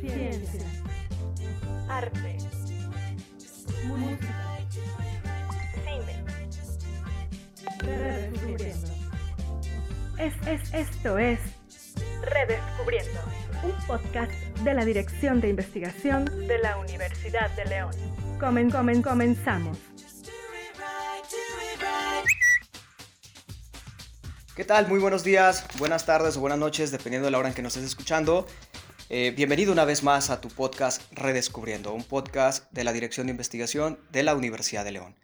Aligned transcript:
Ciencia. 0.00 0.66
Arte. 1.88 2.38
Música. 3.84 4.58
Cine. 5.84 6.24
Redescubriendo. 7.78 8.90
Es, 10.18 10.34
es, 10.46 10.74
esto 10.74 11.18
es 11.18 11.40
Redescubriendo, 12.22 13.20
un 13.64 13.86
podcast 13.86 14.30
de 14.62 14.74
la 14.74 14.84
Dirección 14.84 15.40
de 15.40 15.48
Investigación 15.48 16.24
de 16.46 16.58
la 16.58 16.78
Universidad 16.78 17.50
de 17.56 17.64
León. 17.64 17.92
Comen, 18.38 18.70
comen, 18.70 19.02
comenzamos. 19.02 19.76
¿Qué 24.54 24.64
tal? 24.64 24.86
Muy 24.86 25.00
buenos 25.00 25.24
días, 25.24 25.66
buenas 25.78 26.06
tardes 26.06 26.36
o 26.36 26.40
buenas 26.40 26.58
noches, 26.58 26.90
dependiendo 26.90 27.24
de 27.24 27.32
la 27.32 27.38
hora 27.38 27.48
en 27.48 27.54
que 27.54 27.62
nos 27.62 27.74
estés 27.74 27.90
escuchando. 27.90 28.46
Eh, 29.14 29.30
bienvenido 29.36 29.72
una 29.72 29.84
vez 29.84 30.02
más 30.02 30.30
a 30.30 30.40
tu 30.40 30.48
podcast 30.48 31.02
Redescubriendo, 31.12 31.92
un 31.92 32.02
podcast 32.02 32.72
de 32.72 32.82
la 32.82 32.94
Dirección 32.94 33.26
de 33.26 33.32
Investigación 33.32 33.98
de 34.10 34.22
la 34.22 34.34
Universidad 34.34 34.86
de 34.86 34.92
León. 34.92 35.16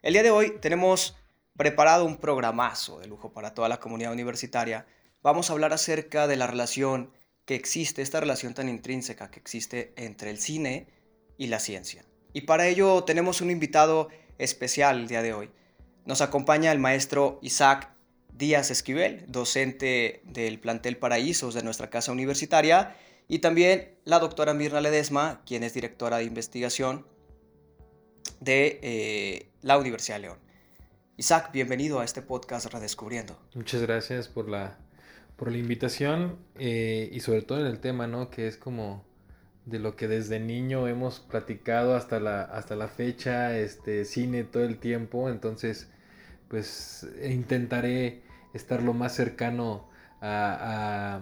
El 0.00 0.14
día 0.14 0.22
de 0.22 0.30
hoy 0.30 0.54
tenemos 0.62 1.14
preparado 1.54 2.06
un 2.06 2.16
programazo 2.16 3.00
de 3.00 3.06
lujo 3.06 3.34
para 3.34 3.52
toda 3.52 3.68
la 3.68 3.80
comunidad 3.80 4.12
universitaria. 4.14 4.86
Vamos 5.22 5.50
a 5.50 5.52
hablar 5.52 5.74
acerca 5.74 6.26
de 6.26 6.36
la 6.36 6.46
relación 6.46 7.12
que 7.44 7.54
existe, 7.54 8.00
esta 8.00 8.18
relación 8.18 8.54
tan 8.54 8.70
intrínseca 8.70 9.30
que 9.30 9.40
existe 9.40 9.92
entre 9.98 10.30
el 10.30 10.38
cine 10.38 10.86
y 11.36 11.48
la 11.48 11.60
ciencia. 11.60 12.06
Y 12.32 12.46
para 12.46 12.66
ello 12.66 13.04
tenemos 13.04 13.42
un 13.42 13.50
invitado 13.50 14.08
especial 14.38 15.00
el 15.00 15.08
día 15.08 15.20
de 15.20 15.34
hoy. 15.34 15.50
Nos 16.06 16.22
acompaña 16.22 16.72
el 16.72 16.78
maestro 16.78 17.40
Isaac 17.42 17.90
Díaz 18.32 18.70
Esquivel, 18.70 19.26
docente 19.28 20.22
del 20.24 20.58
plantel 20.60 20.96
Paraísos 20.96 21.52
de 21.52 21.62
nuestra 21.62 21.90
casa 21.90 22.10
universitaria, 22.10 22.96
y 23.28 23.38
también 23.38 23.96
la 24.04 24.18
doctora 24.18 24.54
Mirna 24.54 24.80
Ledesma, 24.80 25.42
quien 25.46 25.62
es 25.62 25.74
directora 25.74 26.18
de 26.18 26.24
investigación 26.24 27.06
de 28.40 28.78
eh, 28.82 29.48
la 29.62 29.78
Universidad 29.78 30.16
de 30.16 30.22
León. 30.22 30.38
Isaac, 31.16 31.50
bienvenido 31.52 32.00
a 32.00 32.04
este 32.04 32.22
podcast 32.22 32.72
Redescubriendo. 32.72 33.38
Muchas 33.54 33.82
gracias 33.82 34.28
por 34.28 34.48
la, 34.48 34.78
por 35.36 35.50
la 35.50 35.58
invitación 35.58 36.38
eh, 36.58 37.08
y 37.12 37.20
sobre 37.20 37.42
todo 37.42 37.60
en 37.60 37.66
el 37.66 37.80
tema, 37.80 38.06
¿no? 38.06 38.30
Que 38.30 38.48
es 38.48 38.56
como 38.56 39.04
de 39.64 39.78
lo 39.78 39.96
que 39.96 40.08
desde 40.08 40.40
niño 40.40 40.88
hemos 40.88 41.20
platicado 41.20 41.96
hasta 41.96 42.20
la, 42.20 42.42
hasta 42.42 42.76
la 42.76 42.88
fecha, 42.88 43.56
este, 43.56 44.04
cine 44.04 44.44
todo 44.44 44.64
el 44.64 44.78
tiempo, 44.78 45.30
entonces 45.30 45.88
pues 46.48 47.06
intentaré 47.24 48.22
estar 48.52 48.82
lo 48.82 48.92
más 48.92 49.14
cercano 49.14 49.88
a, 50.20 51.20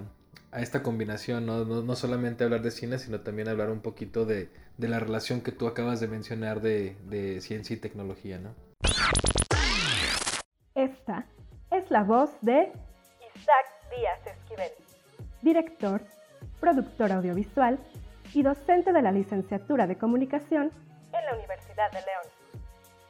esta 0.61 0.83
combinación, 0.83 1.47
¿no? 1.47 1.65
¿no? 1.65 1.97
solamente 1.97 2.45
hablar 2.45 2.63
de 2.63 2.71
cine, 2.71 2.99
sino 2.99 3.21
también 3.21 3.49
hablar 3.49 3.71
un 3.71 3.81
poquito 3.81 4.27
de, 4.27 4.51
la 4.79 4.99
relación 4.99 5.41
que 5.41 5.53
tú 5.53 5.67
acabas 5.67 6.01
de 6.01 6.09
mencionar 6.09 6.61
de, 6.61 6.97
de 7.05 7.41
ciencia 7.41 7.75
y 7.75 7.79
tecnología, 7.79 8.39
¿no? 8.39 8.55
Esta 10.75 11.27
es 11.71 11.91
la 11.91 12.03
voz 12.03 12.31
de 12.43 12.73
Isaac 13.35 13.67
Díaz 13.97 14.27
Esquivel, 14.27 14.73
director, 15.41 16.03
productor 16.61 17.13
audiovisual 17.13 17.79
y 18.35 18.43
docente 18.43 18.93
de 18.93 19.03
la 19.03 19.13
licenciatura 19.13 19.87
de 19.87 19.97
comunicación 19.97 20.71
en 21.13 21.25
la 21.27 21.35
Universidad 21.35 21.91
de 21.93 21.99
León, 21.99 22.63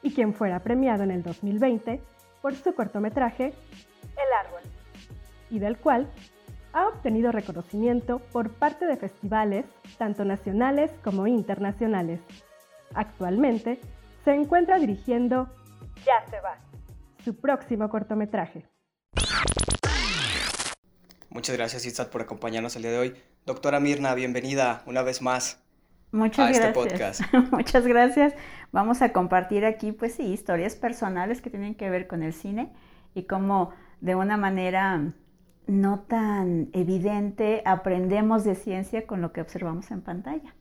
y 0.02 0.14
quien 0.14 0.34
fuera 0.34 0.60
premiado 0.60 1.02
en 1.04 1.10
el 1.10 1.22
2020 1.22 2.00
por 2.40 2.54
su 2.54 2.74
cortometraje 2.74 3.46
el 3.46 4.46
árbol, 4.46 4.62
y 5.50 5.58
del 5.58 5.78
cual 5.78 6.08
ha 6.72 6.88
obtenido 6.88 7.32
reconocimiento 7.32 8.18
por 8.32 8.50
parte 8.50 8.86
de 8.86 8.96
festivales 8.96 9.66
tanto 9.98 10.24
nacionales 10.24 10.90
como 11.04 11.26
internacionales. 11.26 12.20
Actualmente 12.94 13.80
se 14.24 14.34
encuentra 14.34 14.78
dirigiendo 14.78 15.48
Ya 16.05 16.28
se 16.30 16.40
va, 16.40 16.58
su 17.24 17.36
próximo 17.36 17.88
cortometraje. 17.88 18.66
Muchas 21.28 21.56
gracias 21.56 21.86
Itzat 21.86 22.11
por 22.11 22.22
acompañarnos 22.22 22.77
el 22.77 22.82
día 22.82 22.92
de 22.92 22.98
hoy. 22.98 23.14
Doctora 23.46 23.80
Mirna, 23.80 24.14
bienvenida 24.14 24.82
una 24.86 25.02
vez 25.02 25.22
más 25.22 25.62
Muchas 26.11 26.48
a 26.48 26.50
este 26.50 26.72
podcast. 26.72 27.22
Muchas 27.50 27.86
gracias. 27.86 28.34
Vamos 28.70 29.00
a 29.00 29.12
compartir 29.12 29.64
aquí, 29.64 29.92
pues 29.92 30.14
sí, 30.14 30.24
historias 30.24 30.77
personales 30.77 31.40
que 31.40 31.48
tienen 31.48 31.74
que 31.74 31.88
ver 31.88 32.06
con 32.06 32.22
el 32.22 32.34
cine 32.34 32.72
y 33.14 33.24
cómo 33.24 33.70
de 34.00 34.14
una 34.14 34.36
manera 34.36 35.14
no 35.67 36.00
tan 36.00 36.70
evidente 36.73 37.62
aprendemos 37.64 38.45
de 38.45 38.55
ciencia 38.55 39.06
con 39.06 39.20
lo 39.20 39.33
que 39.33 39.40
observamos 39.40 39.90
en 39.90 40.02
pantalla. 40.02 40.55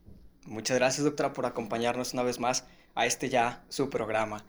Muchas 0.45 0.77
gracias, 0.77 1.03
doctora, 1.03 1.33
por 1.33 1.45
acompañarnos 1.45 2.13
una 2.13 2.23
vez 2.23 2.39
más 2.39 2.65
a 2.95 3.05
este 3.05 3.29
ya 3.29 3.63
su 3.69 3.89
programa. 3.89 4.43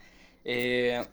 Eh, 0.44 1.04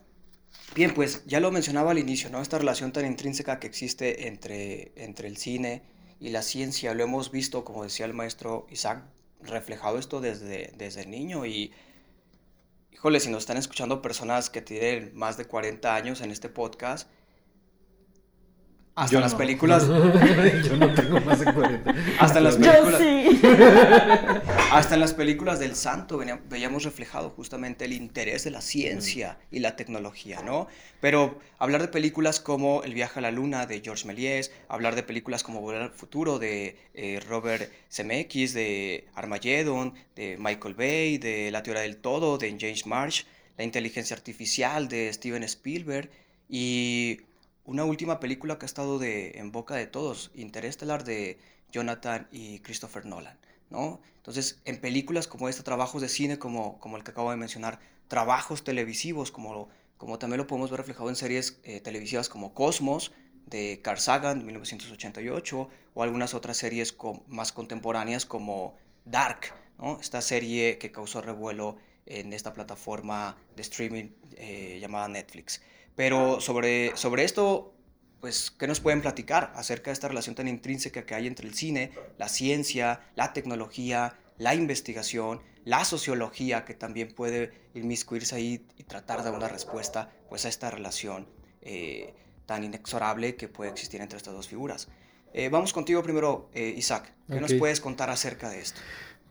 bien, 0.76 0.94
pues 0.94 1.26
ya 1.26 1.40
lo 1.40 1.52
mencionaba 1.52 1.92
al 1.92 2.00
inicio, 2.00 2.30
¿no? 2.30 2.42
Esta 2.42 2.58
relación 2.58 2.92
tan 2.92 3.06
intrínseca 3.06 3.60
que 3.60 3.68
existe 3.68 4.28
entre, 4.28 4.92
entre 4.96 5.28
el 5.28 5.38
cine 5.38 5.84
y 6.20 6.30
la 6.30 6.42
ciencia, 6.42 6.94
lo 6.94 7.04
hemos 7.04 7.32
visto, 7.32 7.64
como 7.64 7.84
decía 7.84 8.06
el 8.06 8.14
maestro 8.14 8.68
Isaac, 8.70 9.04
reflejado 9.42 10.00
esto 10.00 10.20
desde, 10.22 10.74
desde 10.78 11.06
niño 11.06 11.46
y, 11.46 11.72
híjole, 12.92 13.20
si 13.20 13.30
nos 13.30 13.44
están 13.44 13.58
escuchando 13.58 14.02
personas 14.02 14.50
que 14.50 14.62
tienen 14.62 15.12
más 15.16 15.38
de 15.38 15.46
40 15.46 15.96
años 15.96 16.22
en 16.22 16.32
este 16.32 16.50
podcast, 16.50 17.10
hasta 19.00 19.20
las 19.20 19.36
películas. 19.36 19.88
Yo 20.68 20.78
no 20.78 20.94
tengo 20.94 21.20
más 21.22 21.40
de 21.40 21.54
40. 21.54 21.96
Hasta 22.20 22.40
las 22.40 22.58
películas. 22.58 22.92
Yo 22.92 22.98
sí. 23.00 23.42
Hasta 24.72 24.94
en 24.94 25.00
las 25.00 25.14
películas 25.14 25.60
del 25.60 25.76
santo 25.76 26.22
veíamos 26.50 26.84
reflejado 26.84 27.32
justamente 27.32 27.86
el 27.86 27.94
interés 27.94 28.44
de 28.44 28.52
la 28.52 28.62
ciencia 28.62 29.40
mm. 29.40 29.56
y 29.56 29.60
la 29.60 29.76
tecnología, 29.76 30.42
¿no? 30.44 30.68
Pero 31.02 31.40
hablar 31.58 31.82
de 31.82 31.88
películas 31.88 32.40
como 32.40 32.84
El 32.84 32.94
viaje 32.94 33.20
a 33.20 33.22
la 33.22 33.32
luna 33.32 33.66
de 33.66 33.82
George 33.82 34.06
Méliès, 34.06 34.52
hablar 34.68 34.96
de 34.96 35.04
películas 35.04 35.44
como 35.44 35.62
Volver 35.62 35.82
al 35.82 35.92
futuro 35.92 36.38
de 36.38 36.78
eh, 36.94 37.20
Robert 37.28 37.72
Zemeckis, 37.90 38.54
de 38.54 39.08
Armageddon, 39.16 39.94
de 40.16 40.38
Michael 40.38 40.76
Bay, 40.76 41.18
de 41.18 41.50
La 41.52 41.64
teoría 41.64 41.82
del 41.82 41.98
todo 41.98 42.38
de 42.38 42.56
James 42.60 42.86
Marsh, 42.86 43.24
La 43.58 43.64
inteligencia 43.64 44.16
artificial 44.16 44.88
de 44.88 45.12
Steven 45.12 45.44
Spielberg 45.44 46.10
y 46.48 47.22
una 47.70 47.86
última 47.86 48.20
película 48.20 48.58
que 48.58 48.66
ha 48.66 48.72
estado 48.74 48.98
de, 48.98 49.38
en 49.38 49.52
boca 49.52 49.76
de 49.76 49.86
todos, 49.86 50.32
Interestelar 50.34 51.04
de 51.04 51.38
Jonathan 51.72 52.28
y 52.32 52.60
Christopher 52.60 53.06
Nolan, 53.06 53.38
¿no? 53.70 54.02
Entonces, 54.18 54.60
en 54.66 54.82
películas 54.82 55.28
como 55.28 55.48
esta, 55.48 55.64
trabajos 55.64 56.02
de 56.02 56.10
cine 56.10 56.40
como, 56.40 56.80
como 56.80 56.98
el 56.98 57.04
que 57.04 57.12
acabo 57.12 57.30
de 57.30 57.38
mencionar, 57.38 57.80
trabajos 58.08 58.64
televisivos 58.64 59.32
como, 59.32 59.70
como 59.98 60.18
también 60.18 60.40
lo 60.40 60.48
podemos 60.48 60.72
ver 60.72 60.80
reflejado 60.80 61.10
en 61.10 61.16
series 61.16 61.60
eh, 61.64 61.80
televisivas 61.80 62.28
como 62.28 62.56
Cosmos, 62.56 63.12
de 63.46 63.82
Carl 63.84 64.00
Sagan, 64.00 64.40
de 64.40 64.46
1988, 64.46 65.70
o 65.94 66.04
algunas 66.04 66.34
otras 66.34 66.58
series 66.58 66.96
más 67.28 67.52
contemporáneas 67.52 68.26
como 68.26 68.76
Dark, 69.06 69.54
¿no? 69.78 70.00
esta 70.02 70.22
serie 70.22 70.80
que 70.80 70.92
causó 70.92 71.22
revuelo 71.22 71.78
en 72.08 72.34
esta 72.34 72.54
plataforma 72.54 73.38
de 73.56 73.62
streaming 73.62 74.10
eh, 74.38 74.80
llamada 74.82 75.08
Netflix. 75.08 75.62
Pero 76.00 76.40
sobre, 76.40 76.96
sobre 76.96 77.26
esto, 77.26 77.74
pues, 78.22 78.52
¿qué 78.52 78.68
nos 78.68 78.80
pueden 78.80 79.02
platicar 79.02 79.52
acerca 79.54 79.90
de 79.90 79.96
esta 79.96 80.08
relación 80.08 80.34
tan 80.34 80.48
intrínseca 80.48 81.06
que 81.06 81.14
hay 81.14 81.28
entre 81.28 81.46
el 81.46 81.54
cine, 81.54 81.92
la 82.18 82.30
ciencia, 82.30 83.02
la 83.16 83.34
tecnología, 83.34 84.16
la 84.38 84.56
investigación, 84.56 85.42
la 85.66 85.84
sociología, 85.84 86.64
que 86.64 86.74
también 86.74 87.10
puede 87.10 87.52
inmiscuirse 87.74 88.34
ahí 88.34 88.66
y 88.78 88.84
tratar 88.84 89.18
de 89.18 89.26
dar 89.26 89.34
una 89.34 89.50
respuesta 89.50 90.10
pues, 90.30 90.46
a 90.46 90.48
esta 90.48 90.72
relación 90.72 91.28
eh, 91.64 92.14
tan 92.46 92.64
inexorable 92.64 93.36
que 93.36 93.50
puede 93.50 93.70
existir 93.70 94.00
entre 94.00 94.16
estas 94.16 94.34
dos 94.34 94.48
figuras? 94.48 94.88
Eh, 95.34 95.50
vamos 95.50 95.74
contigo 95.74 96.02
primero, 96.02 96.50
eh, 96.54 96.74
Isaac. 96.78 97.14
¿Qué 97.28 97.42
nos 97.42 97.54
puedes 97.56 97.82
contar 97.82 98.10
acerca 98.10 98.50
de 98.50 98.62
esto? 98.62 98.80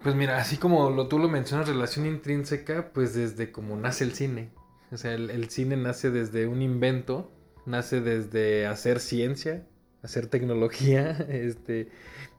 Pues 0.03 0.15
mira, 0.15 0.37
así 0.37 0.59
como 0.59 0.91
lo, 0.91 1.09
tú 1.09 1.19
lo 1.19 1.31
mencionas, 1.31 1.67
relación 1.67 2.05
intrínseca, 2.05 2.91
pues 2.93 3.15
desde 3.15 3.53
como 3.53 3.75
nace 3.75 4.05
el 4.05 4.13
cine. 4.15 4.51
O 4.91 4.97
sea, 4.97 5.15
el, 5.15 5.51
cine 5.51 5.77
nace 5.77 6.11
desde 6.11 6.47
un 6.47 6.63
invento, 6.63 7.31
nace 7.67 8.01
desde 8.01 8.67
hacer 8.67 9.01
ciencia, 9.01 9.67
hacer 10.03 10.29
tecnología, 10.29 11.11
este, 11.29 11.89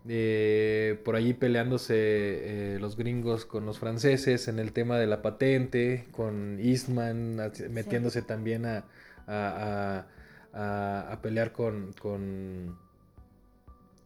eh, 0.07 1.00
por 1.06 1.16
allí 1.16 1.34
peleándose 1.34 1.96
eh, 1.96 2.78
los 2.80 2.98
gringos 2.98 3.46
con 3.46 3.66
los 3.66 3.78
franceses 3.78 4.48
en 4.48 4.57
el 4.57 4.74
tema 4.74 4.98
de 4.98 5.06
la 5.06 5.22
patente, 5.22 6.07
con 6.12 6.60
Eastman 6.60 7.51
metiéndose 7.69 8.24
también 8.24 8.66
a, 8.66 8.86
a, 9.28 10.07
a, 10.54 11.22
pelear 11.22 11.52
con, 11.52 11.94
con, 12.02 12.80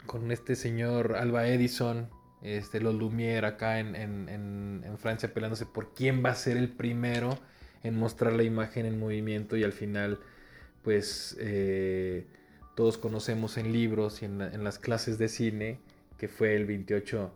con, 0.06 0.32
este 0.34 0.58
señor 0.58 1.16
Alba 1.16 1.48
Edison, 1.48 2.10
este, 2.42 2.82
los 2.82 2.94
Lumière 2.94 3.46
acá 3.46 3.80
en, 3.80 3.96
en, 3.96 4.84
en 4.84 4.98
Francia 4.98 5.34
peleándose 5.34 5.66
por 5.66 5.94
quién 5.94 6.26
va 6.26 6.32
a 6.32 6.36
ser 6.36 6.58
el 6.58 6.68
primero 6.68 7.40
en 7.84 7.98
mostrar 7.98 8.34
la 8.34 8.44
imagen 8.44 8.86
en 8.86 9.00
movimiento 9.00 9.58
y 9.58 9.64
al 9.64 9.74
final 9.74 10.20
pues 10.82 11.38
eh, 11.40 12.26
todos 12.76 12.98
conocemos 12.98 13.58
en 13.58 13.72
libros 13.72 14.22
y 14.22 14.26
en, 14.26 14.64
las 14.64 14.80
clases 14.80 15.18
de 15.18 15.30
cine 15.30 15.80
que 16.18 16.28
fue 16.28 16.56
el 16.56 16.66
28 16.66 17.32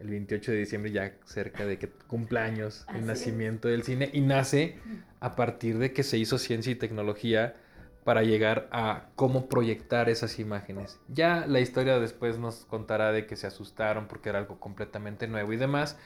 el 0.00 0.08
28 0.08 0.50
de 0.50 0.58
diciembre, 0.58 0.90
ya 0.90 1.14
cerca 1.24 1.64
de 1.64 1.78
que 1.78 1.88
cumpleaños 1.88 2.86
el 2.92 3.06
nacimiento 3.06 3.68
del 3.68 3.84
cine, 3.84 4.10
y 4.12 4.20
nace 4.20 4.76
a 5.20 5.36
partir 5.36 5.78
de 5.78 5.92
que 5.92 6.02
se 6.02 6.18
hizo 6.18 6.38
ciencia 6.38 6.72
y 6.72 6.74
tecnología 6.74 7.54
para 8.02 8.24
llegar 8.24 8.68
a 8.72 9.10
cómo 9.14 9.48
proyectar 9.48 10.08
esas 10.08 10.40
imágenes. 10.40 10.98
Ya 11.06 11.46
la 11.46 11.60
historia 11.60 12.00
después 12.00 12.36
nos 12.38 12.64
contará 12.64 13.12
de 13.12 13.26
que 13.26 13.36
se 13.36 13.46
asustaron 13.46 14.08
porque 14.08 14.30
era 14.30 14.40
algo 14.40 14.58
completamente 14.58 15.28
nuevo 15.28 15.52
y 15.52 15.56
demás. 15.56 15.96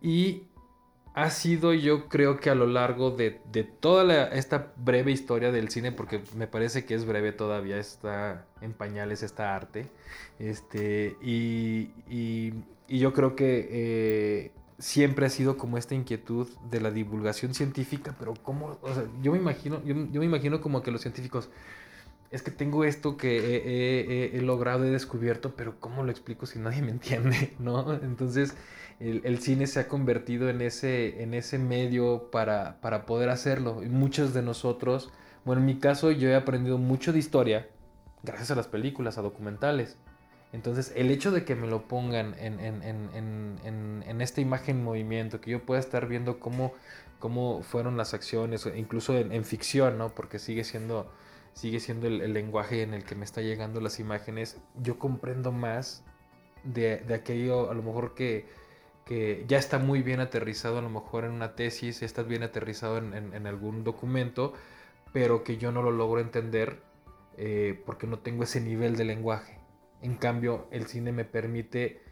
Y 0.00 0.44
ha 1.18 1.30
sido 1.30 1.74
yo 1.74 2.08
creo 2.08 2.38
que 2.38 2.48
a 2.48 2.54
lo 2.54 2.68
largo 2.68 3.10
de, 3.10 3.40
toda 3.80 4.28
esta 4.28 4.72
breve 4.76 5.10
historia 5.10 5.50
del 5.50 5.68
cine, 5.68 5.90
porque 5.90 6.22
me 6.36 6.46
parece 6.46 6.84
que 6.84 6.94
es 6.94 7.04
breve 7.04 7.32
todavía, 7.32 7.76
está 7.78 8.46
en 8.60 8.72
pañales 8.72 9.24
esta 9.24 9.56
arte, 9.56 9.88
este, 10.38 11.16
y, 11.20 11.90
yo 12.88 13.12
creo 13.12 13.34
que 13.34 13.68
eh, 13.70 14.52
siempre 14.78 15.26
ha 15.26 15.28
sido 15.28 15.56
como 15.58 15.76
esta 15.76 15.96
inquietud 15.96 16.48
de 16.70 16.80
la 16.80 16.92
divulgación 16.92 17.52
científica, 17.52 18.14
pero 18.16 18.34
cómo, 18.40 18.78
o 18.80 18.94
sea, 18.94 19.04
yo 19.20 19.32
me 19.32 19.38
imagino, 19.38 19.82
yo, 19.84 19.96
me 19.96 20.24
imagino 20.24 20.60
como 20.60 20.82
que 20.82 20.92
los 20.92 21.00
científicos, 21.00 21.50
es 22.30 22.42
que 22.42 22.52
tengo 22.52 22.84
esto 22.84 23.16
que 23.16 24.30
he, 24.34 24.40
logrado, 24.40 24.84
he 24.84 24.90
descubierto, 24.90 25.56
pero 25.56 25.80
¿cómo 25.80 26.04
lo 26.04 26.12
explico 26.12 26.46
si 26.46 26.60
nadie 26.60 26.80
me 26.80 26.92
entiende? 26.92 27.54
¿No? 27.58 27.92
Entonces, 27.92 28.54
el, 29.00 29.38
cine 29.38 29.66
se 29.66 29.80
ha 29.80 29.88
convertido 29.88 30.48
en 30.48 30.60
ese, 30.60 31.22
en 31.22 31.34
ese 31.34 31.58
medio 31.58 32.30
para, 32.30 32.80
para 32.80 33.06
poder 33.06 33.28
hacerlo. 33.30 33.82
Y 33.82 33.88
muchos 33.88 34.34
de 34.34 34.42
nosotros, 34.42 35.10
bueno, 35.44 35.60
en 35.60 35.66
mi 35.66 35.78
caso 35.78 36.10
yo 36.10 36.28
he 36.28 36.34
aprendido 36.34 36.78
mucho 36.78 37.12
de 37.12 37.18
historia 37.18 37.68
gracias 38.22 38.50
a 38.50 38.54
las 38.54 38.66
películas, 38.66 39.18
a 39.18 39.22
documentales. 39.22 39.96
Entonces, 40.52 40.92
el 40.96 41.10
hecho 41.10 41.30
de 41.30 41.44
que 41.44 41.54
me 41.54 41.66
lo 41.66 41.86
pongan 41.88 42.34
en, 42.38 44.20
esta 44.20 44.40
imagen 44.40 44.78
en 44.78 44.84
movimiento, 44.84 45.40
que 45.40 45.50
yo 45.50 45.64
pueda 45.64 45.80
estar 45.80 46.08
viendo 46.08 46.40
cómo, 46.40 46.72
cómo 47.18 47.62
fueron 47.62 47.96
las 47.98 48.14
acciones, 48.14 48.66
incluso 48.74 49.16
en, 49.16 49.44
ficción, 49.44 49.98
¿no? 49.98 50.14
Porque 50.14 50.38
sigue 50.38 50.64
siendo, 50.64 51.12
sigue 51.52 51.80
siendo 51.80 52.06
el, 52.06 52.32
lenguaje 52.32 52.82
en 52.82 52.94
el 52.94 53.04
que 53.04 53.14
me 53.14 53.26
está 53.26 53.42
llegando 53.42 53.80
las 53.82 54.00
imágenes, 54.00 54.56
yo 54.82 54.98
comprendo 54.98 55.52
más 55.52 56.02
de, 56.64 57.04
aquello, 57.14 57.70
a 57.70 57.74
lo 57.74 57.82
mejor 57.82 58.14
que, 58.14 58.46
que, 59.08 59.44
ya 59.48 59.56
está 59.56 59.78
muy 59.78 60.02
bien 60.02 60.20
aterrizado, 60.20 60.78
a 60.78 60.82
lo 60.82 60.90
mejor 60.90 61.24
en 61.24 61.32
una 61.32 61.56
tesis, 61.56 62.00
ya 62.00 62.06
está 62.06 62.22
bien 62.22 62.42
aterrizado 62.42 62.98
en, 62.98 63.46
algún 63.46 63.82
documento, 63.82 64.52
pero 65.14 65.44
que 65.44 65.56
yo 65.56 65.72
no 65.72 65.80
lo 65.82 65.90
logro 65.90 66.20
entender 66.20 66.80
eh, 67.38 67.82
porque 67.86 68.06
no 68.06 68.18
tengo 68.18 68.44
ese 68.44 68.60
nivel 68.60 68.96
de 68.96 69.04
lenguaje. 69.04 69.58
En 70.02 70.16
cambio, 70.16 70.68
el 70.70 70.86
cine 70.86 71.10
me 71.12 71.24
permite, 71.24 72.02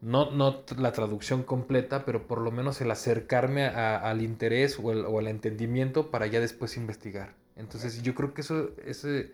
no, 0.00 0.30
no 0.30 0.62
la 0.78 0.92
traducción 0.92 1.42
completa, 1.42 2.04
pero 2.04 2.28
por 2.28 2.38
lo 2.38 2.52
menos 2.52 2.80
el 2.80 2.92
acercarme 2.92 3.66
al 3.66 4.22
interés 4.22 4.78
o, 4.78 4.82
o, 4.82 5.18
al 5.18 5.26
entendimiento 5.26 6.12
para 6.12 6.28
ya 6.28 6.38
después 6.38 6.76
investigar. 6.76 7.34
Entonces 7.56 8.00
yo 8.02 8.14
creo 8.14 8.32
que 8.32 8.42
eso, 8.42 8.70
ese, 8.86 9.32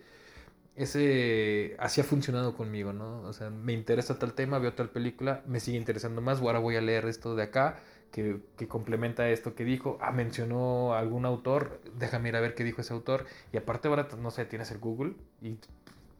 ese, 0.79 1.75
así 1.79 2.01
ha 2.01 2.05
funcionado 2.05 2.57
conmigo, 2.57 2.93
¿no? 2.93 3.23
O 3.23 3.33
sea, 3.33 3.51
me 3.51 3.73
interesa 3.73 4.19
tal 4.19 4.33
tema, 4.35 4.59
veo 4.61 4.75
tal 4.75 4.91
película, 4.91 5.43
me 5.47 5.59
sigue 5.59 5.77
interesando 5.77 6.21
más, 6.21 6.41
ahora 6.41 6.61
voy 6.61 6.77
a 6.77 6.81
leer 6.81 7.07
esto 7.07 7.35
de 7.35 7.43
acá, 7.43 7.81
que, 8.13 8.41
que, 8.57 8.69
complementa 8.69 9.29
esto 9.29 9.55
que 9.55 9.65
dijo, 9.65 9.99
ah, 10.01 10.13
mencionó 10.13 10.95
algún 10.95 11.27
autor, 11.27 11.81
déjame 11.99 12.29
ir 12.31 12.37
a 12.37 12.41
ver 12.41 12.55
qué 12.55 12.65
dijo 12.65 12.81
ese 12.81 12.95
autor, 12.95 13.27
y 13.53 13.57
aparte 13.57 13.89
ahora, 13.89 14.09
no 14.21 14.31
sé, 14.31 14.45
tienes 14.45 14.71
el 14.71 14.79
Google 14.79 15.15
y 15.43 15.59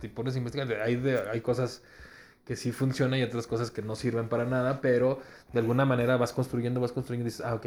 te 0.01 0.09
pones 0.09 0.35
a 0.35 0.39
investigar, 0.39 0.83
hay, 0.83 1.03
hay 1.33 1.41
cosas 1.41 1.83
que 2.45 2.57
sí 2.57 2.73
funcionan 2.73 3.21
y 3.21 3.23
otras 3.23 3.47
cosas 3.47 3.71
que 3.71 3.83
no 3.83 3.95
sirven 3.95 4.29
para 4.29 4.45
nada, 4.45 4.81
pero 4.81 5.21
de 5.53 5.61
alguna 5.61 5.85
manera 5.85 6.17
vas 6.17 6.33
construyendo, 6.33 6.81
vas 6.81 6.93
construyendo 6.93 7.29
y 7.29 7.31
dices, 7.31 7.47
ah, 7.47 7.55
ok, 7.55 7.67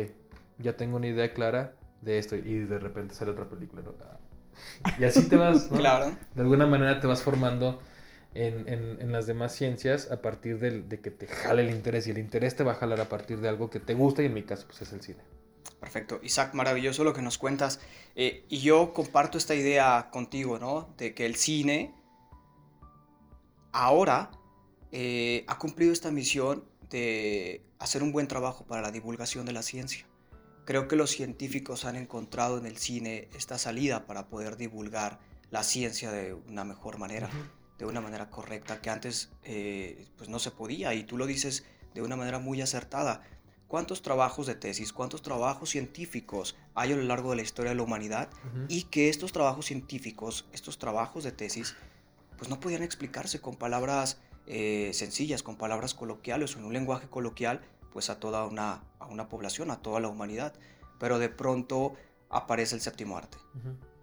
ya 0.58 0.76
tengo 0.76 0.98
una 0.98 1.08
idea 1.08 1.34
clara 1.34 1.74
de 2.02 2.18
esto 2.18 2.36
y 2.36 2.60
de 2.60 2.80
repente 2.80 3.14
sale 3.14 3.32
otra 3.32 3.48
película. 3.48 3.82
Y 5.00 5.04
así 5.04 5.28
te 5.28 5.36
vas, 5.36 5.72
¿no? 5.72 5.78
Claro. 5.78 6.16
De 6.36 6.42
alguna 6.42 6.68
manera 6.68 7.00
te 7.00 7.08
vas 7.08 7.22
formando 7.22 7.82
en, 8.34 8.68
en, 8.68 9.12
las 9.12 9.28
demás 9.28 9.54
ciencias 9.54 10.10
a 10.10 10.22
partir 10.22 10.60
de, 10.60 10.82
de, 10.82 11.00
que 11.02 11.12
te 11.12 11.28
jale 11.28 11.64
el 11.64 11.72
interés 11.72 12.08
y 12.08 12.12
el 12.12 12.18
interés 12.18 12.56
te 12.56 12.64
va 12.64 12.74
a 12.74 12.76
jalar 12.76 13.02
a 13.02 13.10
partir 13.10 13.42
de 13.42 13.50
algo 13.50 13.70
que 13.70 13.80
te 13.80 13.94
gusta 13.94 14.22
y 14.24 14.28
en 14.28 14.34
mi 14.34 14.44
caso 14.44 14.66
pues 14.68 14.82
es 14.82 14.94
el 14.94 15.02
cine. 15.02 15.20
Perfecto. 15.82 16.20
Isaac, 16.22 16.54
maravilloso 16.54 17.04
lo 17.04 17.12
que 17.14 17.22
nos 17.24 17.38
cuentas. 17.38 17.80
Eh, 18.16 18.46
y 18.50 18.60
yo 18.60 18.94
comparto 18.94 19.38
esta 19.38 19.56
idea 19.56 20.10
contigo, 20.12 20.60
¿no? 20.60 20.94
De 20.98 21.14
que 21.16 21.26
el 21.26 21.36
cine 21.36 21.94
ahora 23.72 24.32
eh, 24.92 25.44
ha 25.48 25.58
cumplido 25.58 25.92
esta 25.92 26.12
misión 26.12 26.64
de 26.90 27.66
hacer 27.80 28.04
un 28.04 28.12
buen 28.12 28.28
trabajo 28.28 28.66
para 28.66 28.82
la 28.82 28.92
divulgación 28.92 29.46
de 29.46 29.54
la 29.54 29.64
ciencia. 29.64 30.06
Creo 30.66 30.88
que 30.88 30.96
los 30.96 31.12
científicos 31.12 31.86
han 31.86 31.96
encontrado 31.96 32.58
en 32.58 32.66
el 32.66 32.78
cine 32.78 33.30
esta 33.36 33.58
salida 33.58 34.06
para 34.06 34.28
poder 34.28 34.58
divulgar 34.58 35.20
la 35.50 35.64
ciencia 35.64 36.12
de 36.12 36.34
una 36.34 36.64
mejor 36.64 36.98
manera, 36.98 37.30
de 37.78 37.86
una 37.86 38.00
manera 38.00 38.30
correcta, 38.30 38.82
que 38.82 38.90
antes 38.90 39.32
eh, 39.44 40.08
pues 40.18 40.30
no 40.30 40.40
se 40.40 40.52
podía, 40.52 40.94
y 40.94 41.04
tú 41.04 41.18
lo 41.18 41.26
dices 41.26 41.66
de 41.94 42.02
una 42.02 42.16
manera 42.16 42.40
muy 42.40 42.62
acertada. 42.62 43.24
¿Cuántos 43.68 44.02
trabajos 44.02 44.48
de 44.48 44.56
tesis, 44.56 44.92
cuántos 44.92 45.22
trabajos 45.22 45.70
científicos 45.70 46.58
hay 46.76 46.92
a 46.92 46.96
lo 46.96 47.04
largo 47.04 47.30
de 47.30 47.38
la 47.38 47.42
historia 47.42 47.72
de 47.72 47.76
la 47.76 47.84
humanidad? 47.84 48.30
Y 48.68 48.84
que 48.84 49.10
estos 49.10 49.32
trabajos 49.32 49.66
científicos, 49.66 50.46
estos 50.52 50.78
trabajos 50.78 51.24
de 51.24 51.32
tesis, 51.32 51.76
pues 52.38 52.50
no 52.50 52.60
podían 52.60 52.84
explicarse 52.84 53.40
con 53.40 53.56
palabras 53.56 54.20
eh, 54.48 54.92
sencillas, 54.94 55.42
con 55.42 55.56
palabras 55.56 55.94
coloquiales 55.94 56.56
o 56.56 56.60
en 56.60 56.66
un 56.66 56.74
lenguaje 56.74 57.08
coloquial, 57.08 57.62
pues 57.94 58.10
a 58.10 58.20
toda 58.20 58.46
una, 58.46 58.84
a 59.02 59.08
una 59.08 59.28
población, 59.28 59.72
a 59.72 59.82
toda 59.82 60.00
la 60.00 60.08
humanidad. 60.08 60.54
Pero 61.00 61.20
de 61.20 61.30
pronto 61.30 61.94
aparece 62.30 62.76
el 62.76 62.82
séptimo 62.82 63.18
arte. 63.18 63.38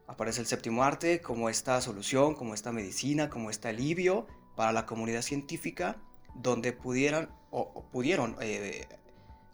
Aparece 0.06 0.41
el 0.41 0.47
séptimo 0.47 0.85
arte 0.85 1.21
como 1.21 1.49
esta 1.49 1.81
solución, 1.81 2.35
como 2.35 2.55
esta 2.55 2.73
medicina, 2.73 3.31
como 3.31 3.50
este 3.50 3.69
alivio 3.69 4.27
para 4.56 4.73
la 4.73 4.87
comunidad 4.87 5.23
científica, 5.23 5.97
donde 6.35 6.73
pudieran 6.73 7.31
o, 7.50 7.85
pudieron 7.91 8.37
eh, 8.41 8.87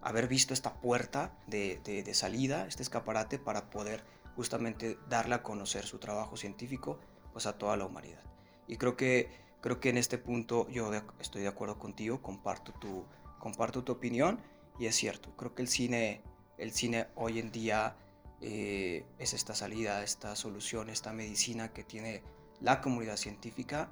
haber 0.00 0.28
visto 0.28 0.52
esta 0.54 0.74
puerta 0.80 1.36
de, 1.46 1.80
de, 1.84 2.14
salida, 2.14 2.66
este 2.66 2.82
escaparate 2.82 3.38
para 3.38 3.70
poder 3.70 4.04
justamente 4.36 4.98
darle 5.08 5.36
a 5.36 5.42
conocer 5.42 5.86
su 5.86 5.98
trabajo 5.98 6.36
científico 6.36 6.98
pues 7.32 7.46
a 7.46 7.56
toda 7.56 7.76
la 7.76 7.86
humanidad. 7.86 8.22
Y 8.66 8.76
creo 8.76 8.96
que, 8.96 9.30
creo 9.60 9.80
que 9.80 9.90
en 9.90 9.98
este 9.98 10.18
punto 10.18 10.68
yo 10.68 10.90
estoy 11.20 11.42
de 11.42 11.48
acuerdo 11.48 11.78
contigo, 11.78 12.20
comparto 12.20 12.72
tu, 12.72 13.06
comparto 13.38 13.84
tu 13.84 13.92
opinión 13.92 14.40
y 14.78 14.86
es 14.86 14.96
cierto, 14.96 15.36
creo 15.36 15.54
que 15.54 15.62
el 15.62 15.68
cine, 15.68 16.22
el 16.58 16.72
cine 16.72 17.08
hoy 17.14 17.38
en 17.38 17.50
día 17.52 17.96
eh, 18.40 19.06
es 19.18 19.34
esta 19.34 19.54
salida, 19.54 20.02
esta 20.02 20.36
solución, 20.36 20.90
esta 20.90 21.12
medicina 21.12 21.72
que 21.72 21.84
tiene 21.84 22.22
la 22.60 22.80
comunidad 22.80 23.16
científica 23.16 23.90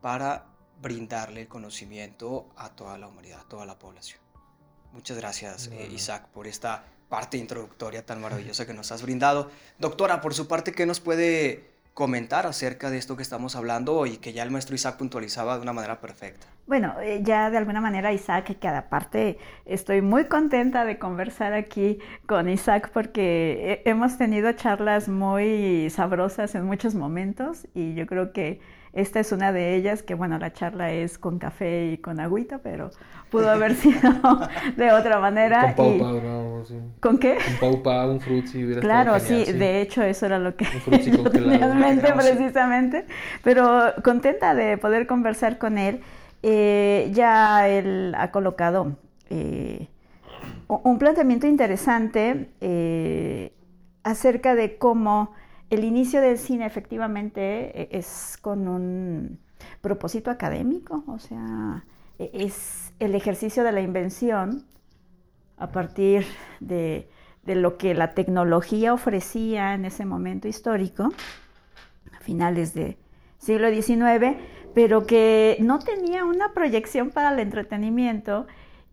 para 0.00 0.46
brindarle 0.80 1.42
el 1.42 1.48
conocimiento 1.48 2.48
a 2.56 2.70
toda 2.70 2.98
la 2.98 3.08
humanidad, 3.08 3.40
a 3.40 3.48
toda 3.48 3.64
la 3.64 3.78
población. 3.78 4.20
Muchas 4.92 5.16
gracias, 5.16 5.68
eh, 5.68 5.88
Isaac, 5.92 6.28
por 6.28 6.46
esta 6.46 6.84
parte 7.08 7.36
introductoria 7.36 8.04
tan 8.04 8.20
maravillosa 8.20 8.66
que 8.66 8.74
nos 8.74 8.92
has 8.92 9.02
brindado. 9.02 9.50
Doctora, 9.78 10.20
por 10.20 10.34
su 10.34 10.48
parte, 10.48 10.72
¿qué 10.72 10.86
nos 10.86 11.00
puede 11.00 11.73
comentar 11.94 12.46
acerca 12.46 12.90
de 12.90 12.98
esto 12.98 13.16
que 13.16 13.22
estamos 13.22 13.54
hablando 13.54 14.04
y 14.04 14.16
que 14.16 14.32
ya 14.32 14.42
el 14.42 14.50
maestro 14.50 14.74
Isaac 14.74 14.96
puntualizaba 14.96 15.56
de 15.56 15.62
una 15.62 15.72
manera 15.72 16.00
perfecta. 16.00 16.46
Bueno, 16.66 16.94
eh, 17.00 17.20
ya 17.22 17.50
de 17.50 17.58
alguna 17.58 17.80
manera 17.80 18.12
Isaac, 18.12 18.58
que 18.58 18.68
aparte 18.68 19.38
estoy 19.64 20.02
muy 20.02 20.24
contenta 20.24 20.84
de 20.84 20.98
conversar 20.98 21.52
aquí 21.52 21.98
con 22.26 22.48
Isaac 22.48 22.90
porque 22.92 23.82
hemos 23.84 24.18
tenido 24.18 24.50
charlas 24.52 25.08
muy 25.08 25.88
sabrosas 25.90 26.54
en 26.56 26.64
muchos 26.64 26.94
momentos 26.96 27.68
y 27.74 27.94
yo 27.94 28.06
creo 28.06 28.32
que 28.32 28.60
esta 28.94 29.18
es 29.18 29.32
una 29.32 29.52
de 29.52 29.74
ellas, 29.74 30.02
que 30.02 30.14
bueno, 30.14 30.38
la 30.38 30.52
charla 30.52 30.92
es 30.92 31.18
con 31.18 31.38
café 31.38 31.92
y 31.92 31.98
con 31.98 32.20
agüita, 32.20 32.58
pero 32.58 32.90
pudo 33.28 33.50
haber 33.50 33.74
sido 33.76 34.00
de 34.76 34.92
otra 34.92 35.18
manera. 35.18 35.74
Con 35.74 35.98
Pau 35.98 36.64
sí. 36.64 36.78
¿Con 37.00 37.18
qué? 37.18 37.38
Con 37.58 37.82
Pau 37.82 38.12
un 38.12 38.20
frutzi. 38.20 38.64
Claro, 38.80 39.18
sí, 39.18 39.44
de 39.44 39.80
hecho 39.80 40.02
eso 40.02 40.26
era 40.26 40.38
lo 40.38 40.56
que 40.56 40.64
yo 40.64 41.30
tenía 41.30 41.66
en 41.66 41.78
mente 41.78 42.12
precisamente, 42.12 43.04
pero 43.42 43.92
contenta 44.04 44.54
de 44.54 44.78
poder 44.78 45.06
conversar 45.06 45.58
con 45.58 45.76
él. 45.76 46.00
Eh, 46.42 47.10
ya 47.12 47.68
él 47.68 48.14
ha 48.16 48.30
colocado 48.30 48.96
eh, 49.30 49.88
un 50.68 50.98
planteamiento 50.98 51.46
interesante 51.46 52.50
eh, 52.60 53.52
acerca 54.02 54.54
de 54.54 54.76
cómo 54.76 55.32
el 55.74 55.84
inicio 55.84 56.20
del 56.20 56.38
cine 56.38 56.66
efectivamente 56.66 57.82
e, 57.82 57.98
es 57.98 58.38
con 58.40 58.68
un 58.68 59.38
propósito 59.80 60.30
académico, 60.30 61.04
o 61.06 61.18
sea, 61.18 61.84
e, 62.18 62.30
es 62.32 62.92
el 62.98 63.14
ejercicio 63.14 63.64
de 63.64 63.72
la 63.72 63.80
invención 63.80 64.64
a 65.56 65.70
partir 65.70 66.24
de, 66.60 67.08
lo 67.46 67.76
que 67.76 67.94
la 67.94 68.14
tecnología 68.14 68.94
ofrecía 68.94 69.74
en 69.74 69.84
ese 69.84 70.04
momento 70.04 70.48
histórico, 70.48 71.12
a 72.12 72.20
finales 72.20 72.74
del 72.74 72.96
siglo 73.38 73.70
XIX, 73.70 74.36
pero 74.74 75.06
que 75.06 75.56
no 75.60 75.78
tenía 75.78 76.24
una 76.24 76.52
proyección 76.52 77.10
para 77.10 77.32
el 77.32 77.38
entretenimiento 77.38 78.46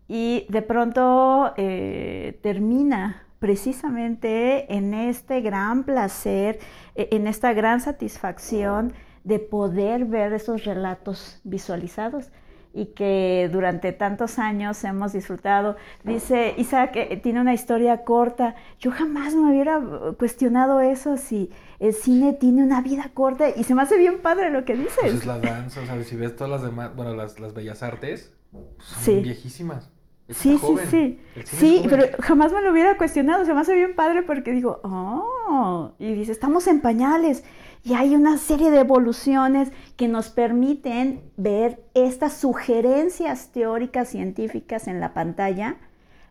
y 0.08 0.46
de 0.50 0.62
pronto 0.62 1.54
eh, 1.58 2.38
termina 2.44 3.26
precisamente 3.41 4.71
en 4.71 4.93
este 4.93 5.41
gran 5.41 5.83
placer, 5.83 6.60
e, 6.93 7.10
en 7.12 7.25
esta 7.25 7.53
gran 7.53 7.81
satisfacción 7.81 8.93
de 9.24 9.39
poder 9.39 10.05
ver 10.05 10.31
esos 10.31 10.63
relatos 10.63 11.41
visualizados 11.43 12.29
y 12.71 12.93
que 12.93 13.50
durante 13.51 13.93
tantos 13.93 14.38
años 14.38 14.83
hemos 14.83 15.13
disfrutado. 15.13 15.75
Dice 16.03 16.53
Isaac 16.57 16.91
que 16.91 17.17
tiene 17.17 17.41
una 17.41 17.55
historia 17.55 18.03
corta. 18.03 18.53
Yo 18.79 18.91
jamás 18.91 19.33
me 19.33 19.50
hubiera 19.50 19.81
cuestionado 20.19 20.79
eso 20.79 21.17
si 21.17 21.50
el 21.79 21.93
cine 21.93 22.33
tiene 22.33 22.63
una 22.63 22.81
vida 22.81 23.10
corta 23.12 23.50
y 23.50 23.63
se 23.63 23.74
me 23.74 23.81
hace 23.81 23.98
bien 23.98 24.21
padre 24.21 24.51
lo 24.51 24.65
que 24.65 24.75
dices. 24.75 25.00
Pues 25.01 25.13
es 25.15 25.25
la 25.25 25.39
danza, 25.39 25.81
o 25.81 25.86
sea, 25.88 26.01
si 26.03 26.15
ves 26.15 26.36
todas 26.36 26.51
las 26.51 26.62
demás, 26.62 26.95
bueno, 26.95 27.15
las, 27.15 27.39
las 27.39 27.55
bellas 27.55 27.81
artes, 27.81 28.33
son 28.77 29.24
viejísimas. 29.24 29.90
Sí, 30.32 30.58
sí, 30.58 30.76
sí. 30.90 31.20
Sí, 31.46 31.86
pero 31.90 32.06
jamás 32.20 32.52
me 32.52 32.62
lo 32.62 32.72
hubiera 32.72 32.98
cuestionado. 32.98 33.46
Se 33.46 33.54
me 33.54 33.62
hace 33.62 33.74
bien 33.74 33.96
padre 33.96 34.24
porque 34.24 34.52
digo, 34.52 34.80
oh, 34.84 35.92
y 36.00 36.14
dice, 36.14 36.32
estamos 36.32 36.68
en 36.68 36.82
pañales. 36.82 37.44
Y 37.84 37.94
hay 37.94 38.16
una 38.16 38.38
serie 38.38 38.70
de 38.70 38.82
evoluciones 38.82 39.72
que 39.98 40.08
nos 40.08 40.30
permiten 40.30 41.22
ver 41.38 41.82
estas 41.94 42.34
sugerencias 42.34 43.52
teóricas 43.52 44.10
científicas 44.10 44.88
en 44.88 45.00
la 45.00 45.14
pantalla 45.14 45.78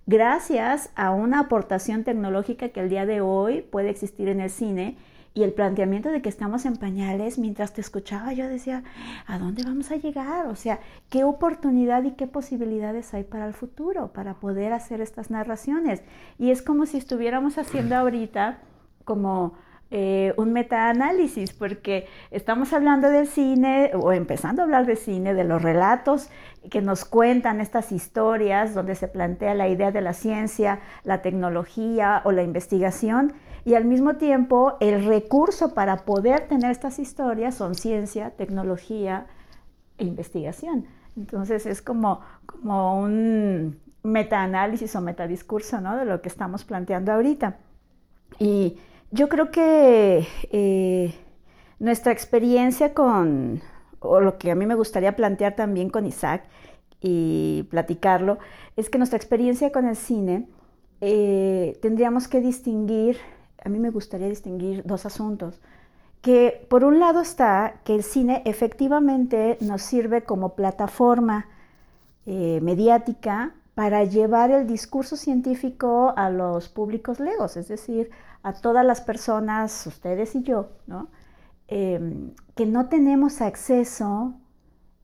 gracias 0.06 0.90
a 0.96 1.12
una 1.12 1.40
aportación 1.40 2.02
tecnológica 2.02 2.70
que 2.70 2.80
el 2.80 2.88
día 2.88 3.06
de 3.06 3.20
hoy 3.20 3.62
puede 3.62 3.90
existir 3.90 4.28
en 4.28 4.40
el 4.40 4.50
cine 4.50 4.96
y 5.32 5.44
el 5.44 5.52
planteamiento 5.52 6.10
de 6.10 6.22
que 6.22 6.28
estamos 6.28 6.66
en 6.66 6.76
pañales, 6.76 7.38
mientras 7.38 7.72
te 7.72 7.80
escuchaba 7.80 8.32
yo 8.32 8.48
decía, 8.48 8.82
¿a 9.26 9.38
dónde 9.38 9.62
vamos 9.62 9.90
a 9.90 9.96
llegar? 9.96 10.46
O 10.46 10.56
sea, 10.56 10.80
¿qué 11.08 11.22
oportunidad 11.24 12.02
y 12.02 12.12
qué 12.12 12.26
posibilidades 12.26 13.14
hay 13.14 13.24
para 13.24 13.46
el 13.46 13.54
futuro, 13.54 14.12
para 14.12 14.34
poder 14.34 14.72
hacer 14.72 15.00
estas 15.00 15.30
narraciones? 15.30 16.02
Y 16.38 16.50
es 16.50 16.62
como 16.62 16.86
si 16.86 16.98
estuviéramos 16.98 17.58
haciendo 17.58 17.94
ahorita 17.96 18.58
como 19.04 19.54
eh, 19.92 20.34
un 20.36 20.52
metaanálisis, 20.52 21.52
porque 21.52 22.06
estamos 22.30 22.72
hablando 22.72 23.08
del 23.08 23.26
cine, 23.26 23.90
o 23.94 24.12
empezando 24.12 24.62
a 24.62 24.64
hablar 24.64 24.86
de 24.86 24.94
cine, 24.94 25.34
de 25.34 25.42
los 25.42 25.62
relatos 25.62 26.28
que 26.70 26.80
nos 26.80 27.04
cuentan 27.04 27.60
estas 27.60 27.90
historias 27.90 28.74
donde 28.74 28.94
se 28.94 29.08
plantea 29.08 29.54
la 29.54 29.68
idea 29.68 29.90
de 29.90 30.00
la 30.00 30.12
ciencia, 30.12 30.80
la 31.02 31.22
tecnología 31.22 32.22
o 32.24 32.30
la 32.30 32.42
investigación, 32.42 33.32
y 33.64 33.74
al 33.74 33.84
mismo 33.84 34.16
tiempo 34.16 34.76
el 34.80 35.04
recurso 35.04 35.74
para 35.74 35.98
poder 36.04 36.48
tener 36.48 36.70
estas 36.70 36.98
historias 36.98 37.54
son 37.54 37.74
ciencia, 37.74 38.30
tecnología 38.30 39.26
e 39.98 40.04
investigación. 40.04 40.86
Entonces 41.16 41.66
es 41.66 41.82
como, 41.82 42.20
como 42.46 43.00
un 43.00 43.78
metaanálisis 44.02 44.94
o 44.96 45.00
metadiscurso 45.00 45.80
¿no? 45.80 45.96
de 45.96 46.04
lo 46.04 46.22
que 46.22 46.28
estamos 46.28 46.64
planteando 46.64 47.12
ahorita. 47.12 47.58
Y 48.38 48.78
yo 49.10 49.28
creo 49.28 49.50
que 49.50 50.26
eh, 50.50 51.14
nuestra 51.78 52.12
experiencia 52.12 52.94
con, 52.94 53.60
o 53.98 54.20
lo 54.20 54.38
que 54.38 54.50
a 54.50 54.54
mí 54.54 54.66
me 54.66 54.74
gustaría 54.74 55.16
plantear 55.16 55.56
también 55.56 55.90
con 55.90 56.06
Isaac 56.06 56.44
y 57.00 57.66
platicarlo, 57.70 58.38
es 58.76 58.88
que 58.88 58.98
nuestra 58.98 59.16
experiencia 59.16 59.72
con 59.72 59.86
el 59.86 59.96
cine 59.96 60.48
eh, 61.00 61.78
tendríamos 61.82 62.28
que 62.28 62.40
distinguir 62.40 63.18
a 63.64 63.68
mí 63.68 63.78
me 63.78 63.90
gustaría 63.90 64.28
distinguir 64.28 64.82
dos 64.84 65.06
asuntos. 65.06 65.60
Que 66.22 66.66
por 66.68 66.84
un 66.84 67.00
lado 67.00 67.20
está 67.20 67.80
que 67.84 67.94
el 67.94 68.02
cine 68.02 68.42
efectivamente 68.44 69.56
nos 69.60 69.82
sirve 69.82 70.22
como 70.22 70.54
plataforma 70.54 71.46
eh, 72.26 72.60
mediática 72.62 73.54
para 73.74 74.04
llevar 74.04 74.50
el 74.50 74.66
discurso 74.66 75.16
científico 75.16 76.12
a 76.16 76.28
los 76.28 76.68
públicos 76.68 77.20
legos, 77.20 77.56
es 77.56 77.68
decir, 77.68 78.10
a 78.42 78.52
todas 78.52 78.84
las 78.84 79.00
personas, 79.00 79.86
ustedes 79.86 80.34
y 80.34 80.42
yo, 80.42 80.68
em, 81.68 82.32
que 82.54 82.66
no 82.66 82.88
tenemos 82.88 83.40
acceso 83.40 84.34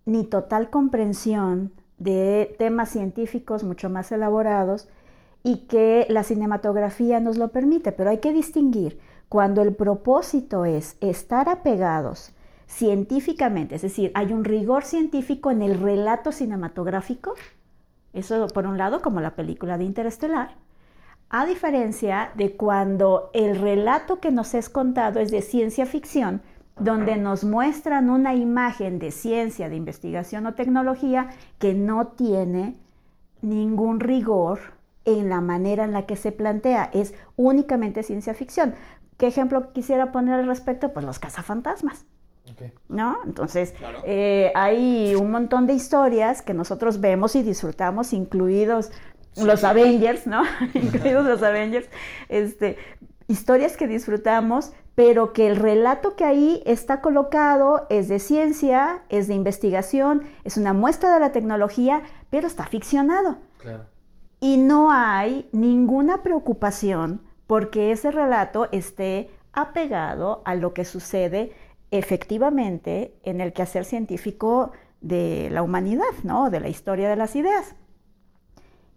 ni 0.04 0.24
total 0.24 0.68
comprensión 0.70 1.72
de 1.98 2.54
temas 2.58 2.90
científicos 2.90 3.64
mucho 3.64 3.88
más 3.88 4.12
elaborados 4.12 4.88
y 5.46 5.58
que 5.68 6.08
la 6.08 6.24
cinematografía 6.24 7.20
nos 7.20 7.38
lo 7.38 7.52
permite, 7.52 7.92
pero 7.92 8.10
hay 8.10 8.18
que 8.18 8.32
distinguir 8.32 8.98
cuando 9.28 9.62
el 9.62 9.76
propósito 9.76 10.64
es 10.64 10.96
estar 11.00 11.48
apegados 11.48 12.32
científicamente, 12.66 13.76
es 13.76 13.82
decir, 13.82 14.10
hay 14.16 14.32
un 14.32 14.42
rigor 14.42 14.82
científico 14.82 15.52
en 15.52 15.62
el 15.62 15.78
relato 15.78 16.32
cinematográfico, 16.32 17.34
eso 18.12 18.48
por 18.48 18.66
un 18.66 18.76
lado 18.76 19.02
como 19.02 19.20
la 19.20 19.36
película 19.36 19.78
de 19.78 19.84
Interestelar, 19.84 20.56
a 21.30 21.46
diferencia 21.46 22.32
de 22.34 22.56
cuando 22.56 23.30
el 23.32 23.56
relato 23.60 24.18
que 24.18 24.32
nos 24.32 24.52
es 24.52 24.68
contado 24.68 25.20
es 25.20 25.30
de 25.30 25.42
ciencia 25.42 25.86
ficción, 25.86 26.42
donde 26.76 27.18
nos 27.18 27.44
muestran 27.44 28.10
una 28.10 28.34
imagen 28.34 28.98
de 28.98 29.12
ciencia, 29.12 29.68
de 29.68 29.76
investigación 29.76 30.44
o 30.46 30.54
tecnología 30.54 31.28
que 31.60 31.72
no 31.72 32.08
tiene 32.08 32.76
ningún 33.42 34.00
rigor 34.00 34.75
en 35.06 35.28
la 35.28 35.40
manera 35.40 35.84
en 35.84 35.92
la 35.92 36.04
que 36.04 36.16
se 36.16 36.32
plantea, 36.32 36.90
es 36.92 37.14
únicamente 37.36 38.02
ciencia 38.02 38.34
ficción. 38.34 38.74
¿Qué 39.16 39.28
ejemplo 39.28 39.72
quisiera 39.72 40.12
poner 40.12 40.34
al 40.34 40.46
respecto? 40.46 40.92
Pues 40.92 41.06
los 41.06 41.18
cazafantasmas. 41.18 42.04
¿No? 42.88 43.18
Entonces, 43.24 43.74
eh, 44.04 44.52
hay 44.54 45.14
un 45.16 45.30
montón 45.30 45.66
de 45.66 45.72
historias 45.72 46.42
que 46.42 46.54
nosotros 46.54 47.00
vemos 47.00 47.34
y 47.34 47.42
disfrutamos, 47.42 48.12
incluidos 48.12 48.92
los 49.36 49.64
Avengers, 49.64 50.26
¿no? 50.26 50.44
incluidos 50.74 51.26
los 51.26 51.42
Avengers, 51.42 51.88
este, 52.28 52.76
historias 53.26 53.76
que 53.76 53.88
disfrutamos, 53.88 54.72
pero 54.94 55.32
que 55.32 55.48
el 55.48 55.56
relato 55.56 56.14
que 56.14 56.24
ahí 56.24 56.62
está 56.66 57.00
colocado 57.00 57.86
es 57.90 58.08
de 58.08 58.20
ciencia, 58.20 59.02
es 59.08 59.26
de 59.26 59.34
investigación, 59.34 60.22
es 60.44 60.56
una 60.56 60.72
muestra 60.72 61.12
de 61.12 61.20
la 61.20 61.32
tecnología, 61.32 62.02
pero 62.30 62.46
está 62.46 62.64
ficcionado. 62.66 63.38
Claro 63.58 63.86
y 64.40 64.56
no 64.56 64.90
hay 64.90 65.48
ninguna 65.52 66.22
preocupación 66.22 67.22
porque 67.46 67.92
ese 67.92 68.10
relato 68.10 68.68
esté 68.72 69.30
apegado 69.52 70.42
a 70.44 70.54
lo 70.54 70.74
que 70.74 70.84
sucede 70.84 71.52
efectivamente 71.90 73.18
en 73.22 73.40
el 73.40 73.52
quehacer 73.52 73.84
científico 73.84 74.72
de 75.00 75.48
la 75.50 75.62
humanidad, 75.62 76.04
¿no? 76.24 76.50
de 76.50 76.60
la 76.60 76.68
historia 76.68 77.08
de 77.08 77.16
las 77.16 77.36
ideas. 77.36 77.74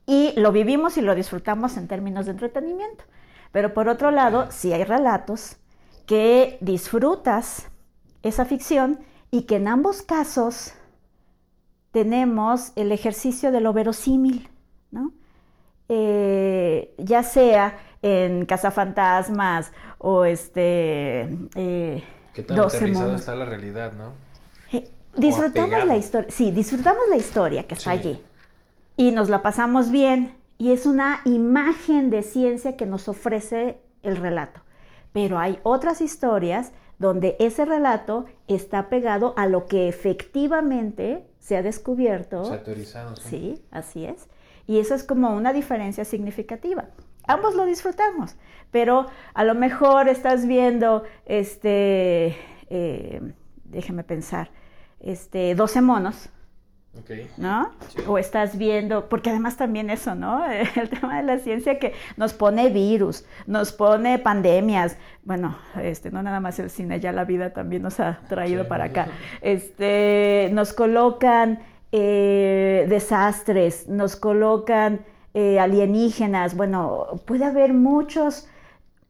Y 0.05 0.33
lo 0.35 0.51
vivimos 0.51 0.97
y 0.97 1.01
lo 1.01 1.13
disfrutamos 1.13 1.77
en 1.77 1.87
términos 1.87 2.25
de 2.25 2.31
entretenimiento. 2.31 3.03
Pero 3.51 3.73
por 3.73 3.87
otro 3.87 4.11
lado, 4.11 4.47
sí 4.49 4.73
hay 4.73 4.83
relatos 4.83 5.57
que 6.05 6.57
disfrutas 6.61 7.67
esa 8.23 8.45
ficción 8.45 8.99
y 9.31 9.43
que 9.43 9.57
en 9.57 9.67
ambos 9.67 10.01
casos 10.01 10.73
tenemos 11.91 12.71
el 12.75 12.91
ejercicio 12.91 13.51
de 13.51 13.61
lo 13.61 13.73
verosímil, 13.73 14.49
¿no? 14.91 15.13
Eh, 15.89 16.93
ya 16.97 17.23
sea 17.23 17.79
en 18.01 18.45
Cazafantasmas 18.45 19.71
o 19.97 20.25
este... 20.25 21.27
Eh, 21.55 22.03
¿Qué 22.33 22.43
tan 22.43 22.59
aterrizada 22.59 23.15
está 23.15 23.35
la 23.35 23.45
realidad, 23.45 23.93
no? 23.93 24.13
Eh, 24.71 24.87
disfrutamos 25.17 25.85
la 25.85 25.97
historia, 25.97 26.29
sí, 26.29 26.51
disfrutamos 26.51 27.03
la 27.09 27.17
historia 27.17 27.67
que 27.67 27.73
está 27.73 27.91
allí 27.91 28.21
y 28.99 29.11
nos 29.11 29.29
la 29.29 29.41
pasamos 29.41 29.91
bien 29.91 30.35
y 30.57 30.73
es 30.73 30.85
una 30.85 31.21
imagen 31.23 32.09
de 32.09 32.21
ciencia 32.21 32.75
que 32.75 32.85
nos 32.85 33.07
ofrece 33.07 33.79
el 34.03 34.17
relato. 34.17 34.59
Pero 35.13 35.39
hay 35.39 35.57
otras 35.63 36.01
historias 36.01 36.73
donde 36.97 37.37
ese 37.39 37.63
relato 37.63 38.25
está 38.49 38.89
pegado 38.89 39.33
a 39.37 39.47
lo 39.47 39.67
que 39.67 39.87
efectivamente 39.87 41.25
se 41.39 41.55
ha 41.55 41.63
descubierto. 41.63 42.43
Se 42.43 42.53
Sí, 43.15 43.63
así 43.71 44.03
es. 44.03 44.27
Y 44.69 44.77
eso 44.77 44.93
es 44.93 45.03
como 45.03 45.35
una 45.35 45.51
diferencia 45.51 46.05
significativa. 46.05 46.85
Ambos 47.25 47.55
lo 47.55 47.65
disfrutamos, 47.65 48.35
pero 48.69 49.07
a 49.33 49.43
lo 49.43 49.55
mejor 49.55 50.07
estás 50.07 50.45
viendo, 50.45 51.05
este, 51.25 52.37
eh, 52.69 53.33
déjeme 53.63 54.03
pensar, 54.03 54.51
este, 54.99 55.55
12 55.55 55.81
monos, 55.81 56.29
¿No? 57.37 57.71
O 58.07 58.17
estás 58.17 58.57
viendo, 58.57 59.09
porque 59.09 59.29
además 59.29 59.57
también 59.57 59.89
eso, 59.89 60.15
¿no? 60.15 60.43
El 60.75 60.89
tema 60.89 61.17
de 61.17 61.23
la 61.23 61.39
ciencia 61.39 61.79
que 61.79 61.93
nos 62.17 62.33
pone 62.33 62.69
virus, 62.69 63.25
nos 63.47 63.71
pone 63.71 64.19
pandemias. 64.19 64.97
Bueno, 65.23 65.57
este, 65.81 66.11
no 66.11 66.21
nada 66.21 66.39
más 66.39 66.59
el 66.59 66.69
cine, 66.69 66.99
ya 66.99 67.11
la 67.11 67.25
vida 67.25 67.53
también 67.53 67.83
nos 67.83 67.99
ha 67.99 68.19
traído 68.27 68.67
para 68.67 68.85
acá. 68.85 69.07
Este, 69.41 70.49
nos 70.51 70.73
colocan 70.73 71.59
eh, 71.91 72.85
desastres, 72.87 73.87
nos 73.87 74.15
colocan 74.15 75.05
eh, 75.33 75.59
alienígenas, 75.59 76.55
bueno, 76.55 77.21
puede 77.25 77.45
haber 77.45 77.73
muchos... 77.73 78.47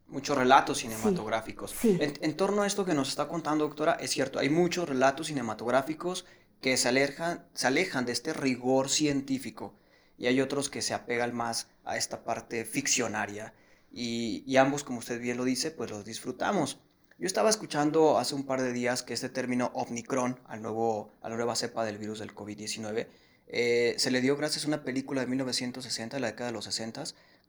Muchos 0.07 0.37
relatos 0.37 0.79
cinematográficos. 0.79 1.75
En, 1.83 2.35
torno 2.35 2.63
a 2.63 2.67
esto 2.67 2.83
que 2.83 2.95
nos 2.95 3.09
está 3.09 3.27
contando, 3.27 3.65
doctora, 3.65 3.93
es 3.93 4.09
cierto, 4.09 4.39
hay 4.39 4.49
muchos 4.49 4.89
relatos 4.89 5.27
cinematográficos 5.27 6.25
que 6.61 6.77
se 6.77 6.89
alejan, 6.89 7.45
se 7.53 7.67
alejan 7.67 8.05
de 8.05 8.13
este 8.13 8.33
rigor 8.33 8.89
científico. 8.89 9.75
y 10.17 10.25
hay 10.25 10.41
otros 10.41 10.69
que 10.69 10.81
se 10.81 10.93
apegan 10.93 11.35
más 11.35 11.67
a 11.85 11.95
esta 11.95 12.23
parte 12.23 12.65
ficcionaria 12.65 13.53
y, 13.91 14.43
y 14.47 14.57
ambos, 14.57 14.83
como 14.83 14.99
usted 14.99 15.21
bien 15.21 15.37
lo 15.37 15.43
dice, 15.45 15.71
pues 15.71 15.91
los 15.91 16.03
disfrutamos. 16.05 16.79
Yo 17.19 17.27
estaba 17.27 17.49
escuchando 17.49 18.17
hace 18.17 18.33
un 18.33 18.45
par 18.45 18.61
de 18.61 18.71
días 18.71 19.03
que 19.03 19.13
este 19.13 19.27
término 19.27 19.71
Omicron, 19.73 20.39
al 20.47 20.61
nuevo, 20.61 21.11
a 21.21 21.27
la 21.27 21.35
nueva 21.35 21.53
cepa 21.53 21.83
del 21.83 21.97
virus 21.97 22.19
del 22.19 22.33
COVID-19, 22.33 23.07
eh, 23.47 23.93
se 23.97 24.09
le 24.09 24.21
dio 24.21 24.37
gracias 24.37 24.63
a 24.63 24.69
una 24.69 24.85
película 24.85 25.19
de 25.19 25.27
1960, 25.27 26.15
de 26.15 26.21
la 26.21 26.27
década 26.27 26.51
de 26.51 26.53
los 26.53 26.63
60, 26.63 27.03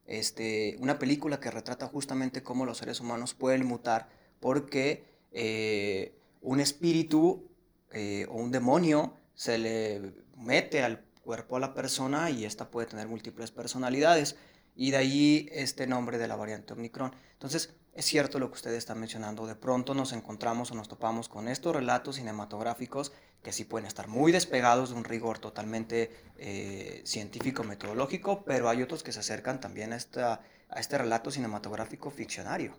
este, 0.07 0.77
una 0.81 0.99
película 0.99 1.39
que 1.39 1.53
retrata 1.53 1.87
justamente 1.87 2.43
cómo 2.43 2.67
los 2.67 2.79
seres 2.79 2.99
humanos 2.99 3.35
pueden 3.35 3.65
mutar 3.65 4.09
porque 4.41 5.05
eh, 5.31 6.17
un 6.43 6.59
espíritu 6.59 7.49
eh, 7.93 8.27
o 8.29 8.39
un 8.39 8.51
demonio 8.51 9.15
se 9.37 9.57
le 9.57 10.15
mete 10.37 10.83
al 10.83 11.05
cuerpo 11.23 11.59
a 11.59 11.61
la 11.61 11.75
persona 11.75 12.29
y 12.33 12.45
esta 12.45 12.73
puede 12.73 12.89
tener 12.89 13.07
múltiples 13.07 13.53
personalidades. 13.53 14.35
Y 14.75 14.91
de 14.91 14.97
ahí 14.97 15.49
este 15.53 15.87
nombre 15.87 16.19
de 16.19 16.27
la 16.27 16.35
variante 16.35 16.73
Omicron. 16.73 17.13
Entonces, 17.35 17.75
es 17.95 18.05
cierto 18.05 18.39
lo 18.39 18.49
que 18.49 18.55
ustedes 18.55 18.79
están 18.79 19.01
mencionando, 19.01 19.47
de 19.47 19.57
pronto 19.57 19.95
nos 19.95 20.13
encontramos 20.13 20.71
o 20.71 20.75
nos 20.75 20.89
topamos 20.89 21.29
con 21.29 21.49
estos 21.49 21.75
relatos 21.75 22.17
cinematográficos 22.17 23.13
que 23.43 23.53
sí 23.53 23.65
pueden 23.65 23.87
estar 23.87 24.07
muy 24.07 24.33
despegados 24.33 24.91
de 24.91 24.97
un 24.97 25.05
rigor 25.05 25.39
totalmente 25.39 26.11
eh, 26.39 27.03
científico, 27.05 27.65
metodológico, 27.65 28.45
pero 28.45 28.69
hay 28.69 28.83
otros 28.83 29.03
que 29.03 29.13
se 29.13 29.21
acercan 29.21 29.61
también 29.61 29.93
a, 29.93 29.97
esta, 29.97 30.41
a 30.69 30.81
este 30.81 30.99
relato 30.99 31.31
cinematográfico 31.31 32.11
ficcionario. 32.11 32.75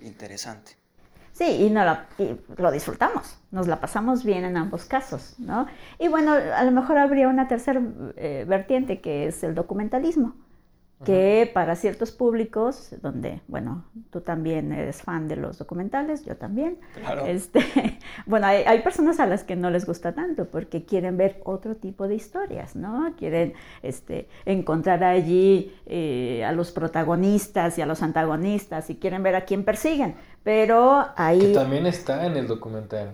Interesante. 0.00 0.72
Sí, 1.32 1.44
y, 1.44 1.70
no 1.70 1.84
lo 2.56 2.70
disfrutamos, 2.72 3.38
nos 3.52 3.68
la 3.68 3.80
pasamos 3.80 4.24
bien 4.24 4.44
en 4.44 4.56
ambos 4.56 4.86
casos, 4.86 5.36
¿no? 5.38 5.66
Y 6.00 6.08
bueno, 6.08 6.32
a 6.32 6.64
lo 6.64 6.72
mejor 6.72 6.98
habría 6.98 7.28
una 7.28 7.46
tercera 7.46 7.80
eh, 8.16 8.44
vertiente 8.48 9.00
que 9.00 9.28
es 9.28 9.44
el 9.44 9.54
documentalismo 9.54 10.34
que 11.04 11.48
para 11.54 11.76
ciertos 11.76 12.10
públicos, 12.10 12.90
donde, 13.02 13.40
bueno, 13.46 13.84
tú 14.10 14.20
también 14.20 14.72
eres 14.72 15.02
fan 15.02 15.28
de 15.28 15.36
los 15.36 15.58
documentales, 15.58 16.24
yo 16.24 16.36
también. 16.36 16.78
Claro. 16.94 17.24
Este, 17.26 17.60
bueno, 18.26 18.48
hay, 18.48 18.82
personas 18.82 19.20
a 19.20 19.26
las 19.26 19.44
que 19.44 19.54
no 19.54 19.70
les 19.70 19.86
gusta 19.86 20.12
tanto 20.12 20.46
porque 20.46 20.84
quieren 20.84 21.16
ver 21.16 21.40
otro 21.44 21.76
tipo 21.76 22.08
de 22.08 22.16
historias, 22.16 22.74
¿no? 22.74 23.12
Quieren 23.16 23.54
este, 23.82 24.28
encontrar 24.44 25.04
allí 25.04 25.72
eh, 25.86 26.44
a 26.44 26.52
los 26.52 26.72
protagonistas 26.72 27.78
y 27.78 27.82
a 27.82 27.86
los 27.86 28.02
antagonistas 28.02 28.90
y 28.90 28.96
quieren 28.96 29.22
ver 29.22 29.36
a 29.36 29.44
quién 29.44 29.64
persiguen. 29.64 30.16
Pero 30.42 31.06
ahí... 31.16 31.38
Que 31.38 31.54
también 31.54 31.86
está 31.86 32.26
en 32.26 32.36
el 32.36 32.48
documental. 32.48 33.12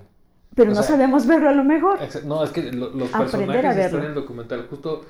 Pero 0.55 0.73
no 0.73 0.83
sabemos 0.83 1.27
verlo 1.27 1.49
a 1.49 1.53
lo 1.53 1.65
mejor. 1.65 1.99
No, 2.25 2.45
es 2.45 2.51
que 2.51 2.73
los 2.73 3.11
personajes 3.11 3.77
están 3.77 4.01
en 4.01 4.07
el 4.07 4.15
documental. 4.15 4.67
Justo 4.71 5.05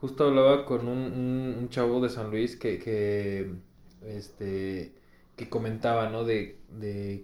Justo 0.00 0.24
hablaba 0.24 0.64
con 0.64 0.88
un, 0.88 1.68
chavo 1.70 2.00
de 2.00 2.08
San 2.08 2.30
Luis 2.30 2.56
que, 2.56 2.78
que, 2.78 3.52
este, 4.06 4.94
que 5.36 5.50
comentaba, 5.50 6.08
¿no? 6.08 6.24
De, 6.24 6.58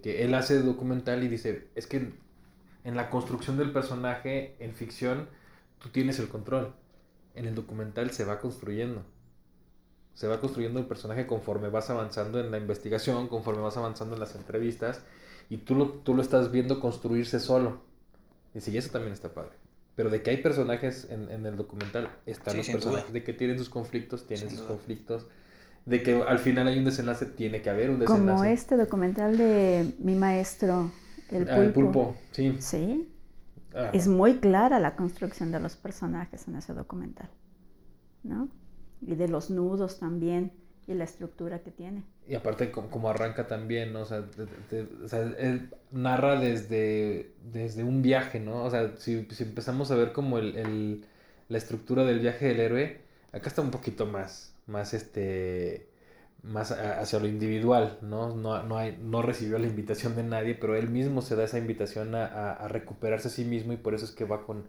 que 0.02 0.22
él 0.22 0.34
hace 0.34 0.60
documental 0.60 1.24
y 1.24 1.28
dice, 1.28 1.68
es 1.74 1.86
que 1.86 2.12
en 2.84 2.96
la 2.96 3.08
construcción 3.08 3.56
del 3.56 3.72
personaje, 3.72 4.56
en 4.58 4.74
ficción, 4.74 5.28
tú 5.78 5.88
tienes 5.88 6.18
el 6.18 6.28
control. 6.28 6.74
En 7.34 7.46
el 7.46 7.54
documental 7.54 8.10
se 8.10 8.24
va 8.24 8.40
construyendo. 8.40 9.02
Se 10.14 10.28
va 10.28 10.40
construyendo 10.40 10.78
el 10.78 10.86
personaje 10.86 11.26
conforme 11.26 11.70
vas 11.70 11.88
avanzando 11.88 12.40
en 12.40 12.50
la 12.50 12.58
investigación, 12.58 13.28
conforme 13.28 13.62
vas 13.62 13.76
avanzando 13.78 14.14
en 14.14 14.20
las 14.20 14.34
entrevistas, 14.34 15.02
y 15.48 15.58
tú 15.58 15.74
lo, 15.74 15.88
tú 15.90 16.14
lo 16.14 16.22
estás 16.22 16.50
viendo 16.52 16.80
construirse 16.80 17.40
solo. 17.40 17.80
Y 18.54 18.60
sí, 18.60 18.76
eso 18.76 18.90
también 18.90 19.14
está 19.14 19.32
padre. 19.32 19.65
Pero 19.96 20.10
de 20.10 20.22
que 20.22 20.30
hay 20.30 20.36
personajes 20.36 21.08
en, 21.10 21.46
el 21.46 21.56
documental, 21.56 22.10
están 22.26 22.58
los 22.58 22.68
personajes. 22.68 23.12
De 23.12 23.24
que 23.24 23.32
tienen 23.32 23.58
sus 23.58 23.70
conflictos, 23.70 24.26
tienen 24.26 24.50
sus 24.50 24.60
conflictos. 24.60 25.26
De 25.86 26.02
que 26.02 26.22
al 26.22 26.38
final 26.38 26.66
hay 26.68 26.78
un 26.78 26.84
desenlace, 26.84 27.24
tiene 27.24 27.62
que 27.62 27.70
haber 27.70 27.90
un 27.90 28.00
desenlace. 28.00 28.30
Como 28.30 28.44
este 28.44 28.76
documental 28.76 29.38
de 29.38 29.94
mi 29.98 30.14
maestro, 30.14 30.90
El 31.30 31.46
Pulpo. 31.46 31.52
Ah, 31.52 31.64
el 31.64 31.72
Pulpo, 31.72 32.16
sí. 32.32 32.56
Sí. 32.60 33.08
Ah. 33.74 33.90
Es 33.94 34.06
muy 34.06 34.38
clara 34.38 34.80
la 34.80 34.96
construcción 34.96 35.50
de 35.50 35.60
los 35.60 35.76
personajes 35.76 36.46
en 36.46 36.56
ese 36.56 36.74
documental. 36.74 37.30
¿No? 38.22 38.48
Y 39.00 39.14
de 39.14 39.28
los 39.28 39.48
nudos 39.48 39.98
también 39.98 40.52
y 40.86 40.94
la 40.94 41.04
estructura 41.04 41.60
que 41.60 41.70
tiene. 41.70 42.04
Y 42.28 42.34
aparte 42.34 42.70
como, 42.70 43.08
arranca 43.08 43.46
también, 43.46 43.92
¿no? 43.92 44.02
O 44.02 44.04
sea, 44.06 44.24
narra 45.90 46.38
desde, 46.38 47.32
desde 47.52 47.82
un 47.82 48.02
viaje, 48.02 48.40
¿no? 48.40 48.64
O 48.64 48.70
sea, 48.70 48.96
si, 48.96 49.26
empezamos 49.40 49.90
a 49.90 49.96
ver 49.96 50.12
como 50.12 50.38
el, 50.38 51.04
la 51.48 51.58
estructura 51.58 52.04
del 52.04 52.20
viaje 52.20 52.46
del 52.46 52.60
héroe, 52.60 53.00
acá 53.32 53.48
está 53.48 53.62
un 53.62 53.70
poquito 53.70 54.06
más, 54.06 54.54
más 54.66 54.94
este, 54.94 55.88
más 56.42 56.70
hacia 56.70 57.18
lo 57.18 57.26
individual, 57.26 57.98
¿no? 58.02 58.34
No, 58.36 58.62
no, 58.62 58.78
hay, 58.78 58.96
no 59.02 59.22
recibió 59.22 59.58
la 59.58 59.66
invitación 59.66 60.14
de 60.14 60.22
nadie, 60.22 60.54
pero 60.54 60.76
él 60.76 60.88
mismo 60.88 61.20
se 61.20 61.34
da 61.34 61.44
esa 61.44 61.58
invitación 61.58 62.14
a, 62.14 62.52
a, 62.52 62.68
recuperarse 62.68 63.28
a 63.28 63.30
sí 63.32 63.44
mismo 63.44 63.72
y 63.72 63.76
por 63.76 63.94
eso 63.94 64.04
es 64.04 64.12
que 64.12 64.24
va 64.24 64.44
con, 64.46 64.64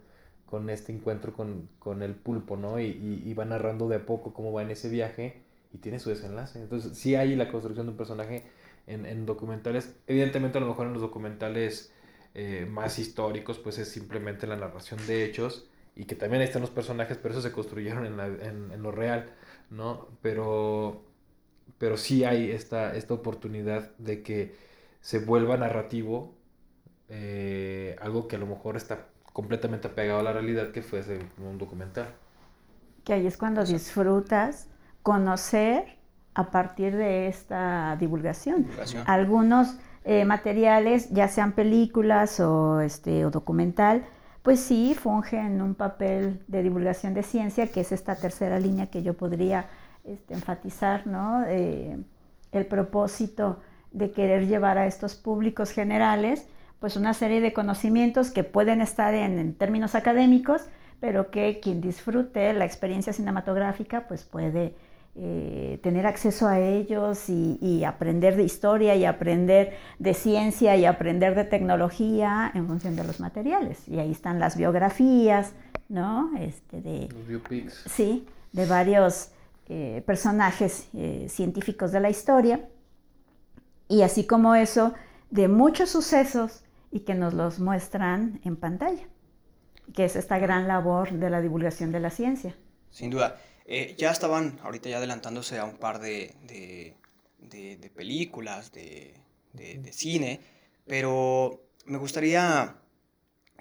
con 0.47 0.69
este 0.71 0.91
encuentro 0.91 1.33
con, 1.33 1.69
con 1.77 2.01
el 2.01 2.15
pulpo, 2.15 2.57
¿no? 2.57 2.79
Y, 2.79 2.85
y, 2.85 3.23
y 3.25 3.33
va 3.35 3.45
narrando 3.45 3.87
de 3.87 3.97
a 3.97 4.05
poco 4.05 4.33
cómo 4.33 4.51
va 4.51 4.63
en 4.63 4.71
ese 4.71 4.89
viaje 4.89 5.46
y 5.73 5.77
tiene 5.79 5.99
su 5.99 6.09
desenlace. 6.09 6.59
Entonces, 6.59 6.97
sí 6.97 7.15
hay 7.15 7.35
la 7.35 7.49
construcción 7.49 7.87
de 7.87 7.91
un 7.91 7.97
personaje 7.97 8.45
en, 8.87 9.25
documentales. 9.25 9.95
Evidentemente, 10.07 10.57
a 10.57 10.61
lo 10.61 10.67
mejor 10.67 10.87
en 10.87 10.93
los 10.93 11.01
documentales 11.01 11.93
eh, 12.33 12.65
más 12.69 12.99
históricos, 12.99 13.59
pues 13.59 13.77
es 13.77 13.89
simplemente 13.89 14.47
la 14.47 14.55
narración 14.55 15.05
de 15.07 15.25
hechos 15.25 15.69
y 15.95 16.05
que 16.05 16.15
también 16.15 16.41
ahí 16.41 16.47
están 16.47 16.61
los 16.61 16.71
personajes, 16.71 17.17
pero 17.17 17.33
eso 17.33 17.41
se 17.41 17.51
construyeron 17.51 18.05
en, 18.05 18.83
lo 18.83 18.91
real, 18.91 19.31
¿no? 19.71 20.07
Pero, 20.21 21.03
pero 21.79 21.97
sí 21.97 22.23
hay 22.23 22.51
esta, 22.51 22.95
esta 22.95 23.15
oportunidad 23.15 23.95
de 23.97 24.21
que 24.21 24.55
se 25.01 25.19
vuelva 25.19 25.57
narrativo 25.57 26.35
eh, 27.09 27.95
algo 28.01 28.27
que 28.27 28.35
a 28.35 28.39
lo 28.39 28.45
mejor 28.45 28.77
está 28.77 29.07
completamente 29.33 29.87
apegado 29.87 30.19
a 30.19 30.23
la 30.23 30.33
realidad 30.33 30.71
que 30.71 30.81
fuese 30.81 31.19
un 31.39 31.57
documental. 31.57 32.13
Que 33.03 33.13
ahí 33.13 33.25
es 33.25 33.37
cuando 33.37 33.63
disfrutas 33.63 34.67
conocer 35.07 35.85
a 36.33 36.51
partir 36.51 36.93
de 36.93 37.29
esta 37.29 37.95
divulgación. 37.97 38.67
Algunos 39.05 39.77
eh, 40.03 40.25
materiales, 40.25 41.09
ya 41.11 41.29
sean 41.29 41.53
películas 41.53 42.41
o, 42.41 42.81
este, 42.81 43.25
o 43.25 43.31
documental, 43.31 44.03
pues 44.43 44.59
sí, 44.59 44.97
fungen 45.01 45.61
un 45.61 45.75
papel 45.75 46.43
de 46.49 46.61
divulgación 46.61 47.13
de 47.13 47.23
ciencia, 47.23 47.67
que 47.67 47.79
es 47.79 47.93
esta 47.93 48.17
tercera 48.17 48.59
línea 48.59 48.87
que 48.87 49.01
yo 49.01 49.13
podría 49.13 49.67
este, 50.03 50.33
enfatizar, 50.33 51.07
¿no? 51.07 51.45
Eh, 51.47 51.97
el 52.51 52.65
propósito 52.65 53.61
de 53.93 54.11
querer 54.11 54.45
llevar 54.45 54.77
a 54.77 54.87
estos 54.87 55.15
públicos 55.15 55.71
generales, 55.71 56.49
pues 56.81 56.97
una 56.97 57.13
serie 57.13 57.39
de 57.39 57.53
conocimientos 57.53 58.29
que 58.29 58.43
pueden 58.43 58.81
estar 58.81 59.13
en 59.13 59.53
términos 59.53 59.95
académicos, 59.95 60.63
pero 60.99 61.31
que 61.31 61.61
quien 61.61 61.79
disfrute 61.79 62.51
la 62.51 62.65
experiencia 62.65 63.13
cinematográfica, 63.13 64.05
pues 64.09 64.25
puede 64.25 64.75
eh, 65.19 65.79
tener 65.81 66.05
acceso 66.05 66.47
a 66.47 66.59
ellos 66.59 67.27
y, 67.27 67.83
aprender 67.83 68.35
de 68.35 68.43
historia 68.43 68.95
y 68.95 69.03
aprender 69.03 69.75
de 69.97 70.13
ciencia 70.13 70.75
y 70.75 70.85
aprender 70.85 71.33
de 71.33 71.43
tecnología 71.43 72.51
en 72.53 72.67
función 72.67 72.95
de 72.95 73.03
los 73.03 73.19
materiales. 73.19 73.87
Y 73.87 73.97
ahí 73.97 74.11
están 74.11 74.39
las 74.39 74.55
biografías, 74.55 75.53
¿no? 75.89 76.29
Este, 76.37 76.81
de, 76.81 77.09
Sí, 77.87 78.27
de 78.51 78.67
varios 78.67 79.31
eh, 79.69 80.03
personajes 80.05 80.87
eh, 80.93 81.25
científicos 81.29 81.91
de 81.91 81.99
la 81.99 82.11
historia. 82.11 82.69
Y 83.87 84.03
así 84.03 84.27
como 84.27 84.53
eso, 84.53 84.93
de 85.31 85.47
muchos 85.47 85.89
sucesos 85.89 86.63
y 86.91 86.99
que 86.99 87.15
nos 87.15 87.33
los 87.33 87.59
muestran 87.59 88.39
en 88.43 88.55
pantalla, 88.55 89.07
que 89.95 90.05
es 90.05 90.15
esta 90.15 90.37
gran 90.37 90.67
labor 90.67 91.11
de 91.11 91.31
la 91.31 91.41
divulgación 91.41 91.91
de 91.91 92.01
la 92.01 92.11
ciencia. 92.11 92.55
Sin 92.91 93.09
duda. 93.09 93.37
Eh, 93.67 93.95
ya 93.97 94.11
estaban 94.11 94.59
ahorita 94.63 94.89
ya 94.89 94.97
adelantándose 94.97 95.59
a 95.59 95.65
un 95.65 95.75
par 95.77 95.99
de, 95.99 96.33
películas, 97.95 98.71
de, 98.71 99.13
cine, 99.91 100.39
pero 100.85 101.61
me 101.85 101.97
gustaría 101.97 102.77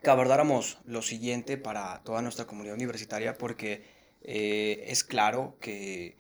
que 0.02 0.10
abordáramos 0.10 0.78
lo 0.84 1.02
siguiente 1.02 1.56
para 1.56 2.02
toda 2.04 2.22
nuestra 2.22 2.46
comunidad 2.46 2.76
universitaria 2.76 3.36
porque 3.36 3.82
eh, 4.22 4.84
es 4.86 5.02
claro 5.02 5.56
que 5.60 6.16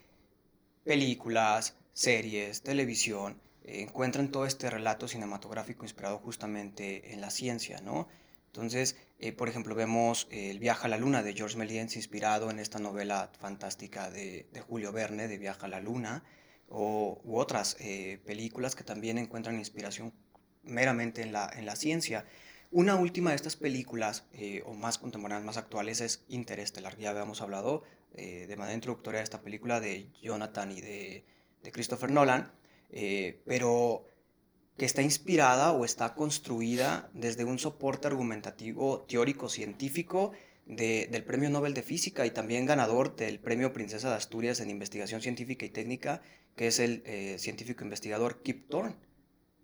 películas, 0.82 1.76
series, 1.92 2.62
televisión, 2.62 3.40
eh, 3.64 3.82
encuentran 3.82 4.32
todo 4.32 4.46
este 4.46 4.68
relato 4.68 5.06
cinematográfico 5.06 5.84
inspirado 5.84 6.18
justamente 6.18 7.12
en 7.12 7.20
la 7.20 7.30
ciencia, 7.30 7.80
¿no? 7.82 8.08
Entonces, 8.46 8.96
eh, 9.18 9.32
por 9.32 9.48
ejemplo, 9.48 9.74
vemos 9.74 10.28
eh, 10.30 10.50
El 10.50 10.58
viaje 10.58 10.86
a 10.86 10.88
la 10.88 10.98
luna 10.98 11.22
de 11.22 11.34
George 11.34 11.56
Méliès 11.56 11.96
inspirado 11.96 12.50
en 12.50 12.58
esta 12.58 12.78
novela 12.78 13.30
fantástica 13.38 14.10
de, 14.10 14.46
Julio 14.68 14.92
Verne 14.92 15.28
de 15.28 15.38
Viaje 15.38 15.66
a 15.66 15.68
la 15.68 15.80
luna, 15.80 16.24
o, 16.68 17.20
u 17.24 17.38
otras 17.38 17.76
eh, 17.80 18.20
películas 18.24 18.74
que 18.74 18.84
también 18.84 19.18
encuentran 19.18 19.58
inspiración 19.58 20.12
meramente 20.62 21.22
en 21.22 21.32
la, 21.32 21.50
en 21.54 21.66
la 21.66 21.76
ciencia. 21.76 22.24
Una 22.72 22.96
última 22.96 23.30
de 23.30 23.36
estas 23.36 23.56
películas, 23.56 24.26
eh, 24.32 24.62
o 24.66 24.74
más 24.74 24.98
contemporáneas, 24.98 25.46
más 25.46 25.56
actuales, 25.56 26.00
es 26.00 26.24
Interestelar. 26.28 26.96
Ya 26.98 27.10
habíamos 27.10 27.40
hablado 27.40 27.84
eh, 28.14 28.46
de 28.46 28.56
manera 28.56 28.74
introductoria 28.74 29.20
de 29.20 29.24
esta 29.24 29.40
película 29.40 29.80
de 29.80 30.10
Jonathan 30.20 30.72
y 30.72 30.80
de, 30.80 31.24
de 31.62 31.72
Christopher 31.72 32.10
Nolan, 32.10 32.52
eh, 32.90 33.40
pero 33.46 34.08
que 34.76 34.84
está 34.84 35.02
inspirada 35.02 35.72
o 35.72 35.84
está 35.84 36.14
construida 36.14 37.10
desde 37.14 37.44
un 37.44 37.58
soporte 37.58 38.06
argumentativo 38.08 39.02
teórico 39.08 39.48
científico 39.48 40.32
del 40.66 41.24
Premio 41.24 41.48
Nobel 41.48 41.74
de 41.74 41.82
Física 41.82 42.26
y 42.26 42.30
también 42.30 42.66
ganador 42.66 43.14
del 43.16 43.38
Premio 43.38 43.72
Princesa 43.72 44.10
de 44.10 44.16
Asturias 44.16 44.60
en 44.60 44.68
Investigación 44.68 45.22
Científica 45.22 45.64
y 45.64 45.70
Técnica, 45.70 46.22
que 46.56 46.66
es 46.66 46.80
el 46.80 47.02
científico 47.38 47.84
investigador 47.84 48.42
Kip 48.42 48.68
Thorne. 48.68 48.96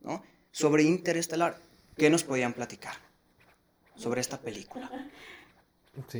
¿no? 0.02 0.22
Sobre 0.52 0.84
Interestelar, 0.84 1.58
¿qué 1.96 2.08
nos 2.08 2.24
podían 2.24 2.52
platicar 2.52 2.94
sobre 3.96 4.20
esta 4.20 4.40
película? 4.40 4.90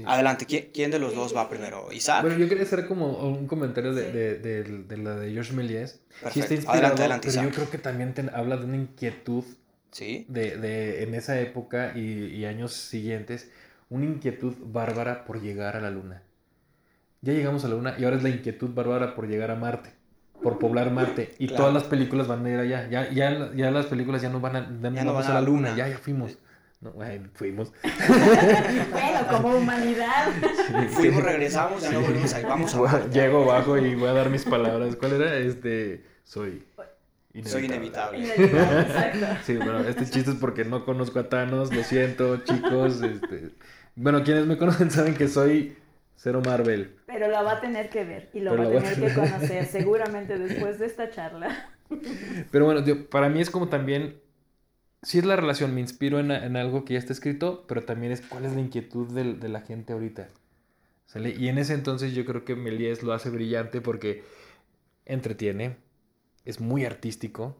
Adelante, 0.04 0.44
¿quién, 0.46 0.90
de 0.90 0.98
los 0.98 1.14
dos 1.14 1.34
va 1.34 1.48
primero? 1.48 1.90
¿Isaac? 1.92 2.22
Bueno, 2.22 2.36
yo 2.36 2.46
quería 2.46 2.64
hacer 2.64 2.86
como 2.86 3.08
un 3.26 3.46
comentario 3.46 3.94
de, 3.94 4.12
de, 4.38 4.96
la 4.98 5.16
de 5.16 5.32
George 5.32 5.54
Méliès. 5.54 6.00
Perfecto. 6.22 6.70
adelante, 6.70 7.00
adelante, 7.00 7.28
pero 7.30 7.48
yo 7.48 7.54
creo 7.54 7.70
que 7.70 7.78
también 7.78 8.14
habla 8.34 8.58
de 8.58 8.66
una 8.66 8.76
inquietud 8.76 9.44
¿Sí? 9.90 10.26
de, 10.28 11.02
en 11.02 11.14
esa 11.14 11.40
época 11.40 11.96
y, 11.96 12.44
años 12.44 12.74
siguientes, 12.74 13.50
una 13.88 14.04
inquietud 14.04 14.54
bárbara 14.60 15.24
por 15.24 15.40
llegar 15.40 15.76
a 15.76 15.80
la 15.80 15.90
luna. 15.90 16.22
Ya 17.22 17.32
llegamos 17.32 17.64
a 17.64 17.68
la 17.68 17.76
luna 17.76 17.94
y 17.98 18.04
ahora 18.04 18.16
es 18.16 18.22
la 18.22 18.28
inquietud 18.28 18.74
bárbara 18.74 19.14
por 19.14 19.26
llegar 19.26 19.50
a 19.50 19.54
Marte, 19.54 19.94
por 20.42 20.58
poblar 20.58 20.90
Marte. 20.90 21.34
Y 21.38 21.46
todas 21.46 21.72
las 21.72 21.84
películas 21.84 22.26
van 22.26 22.44
a 22.44 22.50
ir 22.50 22.58
allá. 22.58 22.88
Ya, 22.90 23.10
ya, 23.10 23.52
ya 23.54 23.70
las 23.70 23.86
películas 23.86 24.20
ya 24.20 24.28
no 24.28 24.40
van 24.40 24.56
a, 24.56 24.90
ya 24.92 25.04
no 25.04 25.18
a 25.18 25.28
la 25.28 25.40
luna, 25.40 25.74
ya, 25.74 25.88
ya 25.88 25.96
fuimos. 25.96 26.36
No, 26.82 26.92
fuimos. 27.34 27.72
bueno, 28.90 29.20
como 29.30 29.56
humanidad. 29.56 30.32
Fuimos, 30.90 31.22
regresamos, 31.22 31.80
ya 31.80 31.92
no 31.92 32.00
volvimos 32.00 32.34
ahí. 32.34 32.42
Vamos 32.42 32.74
a 32.74 33.08
Llego 33.08 33.44
bajo 33.44 33.78
y 33.78 33.94
voy 33.94 34.08
a 34.08 34.12
dar 34.12 34.30
mis 34.30 34.44
palabras. 34.44 34.96
¿Cuál 34.96 35.12
era? 35.12 35.36
Este, 35.36 36.04
soy 36.24 36.64
inevitable. 37.34 37.48
Soy 37.48 37.64
inevitable. 37.66 38.26
Sí, 39.44 39.56
bueno, 39.58 39.78
este 39.80 40.06
chiste 40.10 40.32
es 40.32 40.36
porque 40.36 40.64
no 40.64 40.84
conozco 40.84 41.20
a 41.20 41.28
Thanos, 41.28 41.72
lo 41.72 41.84
siento, 41.84 42.38
chicos. 42.38 43.00
Este... 43.00 43.50
Bueno, 43.94 44.24
quienes 44.24 44.46
me 44.46 44.58
conocen 44.58 44.90
saben 44.90 45.14
que 45.14 45.28
soy 45.28 45.76
cero 46.16 46.42
Marvel. 46.44 46.96
Pero 47.06 47.28
lo 47.28 47.44
va 47.44 47.52
a 47.52 47.60
tener 47.60 47.90
que 47.90 48.04
ver 48.04 48.28
y 48.32 48.40
lo 48.40 48.56
va 48.56 48.64
a 48.64 48.70
tener 48.70 48.94
que 49.00 49.14
conocer 49.14 49.66
seguramente 49.66 50.36
después 50.36 50.80
de 50.80 50.86
esta 50.86 51.10
charla. 51.10 51.70
Pero 52.50 52.64
bueno, 52.64 52.82
para 53.08 53.28
mí 53.28 53.40
es 53.40 53.50
como 53.50 53.68
también 53.68 54.20
sí 55.02 55.18
es 55.18 55.24
la 55.24 55.36
relación, 55.36 55.74
me 55.74 55.80
inspiro 55.80 56.18
en, 56.20 56.56
algo 56.56 56.84
que 56.84 56.94
ya 56.94 56.98
está 56.98 57.12
escrito, 57.12 57.64
pero 57.66 57.84
también 57.84 58.12
es 58.12 58.20
cuál 58.20 58.44
es 58.44 58.52
la 58.52 58.60
inquietud 58.60 59.08
de, 59.08 59.48
la 59.48 59.60
gente 59.60 59.92
ahorita. 59.92 60.28
¿Sale? 61.06 61.30
Y 61.30 61.48
en 61.48 61.58
ese 61.58 61.74
entonces 61.74 62.14
yo 62.14 62.24
creo 62.24 62.44
que 62.44 62.56
Méliès 62.56 63.02
lo 63.02 63.12
hace 63.12 63.28
brillante 63.28 63.80
porque 63.80 64.22
entretiene, 65.04 65.76
es 66.44 66.60
muy 66.60 66.84
artístico, 66.84 67.56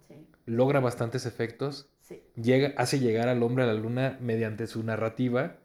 logra 0.46 0.80
bastantes 0.80 1.26
efectos, 1.26 1.88
llega, 2.36 2.72
hace 2.76 2.98
llegar 2.98 3.28
al 3.28 3.42
hombre 3.42 3.64
a 3.64 3.66
la 3.66 3.74
luna 3.74 4.16
mediante 4.20 4.66
su 4.66 4.82
narrativa 4.82 5.56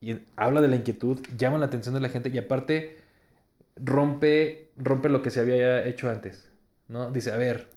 y 0.00 0.18
habla 0.36 0.60
de 0.60 0.68
la 0.68 0.76
inquietud, 0.76 1.20
llama 1.36 1.58
la 1.58 1.66
atención 1.66 1.94
de 1.94 2.00
la 2.00 2.10
gente 2.10 2.28
y 2.28 2.38
aparte 2.38 2.98
rompe, 3.76 4.70
rompe 4.76 5.08
lo 5.08 5.22
que 5.22 5.30
se 5.30 5.40
había 5.40 5.84
hecho 5.86 6.10
antes. 6.10 6.48
¿no? 6.88 7.10
Dice, 7.10 7.32
a 7.32 7.36
ver, 7.36 7.73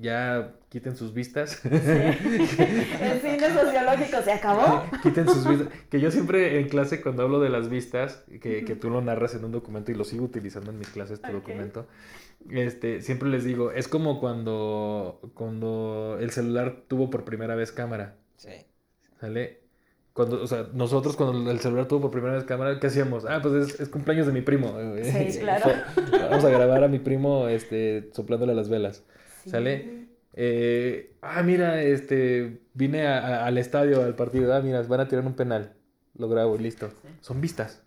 ya 0.00 0.54
quiten 0.68 0.96
sus 0.96 1.12
vistas. 1.12 1.64
El 1.64 3.20
cine 3.20 3.52
sociológico 3.52 4.22
se 4.22 4.32
acabó. 4.32 4.84
quiten 5.02 5.28
sus 5.28 5.48
vistas. 5.48 5.68
Que 5.90 6.00
yo 6.00 6.10
siempre 6.10 6.60
en 6.60 6.68
clase 6.68 7.00
cuando 7.00 7.22
hablo 7.22 7.40
de 7.40 7.48
las 7.48 7.68
vistas, 7.68 8.24
que, 8.40 8.64
que, 8.64 8.76
tú 8.76 8.90
lo 8.90 9.00
narras 9.00 9.34
en 9.34 9.44
un 9.44 9.52
documento 9.52 9.90
y 9.90 9.94
lo 9.94 10.04
sigo 10.04 10.24
utilizando 10.24 10.70
en 10.70 10.78
mis 10.78 10.88
clases, 10.88 11.20
tu 11.20 11.32
documento, 11.32 11.86
este, 12.50 13.00
siempre 13.02 13.28
les 13.28 13.44
digo, 13.44 13.72
es 13.72 13.88
como 13.88 14.20
cuando, 14.20 15.20
cuando 15.34 16.16
el 16.20 16.30
celular 16.30 16.82
tuvo 16.86 17.10
por 17.10 17.24
primera 17.24 17.54
vez 17.54 17.72
cámara. 17.72 18.16
Sí. 18.36 18.50
¿Sale? 19.20 19.60
Cuando, 20.12 20.42
o 20.42 20.46
sea, 20.46 20.68
nosotros 20.72 21.16
cuando 21.16 21.50
el 21.50 21.60
celular 21.60 21.86
tuvo 21.86 22.02
por 22.02 22.10
primera 22.10 22.34
vez 22.34 22.44
cámara, 22.44 22.78
¿qué 22.80 22.88
hacíamos? 22.88 23.24
Ah, 23.24 23.40
pues 23.42 23.80
es, 23.80 23.88
cumpleaños 23.88 24.26
de 24.26 24.32
mi 24.32 24.42
primo. 24.42 24.76
Sí, 25.02 25.38
claro. 25.40 25.70
Vamos 26.28 26.44
a 26.44 26.48
grabar 26.48 26.84
a 26.84 26.88
mi 26.88 26.98
primo 26.98 27.48
este, 27.48 28.10
soplándole 28.12 28.54
las 28.54 28.68
velas. 28.68 29.04
¿Sale? 29.48 30.08
Eh, 30.34 31.16
ah, 31.20 31.42
mira, 31.42 31.82
este, 31.82 32.62
vine 32.74 33.06
al 33.06 33.58
estadio, 33.58 34.02
al 34.04 34.14
partido. 34.14 34.54
Ah, 34.54 34.60
mira, 34.60 34.82
van 34.82 35.00
a 35.00 35.08
tirar 35.08 35.26
un 35.26 35.34
penal. 35.34 35.74
Lo 36.14 36.28
grabo 36.28 36.56
y 36.56 36.60
listo. 36.60 36.90
Son 37.20 37.40
vistas. 37.40 37.82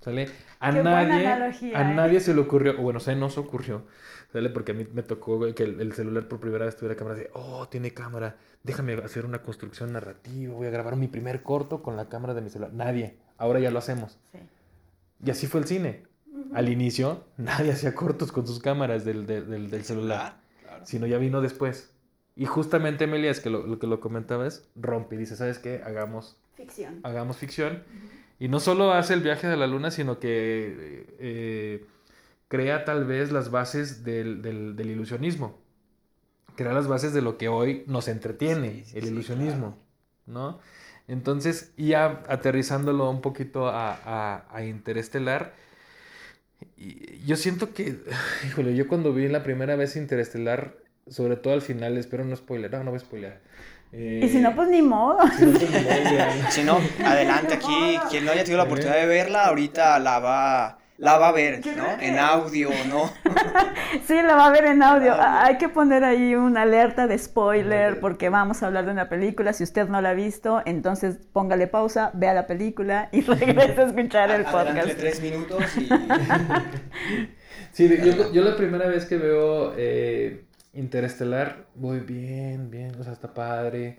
¿Sale? 0.00 0.28
A 0.60 0.70
nadie, 0.70 1.26
a 1.26 1.48
¿eh? 1.50 1.94
nadie 1.94 2.20
se 2.20 2.32
le 2.32 2.40
ocurrió, 2.40 2.78
o 2.78 2.82
bueno, 2.82 3.00
se 3.00 3.16
nos 3.16 3.36
ocurrió, 3.36 3.84
¿sale? 4.32 4.48
Porque 4.48 4.70
a 4.70 4.74
mí 4.74 4.86
me 4.92 5.02
tocó 5.02 5.52
que 5.54 5.64
el, 5.64 5.92
celular 5.92 6.28
por 6.28 6.38
primera 6.38 6.66
vez 6.66 6.76
tuviera 6.76 6.94
cámara 6.94 7.16
de, 7.16 7.30
oh, 7.32 7.66
tiene 7.68 7.92
cámara, 7.92 8.36
déjame 8.62 8.94
hacer 8.94 9.26
una 9.26 9.42
construcción 9.42 9.92
narrativa, 9.92 10.54
voy 10.54 10.68
a 10.68 10.70
grabar 10.70 10.94
mi 10.94 11.08
primer 11.08 11.42
corto 11.42 11.82
con 11.82 11.96
la 11.96 12.08
cámara 12.08 12.32
de 12.34 12.42
mi 12.42 12.48
celular. 12.48 12.72
Nadie, 12.74 13.16
ahora 13.38 13.58
ya 13.58 13.72
lo 13.72 13.80
hacemos. 13.80 14.18
Y 15.24 15.30
así 15.30 15.48
fue 15.48 15.60
el 15.60 15.66
cine. 15.66 16.04
Al 16.54 16.68
inicio, 16.68 17.24
nadie 17.36 17.72
hacía 17.72 17.92
cortos 17.96 18.30
con 18.30 18.46
sus 18.46 18.60
cámaras 18.60 19.04
del, 19.04 19.26
del 19.26 19.84
celular 19.84 20.38
sino 20.84 21.06
ya 21.06 21.18
vino 21.18 21.40
después. 21.40 21.90
Y 22.36 22.46
justamente 22.46 23.04
Emilia, 23.04 23.30
es 23.30 23.40
que 23.40 23.50
lo, 23.50 23.78
que 23.78 23.86
lo 23.86 24.00
comentabas, 24.00 24.68
rompe 24.76 25.16
y 25.16 25.18
dice, 25.18 25.34
¿sabes 25.34 25.58
qué? 25.58 25.82
Hagamos 25.84 26.36
ficción. 26.54 27.00
Hagamos 27.02 27.36
ficción. 27.36 27.82
Y 28.38 28.46
no 28.48 28.60
solo 28.60 28.92
hace 28.92 29.14
el 29.14 29.22
viaje 29.22 29.48
de 29.48 29.56
la 29.56 29.66
luna, 29.66 29.90
sino 29.90 30.20
que 30.20 31.06
eh, 31.18 31.84
crea 32.46 32.84
tal 32.84 33.04
vez 33.06 33.32
las 33.32 33.50
bases 33.50 34.04
del, 34.04 34.42
del, 34.42 34.88
ilusionismo. 34.88 35.58
Crea 36.54 36.72
las 36.72 36.86
bases 36.86 37.12
de 37.12 37.22
lo 37.22 37.38
que 37.38 37.48
hoy 37.48 37.82
nos 37.86 38.06
entretiene, 38.06 38.84
el 38.94 39.06
ilusionismo, 39.06 39.76
¿no? 40.26 40.60
Entonces, 41.08 41.72
ya 41.76 42.22
aterrizándolo 42.28 43.10
un 43.10 43.20
poquito 43.20 43.68
a, 43.68 43.92
a, 43.94 44.46
a 44.50 44.64
Interestelar, 44.64 45.54
yo 47.24 47.36
siento 47.36 47.74
que, 47.74 47.96
híjole, 48.46 48.74
yo 48.74 48.88
cuando 48.88 49.12
vi 49.12 49.28
la 49.28 49.42
primera 49.42 49.76
vez 49.76 49.96
Interestelar, 49.96 50.76
sobre 51.06 51.36
todo 51.36 51.54
al 51.54 51.62
final, 51.62 51.96
espero 51.96 52.24
no 52.24 52.36
spoiler, 52.36 52.70
no, 52.70 52.84
no 52.84 52.90
voy 52.90 52.98
a 52.98 53.00
spoiler. 53.00 53.40
y 53.92 54.28
si 54.28 54.40
no, 54.40 54.54
pues 54.54 54.68
ni 54.68 54.82
modo. 54.82 55.18
Si 56.50 56.62
no, 56.62 56.78
adelante 57.04 57.54
aquí, 57.54 57.98
quien 58.10 58.24
no 58.24 58.32
haya 58.32 58.44
tenido 58.44 58.58
la 58.58 58.64
oportunidad 58.64 59.00
de 59.00 59.06
verla, 59.06 59.46
ahorita 59.46 59.98
la 59.98 60.18
va 60.18 60.77
la 60.98 61.16
va 61.16 61.28
a 61.28 61.32
ver, 61.32 61.64
¿no? 61.76 61.86
En 62.00 62.18
audio, 62.18 62.70
¿no? 62.88 63.10
sí, 64.04 64.14
la 64.20 64.34
va 64.34 64.46
a 64.46 64.50
ver 64.50 64.66
en 64.66 64.82
audio. 64.82 65.14
Hay 65.16 65.56
que 65.56 65.68
poner 65.68 66.02
ahí 66.02 66.34
una 66.34 66.62
alerta 66.62 67.06
de 67.06 67.16
spoiler 67.16 68.00
porque 68.00 68.28
vamos 68.28 68.62
a 68.62 68.66
hablar 68.66 68.84
de 68.84 68.90
una 68.90 69.08
película. 69.08 69.52
Si 69.52 69.62
usted 69.62 69.88
no 69.88 70.00
la 70.00 70.10
ha 70.10 70.14
visto, 70.14 70.60
entonces 70.66 71.18
póngale 71.32 71.68
pausa, 71.68 72.10
vea 72.14 72.34
la 72.34 72.48
película 72.48 73.08
y 73.12 73.20
regrese 73.22 73.80
a 73.80 73.84
escuchar 73.84 74.30
el 74.32 74.44
podcast. 74.44 74.98
tres 74.98 75.22
minutos 75.22 75.62
y... 75.76 75.88
sí, 77.72 77.88
yo, 78.32 78.42
la 78.42 78.56
primera 78.56 78.88
vez 78.88 79.06
que 79.06 79.18
veo 79.18 79.74
eh, 79.76 80.44
Interestelar, 80.72 81.66
voy 81.76 82.00
bien, 82.00 82.70
bien, 82.70 82.92
o 83.00 83.04
sea, 83.04 83.12
está 83.12 83.32
padre 83.32 83.98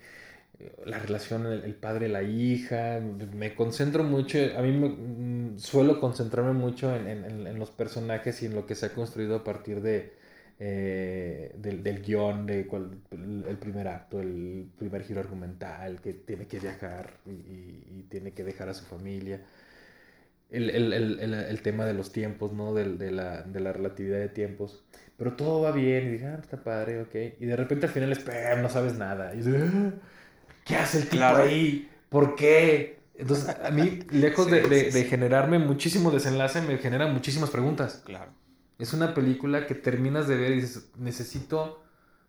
la 0.85 0.99
relación 0.99 1.45
el, 1.45 1.75
padre 1.75 2.09
la 2.09 2.21
hija 2.23 2.99
me 3.33 3.55
concentro 3.55 4.03
mucho 4.03 4.39
a 4.57 4.61
mí 4.61 4.71
me, 4.71 4.89
mm, 4.89 5.59
suelo 5.59 5.99
concentrarme 5.99 6.53
mucho 6.53 6.93
en, 6.93 7.57
los 7.57 7.71
personajes 7.71 8.41
y 8.43 8.47
en 8.47 8.55
lo 8.55 8.65
que 8.65 8.75
se 8.75 8.87
ha 8.87 8.93
construido 8.93 9.37
a 9.37 9.43
partir 9.43 9.81
de 9.81 10.13
eh, 10.61 11.55
del, 11.57 11.81
del, 11.83 12.01
guion 12.01 12.45
de 12.45 12.67
el, 13.11 13.57
primer 13.57 13.87
acto 13.87 14.19
el 14.19 14.69
primer 14.77 15.03
giro 15.03 15.21
argumental 15.21 16.01
que 16.01 16.13
tiene 16.13 16.47
que 16.47 16.59
viajar 16.59 17.19
y, 17.25 18.03
tiene 18.09 18.33
que 18.33 18.43
dejar 18.43 18.69
a 18.69 18.73
su 18.73 18.83
familia. 18.85 19.41
El, 20.49 21.61
tema 21.61 21.85
de 21.85 21.93
los 21.93 22.11
tiempos 22.11 22.51
no 22.53 22.73
de, 22.73 23.11
la, 23.11 23.43
de 23.43 23.59
la 23.59 23.71
relatividad 23.71 24.17
de 24.17 24.29
tiempos. 24.29 24.83
Pero 25.15 25.35
todo 25.35 25.61
va 25.61 25.71
bien 25.71 26.07
y 26.07 26.11
dije 26.13 26.25
ah 26.25 26.39
está 26.41 26.57
padre 26.63 27.01
ok 27.01 27.15
y 27.39 27.45
de 27.45 27.55
repente 27.55 27.85
al 27.85 27.91
final 27.91 28.11
es 28.11 28.25
no 28.57 28.69
sabes 28.69 28.97
nada 28.97 29.33
y 29.35 29.41
ah, 29.55 29.93
¿Qué 30.69 30.75
hace 30.75 30.99
el 30.99 31.09
tipo 31.09 31.25
ahí? 31.25 31.89
¿Por 32.09 32.35
qué? 32.35 32.99
Entonces, 33.17 33.49
a 33.49 33.71
mí, 33.71 34.01
lejos 34.11 34.49
de, 34.51 35.07
generarme 35.09 35.57
muchísimo 35.57 36.11
desenlace, 36.11 36.61
me 36.61 36.77
genera 36.77 37.07
muchísimas 37.07 37.49
preguntas. 37.49 38.03
Claro. 38.05 38.31
Es 38.77 38.93
una 38.93 39.15
película 39.15 39.65
que 39.65 39.73
terminas 39.73 40.27
de 40.27 40.37
ver 40.37 40.51
y 40.51 40.61
dices, 40.61 40.91
necesito 40.95 41.83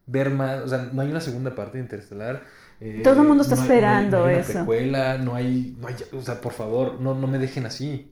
ver 0.06 0.30
más. 0.30 0.62
O 0.62 0.68
sea, 0.68 0.88
no 0.90 1.02
hay 1.02 1.10
una 1.10 1.20
segunda 1.20 1.54
parte 1.54 1.76
de 1.76 1.84
Interestelar. 1.84 2.42
Eh, 2.80 3.02
Todo 3.04 3.20
el 3.20 3.28
mundo 3.28 3.42
está 3.42 3.56
esperando 3.56 4.20
no 4.20 4.24
hay, 4.24 4.36
eso. 4.36 4.64
no 4.64 5.34
hay, 5.34 5.76
no 5.78 5.86
hay, 5.86 5.96
o 6.12 6.22
sea, 6.22 6.40
por 6.40 6.54
favor, 6.54 6.98
no, 6.98 7.14
no 7.14 7.26
me 7.26 7.38
dejen 7.38 7.66
así. 7.66 8.10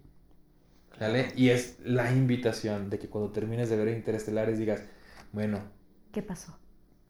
¿Vale? 1.01 1.33
Y 1.37 1.49
es 1.49 1.79
la 1.85 2.13
invitación 2.13 2.91
de 2.91 2.99
que 2.99 3.09
cuando 3.09 3.33
termines 3.33 3.71
de 3.71 3.77
ver 3.77 3.89
Interestelares 3.89 4.59
digas, 4.59 4.83
bueno. 5.33 5.63
¿Qué 6.13 6.23
pasó? 6.23 6.59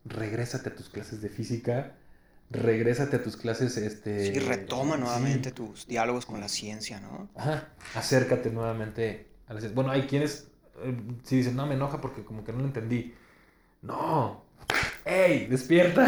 Regrésate 0.05 0.69
a 0.69 0.77
tus 0.77 0.89
clases 0.89 1.21
de 1.21 1.29
física 1.31 1.97
regrésate 2.51 3.17
a 3.17 3.23
tus 3.23 3.37
clases, 3.37 3.77
este... 3.77 4.33
Sí, 4.33 4.39
retoma 4.41 4.97
nuevamente 4.97 5.51
tus 5.51 5.87
diálogos 5.87 6.27
con 6.27 6.41
la 6.41 6.49
ciencia, 6.49 7.01
¿no? 7.01 7.29
Ajá, 7.37 7.69
acércate 7.95 8.51
nuevamente 8.51 9.27
a 9.47 9.55
la 9.55 9.61
ciencia. 9.61 9.75
Bueno, 9.75 9.91
hay 9.91 10.03
quienes, 10.03 10.49
eh, 10.83 10.97
si 11.25 11.37
dicen, 11.37 11.57
no, 11.57 11.67
me 11.67 11.75
enoja 11.75 12.01
porque 12.01 12.25
como 12.25 12.45
que 12.45 12.53
no 12.53 12.59
lo 12.61 12.65
entendí. 12.65 13.15
No, 13.83 14.49
¡Ey! 15.09 15.47
¡Despierta! 15.47 16.07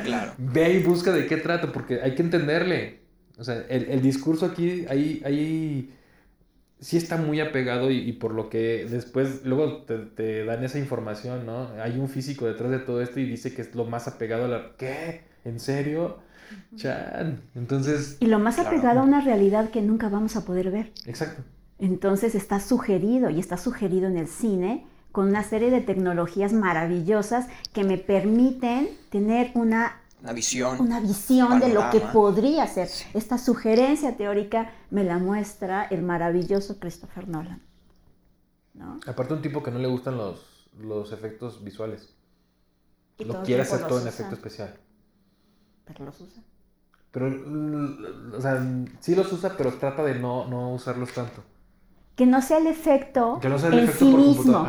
Claro. 0.04 0.34
Ve 0.38 0.74
y 0.74 0.82
busca 0.82 1.12
de 1.12 1.26
qué 1.26 1.36
trata, 1.36 1.72
porque 1.72 2.00
hay 2.00 2.14
que 2.14 2.22
entenderle. 2.22 3.00
O 3.38 3.44
sea, 3.44 3.64
el, 3.68 4.00
discurso 4.00 4.46
aquí, 4.46 4.86
ahí, 4.88 5.20
ahí 5.24 5.92
sí 6.80 6.96
está 6.96 7.16
muy 7.16 7.40
apegado 7.40 7.90
y, 7.90 8.12
por 8.12 8.32
lo 8.32 8.48
que 8.48 8.86
después, 8.88 9.44
luego 9.44 9.82
te, 9.82 10.44
dan 10.44 10.64
esa 10.64 10.78
información, 10.78 11.44
¿no? 11.44 11.70
Hay 11.82 11.98
un 11.98 12.08
físico 12.08 12.46
detrás 12.46 12.70
de 12.70 12.78
todo 12.78 13.02
esto 13.02 13.18
y 13.18 13.26
dice 13.26 13.52
que 13.52 13.62
es 13.62 13.74
lo 13.74 13.84
más 13.84 14.06
apegado 14.06 14.44
a 14.44 14.48
la... 14.48 14.76
¿Qué? 14.78 15.22
¿En 15.46 15.60
serio? 15.60 16.18
Chan. 16.74 17.40
Entonces... 17.54 18.16
Y 18.18 18.26
lo 18.26 18.40
más 18.40 18.58
apegado 18.58 19.00
a 19.00 19.02
una 19.04 19.20
realidad 19.20 19.70
que 19.70 19.80
nunca 19.80 20.08
vamos 20.08 20.34
a 20.34 20.44
poder 20.44 20.72
ver. 20.72 20.92
Exacto. 21.06 21.44
Entonces 21.78 22.34
está 22.34 22.58
sugerido 22.58 23.30
y 23.30 23.38
está 23.38 23.56
sugerido 23.56 24.08
en 24.08 24.16
el 24.16 24.26
cine 24.26 24.86
con 25.12 25.28
una 25.28 25.44
serie 25.44 25.70
de 25.70 25.80
tecnologías 25.80 26.52
maravillosas 26.52 27.46
que 27.72 27.84
me 27.84 27.96
permiten 27.96 28.88
tener 29.08 29.52
una, 29.54 30.02
una 30.20 30.32
visión, 30.32 30.80
una 30.80 31.00
visión 31.00 31.60
de 31.60 31.72
lo 31.72 31.90
que 31.90 32.00
podría 32.00 32.66
ser. 32.66 32.88
Esta 33.14 33.38
sugerencia 33.38 34.16
teórica 34.16 34.72
me 34.90 35.04
la 35.04 35.18
muestra 35.18 35.84
el 35.84 36.02
maravilloso 36.02 36.80
Christopher 36.80 37.28
Nolan. 37.28 37.62
Aparte 39.06 39.32
un 39.32 39.42
tipo 39.42 39.62
que 39.62 39.70
no 39.70 39.78
le 39.78 39.88
gustan 39.88 40.16
los, 40.16 40.68
los 40.76 41.12
efectos 41.12 41.62
visuales. 41.62 42.14
lo 43.18 43.44
quiere 43.44 43.62
hacer 43.62 43.86
todo 43.86 44.00
en 44.00 44.08
efecto 44.08 44.34
especial. 44.34 44.76
Pero 45.86 46.04
los 46.04 46.20
usa. 46.20 46.42
Pero, 47.10 47.28
o 48.36 48.40
sea, 48.40 48.62
sí 49.00 49.14
los 49.14 49.32
usa, 49.32 49.54
pero 49.56 49.72
trata 49.72 50.04
de 50.04 50.16
no, 50.16 50.46
no 50.46 50.74
usarlos 50.74 51.12
tanto. 51.12 51.42
Que 52.14 52.26
no 52.26 52.42
sea 52.42 52.58
el 52.58 52.66
efecto 52.66 53.40
en 53.42 53.88
sí 53.88 54.04
mismo 54.04 54.66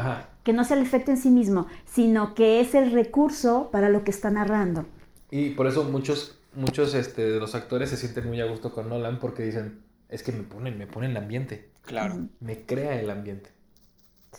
que 0.48 0.54
no 0.54 0.64
sea 0.64 0.78
el 0.78 0.84
efecto 0.84 1.12
en 1.12 1.18
sí 1.18 1.30
mismo, 1.30 1.68
sino 1.84 2.34
que 2.34 2.62
es 2.62 2.74
el 2.74 2.94
recurso 2.94 3.68
para 3.70 3.90
lo 3.90 4.06
que 4.06 4.12
está 4.12 4.32
narrando. 4.32 4.86
Y 5.30 5.50
por 5.50 5.68
eso 5.68 5.84
muchos, 5.84 6.40
muchos 6.56 6.94
este, 6.94 7.32
de 7.32 7.38
los 7.38 7.54
actores 7.54 7.90
se 7.90 7.98
sienten 7.98 8.28
muy 8.28 8.40
a 8.40 8.46
gusto 8.46 8.72
con 8.72 8.88
Nolan 8.88 9.20
porque 9.20 9.44
dicen, 9.44 9.82
es 10.08 10.24
que 10.24 10.32
me 10.32 10.44
ponen, 10.44 10.78
me 10.78 10.88
ponen 10.88 11.12
el 11.12 11.18
ambiente. 11.18 11.72
Claro. 11.82 12.30
Me 12.40 12.62
crea 12.66 12.98
el 12.98 13.10
ambiente. 13.10 13.50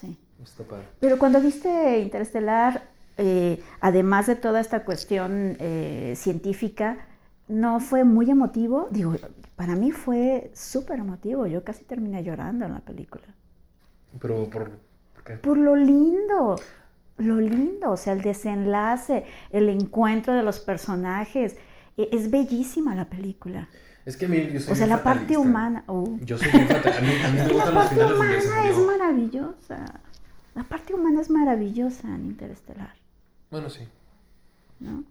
Sí. 0.01 0.19
Pero 0.99 1.19
cuando 1.19 1.43
viste 1.43 1.99
Interestelar, 1.99 2.89
eh, 3.19 3.61
además 3.81 4.29
de 4.29 4.37
toda 4.37 4.61
esta 4.61 4.85
cuestión 4.85 5.57
eh, 5.59 6.15
científica, 6.17 6.99
¿no 7.49 7.81
fue 7.81 8.05
muy 8.05 8.31
emotivo? 8.31 8.87
Digo, 8.93 9.17
para 9.57 9.75
mí 9.75 9.91
fue 9.91 10.53
súper 10.55 11.01
emotivo. 11.01 11.47
Yo 11.49 11.65
casi 11.65 11.85
terminé 11.85 12.23
llorando 12.23 12.65
en 12.65 12.75
la 12.75 12.81
película. 12.81 13.25
Pero 14.21 14.49
por, 14.49 14.71
por 15.43 15.59
lo 15.59 15.75
lindo, 15.75 16.57
lo 17.17 17.41
lindo, 17.41 17.91
o 17.91 17.97
sea, 17.97 18.13
el 18.13 18.23
desenlace, 18.23 19.25
el 19.51 19.69
encuentro 19.69 20.33
de 20.33 20.45
los 20.45 20.61
personajes. 20.61 21.57
E, 21.97 22.09
es 22.13 22.31
bellísima 22.31 22.95
la 22.95 23.07
película. 23.07 23.69
Es 24.07 24.17
que 24.17 24.27
a 24.27 24.29
mí, 24.29 24.49
yo 24.53 24.61
soy 24.61 24.73
O 24.73 24.77
sea, 24.77 24.87
la 24.87 25.03
parte 25.03 25.37
humana. 25.37 25.83
Uh. 25.89 26.19
Yo 26.21 26.39
soy 26.39 26.53
muy 26.53 26.67
fatalista. 26.67 26.99
A 26.99 27.01
mí, 27.01 27.09
a 27.25 27.29
mí 27.31 27.39
me 27.41 27.49
gustan 27.53 27.75
la 27.75 27.81
parte 27.81 28.05
humana 28.05 28.69
es 28.69 28.79
maravillosa. 28.79 30.01
La 30.55 30.63
parte 30.63 30.95
humana 30.95 31.21
es 31.21 31.31
maravillosa 31.31 32.15
en 32.15 32.27
Interestelar. 32.27 32.95
Bueno, 33.51 33.71
sí. 33.71 33.87
¿No? 34.81 35.05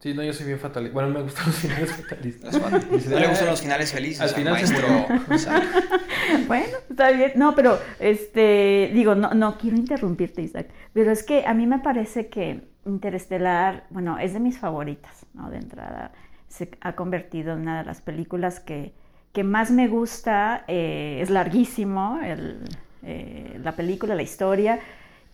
Sí, 0.00 0.14
no, 0.14 0.22
yo 0.22 0.32
soy 0.32 0.46
bien 0.46 0.58
fatalista. 0.58 0.94
Bueno, 0.94 1.08
me 1.10 1.22
gustan 1.22 1.46
los 1.46 1.56
finales 1.56 1.92
fatalistas. 1.92 2.60
No 2.60 3.18
le 3.18 3.28
gustan 3.28 3.46
los 3.46 3.62
finales 3.62 3.92
felices. 3.92 4.20
Al 4.20 4.30
final 4.30 4.52
maestro. 4.52 4.86
bueno, 6.46 6.76
está 6.90 7.10
bien. 7.10 7.32
No, 7.34 7.54
pero, 7.54 7.78
este, 7.98 8.90
digo, 8.92 9.14
no, 9.14 9.32
no 9.34 9.56
quiero 9.58 9.76
interrumpirte, 9.76 10.42
Isaac. 10.42 10.68
Pero 10.92 11.10
es 11.10 11.22
que 11.22 11.46
a 11.46 11.54
mí 11.54 11.66
me 11.66 11.78
parece 11.78 12.28
que 12.28 12.62
Interestelar, 12.86 13.84
bueno, 13.90 14.16
es 14.18 14.32
de 14.32 14.38
mis 14.38 14.58
favoritas, 14.60 15.26
¿no? 15.34 15.50
De 15.50 15.56
entrada, 15.56 16.12
se 16.46 16.70
ha 16.80 16.94
convertido 16.94 17.52
en 17.52 17.62
una 17.62 17.80
de 17.80 17.84
las 17.84 18.00
películas 18.00 18.60
que, 18.60 18.92
que 19.32 19.42
más 19.42 19.72
me 19.72 19.88
gusta. 19.88 20.64
Eh, 20.68 21.18
es 21.20 21.28
larguísimo 21.28 22.20
el, 22.22 22.60
eh, 23.02 23.58
la 23.60 23.72
película, 23.72 24.14
la 24.14 24.22
historia, 24.22 24.78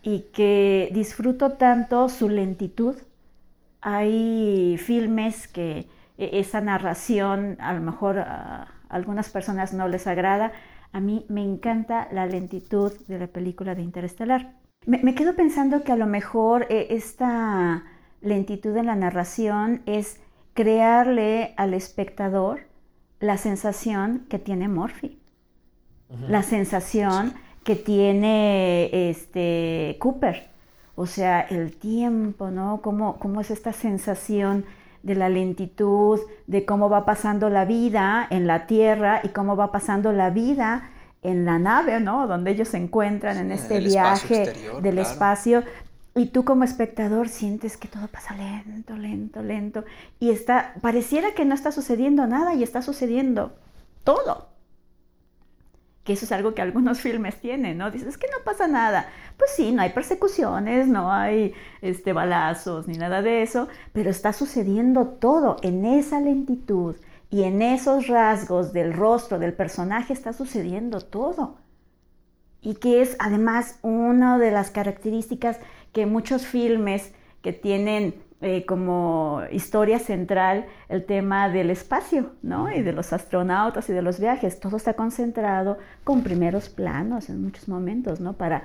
y 0.03 0.27
que 0.33 0.91
disfruto 0.93 1.53
tanto 1.53 2.09
su 2.09 2.29
lentitud 2.29 2.97
hay 3.83 4.79
filmes 4.79 5.49
que 5.49 5.89
e, 6.17 6.41
esa 6.41 6.61
narración 6.61 7.57
a 7.61 7.73
lo 7.75 7.81
mejor 7.81 8.21
a 8.21 8.69
algunas 8.89 9.29
personas 9.31 9.73
no 9.73 9.89
les 9.89 10.07
agrada. 10.07 10.53
A 10.93 11.01
mí 11.01 11.27
me 11.29 11.43
encanta 11.43 12.09
la 12.13 12.27
lentitud 12.27 12.93
de 13.09 13.19
la 13.19 13.27
película 13.27 13.75
de 13.75 13.83
Interestelar. 13.83 14.55
Me, 14.87 15.15
quedo 15.15 15.35
pensando 15.35 15.85
que 15.85 15.93
a 15.93 15.97
lo 15.97 16.07
mejor 16.07 16.67
e, 16.69 16.89
esta 16.91 17.85
lentitud 18.21 18.77
en 18.77 18.87
la 18.87 18.97
narración 18.97 19.83
es 19.87 20.21
crearle 20.55 21.55
al 21.57 21.75
espectador 21.75 22.61
la 23.21 23.37
sensación 23.37 24.27
que 24.29 24.39
tiene 24.39 24.69
Morphy, 24.69 25.19
la 26.29 26.43
sensación 26.43 27.35
que 27.65 27.77
tiene 27.77 29.11
este, 29.11 29.97
Cooper 29.99 30.53
o 30.95 31.07
sea, 31.07 31.41
el 31.41 31.75
tiempo, 31.77 32.51
¿no? 32.51 32.81
¿Cómo, 32.83 33.19
cómo 33.19 33.41
es 33.41 33.51
esta 33.51 33.73
sensación 33.73 34.65
de 35.03 35.15
la 35.15 35.29
lentitud, 35.29 36.21
de 36.47 36.65
cómo 36.65 36.89
va 36.89 37.05
pasando 37.05 37.49
la 37.51 37.65
vida 37.65 38.27
en 38.31 38.47
la 38.47 38.67
Tierra 38.67 39.21
y 39.25 39.29
cómo 39.29 39.57
va 39.57 39.73
pasando 39.73 40.13
la 40.13 40.31
vida 40.31 40.91
en 41.23 41.45
la 41.45 41.59
nave, 41.59 41.99
¿no? 42.01 42.27
Donde 42.27 42.51
ellos 42.51 42.69
se 42.69 42.77
encuentran 42.77 43.39
en 43.39 43.53
este 43.53 43.81
viaje 43.81 44.53
del 44.83 44.99
espacio. 44.99 45.65
Y 46.15 46.27
tú 46.27 46.45
como 46.45 46.63
espectador 46.63 47.31
sientes 47.31 47.79
que 47.79 47.89
todo 47.89 48.07
pasa 48.09 48.35
lento, 48.35 48.95
lento, 48.97 49.43
lento. 49.43 49.85
Y 50.21 50.31
está, 50.31 50.75
pareciera 50.83 51.33
que 51.33 51.47
no 51.47 51.55
está 51.55 51.73
sucediendo 51.73 52.27
nada 52.27 52.55
y 52.55 52.63
está 52.63 52.83
sucediendo 52.83 53.55
todo 54.05 54.52
que 56.05 56.15
eso 56.15 56.25
es 56.25 56.33
algo 56.33 56.55
que 56.55 56.63
algunos 56.63 57.01
filmes 57.03 57.37
tienen, 57.41 57.79
¿no? 57.79 57.91
Dices, 57.91 58.09
es 58.09 58.19
que 58.19 58.29
no 58.29 58.45
pasa 58.45 58.67
nada. 58.67 59.09
Pues 59.37 59.51
sí, 59.57 59.73
no 59.73 59.83
hay 59.83 59.91
persecuciones, 59.91 60.89
no 60.89 61.13
hay 61.13 61.55
este, 61.81 62.13
balazos 62.13 62.89
ni 62.89 62.97
nada 62.97 63.23
de 63.23 63.43
eso, 63.43 63.69
pero 63.93 64.11
está 64.11 64.33
sucediendo 64.33 65.07
todo 65.07 65.57
en 65.63 65.85
esa 65.85 66.21
lentitud 66.21 66.97
y 67.31 67.45
en 67.45 67.63
esos 67.63 68.09
rasgos 68.09 68.73
del 68.73 68.93
rostro 68.93 69.39
del 69.39 69.55
personaje 69.55 70.13
está 70.13 70.33
sucediendo 70.33 71.01
todo. 71.01 71.57
Y 72.61 72.75
que 72.75 73.01
es 73.01 73.17
además 73.19 73.79
una 73.83 74.39
de 74.39 74.51
las 74.51 74.71
características 74.71 75.59
que 75.93 76.07
muchos 76.07 76.47
filmes 76.47 77.13
que 77.43 77.53
tienen 77.53 78.22
eh, 78.45 78.65
como 78.67 79.41
historia 79.53 80.01
central 80.01 80.67
el 80.89 81.05
tema 81.05 81.49
del 81.49 81.71
espacio, 81.71 82.33
¿no? 82.43 82.73
Y 82.73 82.83
de 82.83 82.93
los 82.93 83.13
astronautas 83.13 83.89
y 83.89 83.93
de 83.93 84.03
los 84.03 84.19
viajes. 84.19 84.59
Todo 84.59 84.79
está 84.79 84.95
concentrado 84.95 85.79
con 86.03 86.25
primeros 86.25 86.69
planos 86.69 87.29
en 87.29 87.41
muchos 87.41 87.69
momentos, 87.69 88.19
¿no? 88.19 88.33
Para, 88.33 88.65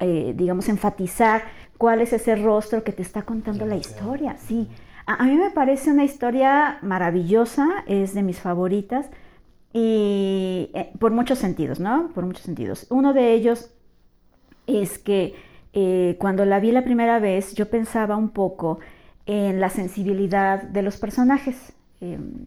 eh, 0.00 0.34
digamos, 0.36 0.68
enfatizar 0.68 1.42
cuál 1.78 2.00
es 2.00 2.12
ese 2.12 2.34
rostro 2.34 2.82
que 2.82 2.90
te 2.90 3.02
está 3.02 3.22
contando 3.22 3.66
la 3.66 3.76
historia. 3.76 4.36
Sí, 4.36 4.68
a, 5.06 5.22
a, 5.22 5.26
mí 5.26 5.36
me 5.36 5.50
parece 5.50 5.92
una 5.92 6.02
historia 6.02 6.78
maravillosa, 6.82 7.84
es 7.86 8.14
de 8.14 8.24
mis 8.24 8.40
favoritas 8.40 9.08
y 9.72 10.70
eh, 10.74 10.90
por 10.98 11.12
muchos 11.12 11.38
sentidos, 11.38 11.78
¿no? 11.78 12.08
Por 12.16 12.26
muchos 12.26 12.42
sentidos. 12.42 12.88
Uno 12.90 13.12
de 13.12 13.32
ellos 13.32 13.70
es 14.66 14.98
que 14.98 15.54
cuando 16.18 16.44
la 16.44 16.60
vi 16.60 16.70
la 16.70 16.84
primera 16.84 17.18
vez, 17.18 17.54
yo 17.54 17.68
pensaba 17.68 18.16
un 18.16 18.28
poco 18.28 18.78
en 19.26 19.60
la 19.60 19.70
sensibilidad 19.70 20.62
de 20.62 20.82
los 20.82 20.96
personajes. 20.96 21.72
Em, 22.00 22.46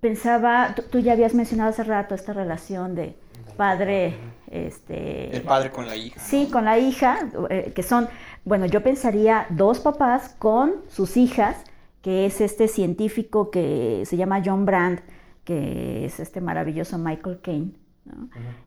pensaba, 0.00 0.74
tú, 0.90 0.98
ya 0.98 1.12
habías 1.12 1.34
mencionado 1.34 1.70
hace 1.70 1.84
rato 1.84 2.14
esta 2.14 2.32
relación 2.32 2.94
de 2.94 3.16
padre, 3.56 4.14
este... 4.50 5.36
El 5.36 5.42
padre 5.42 5.70
con 5.70 5.86
la 5.86 5.96
hija. 5.96 6.20
Sí, 6.20 6.48
con 6.50 6.64
la 6.64 6.78
hija, 6.78 7.28
eh, 7.50 7.72
que 7.74 7.82
son, 7.82 8.08
bueno, 8.44 8.66
yo 8.66 8.82
pensaría 8.82 9.46
dos 9.50 9.80
papás 9.80 10.34
con 10.38 10.76
sus 10.88 11.16
hijas, 11.16 11.56
que 12.02 12.26
es 12.26 12.40
este 12.40 12.68
científico 12.68 13.50
que 13.50 14.02
se 14.06 14.16
llama 14.16 14.42
John 14.44 14.64
Brandt, 14.64 15.02
que 15.44 16.04
es 16.04 16.20
este 16.20 16.40
maravilloso 16.40 16.98
Michael 16.98 17.40
Caine. 17.42 17.72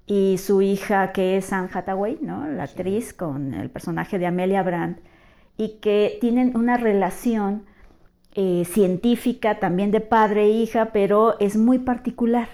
Y 0.06 0.38
su 0.38 0.62
hija, 0.62 1.12
que 1.14 1.38
es 1.38 1.52
Anne 1.52 1.70
Hathaway, 1.74 2.20
¿no? 2.22 2.48
la 2.48 2.64
actriz, 2.64 3.12
con 3.12 3.56
el 3.56 3.72
personaje 3.72 4.20
de 4.20 4.28
Amelia 4.28 4.62
Brandt 4.62 5.00
y 5.58 5.80
que 5.80 6.18
tienen 6.22 6.56
una 6.56 6.78
relación 6.78 7.64
eh, 8.34 8.64
científica 8.66 9.60
también 9.60 9.92
de 9.92 10.00
padre 10.00 10.44
e 10.46 10.50
hija, 10.50 10.92
pero 10.94 11.38
es 11.40 11.58
muy 11.58 11.80
particular. 11.80 12.48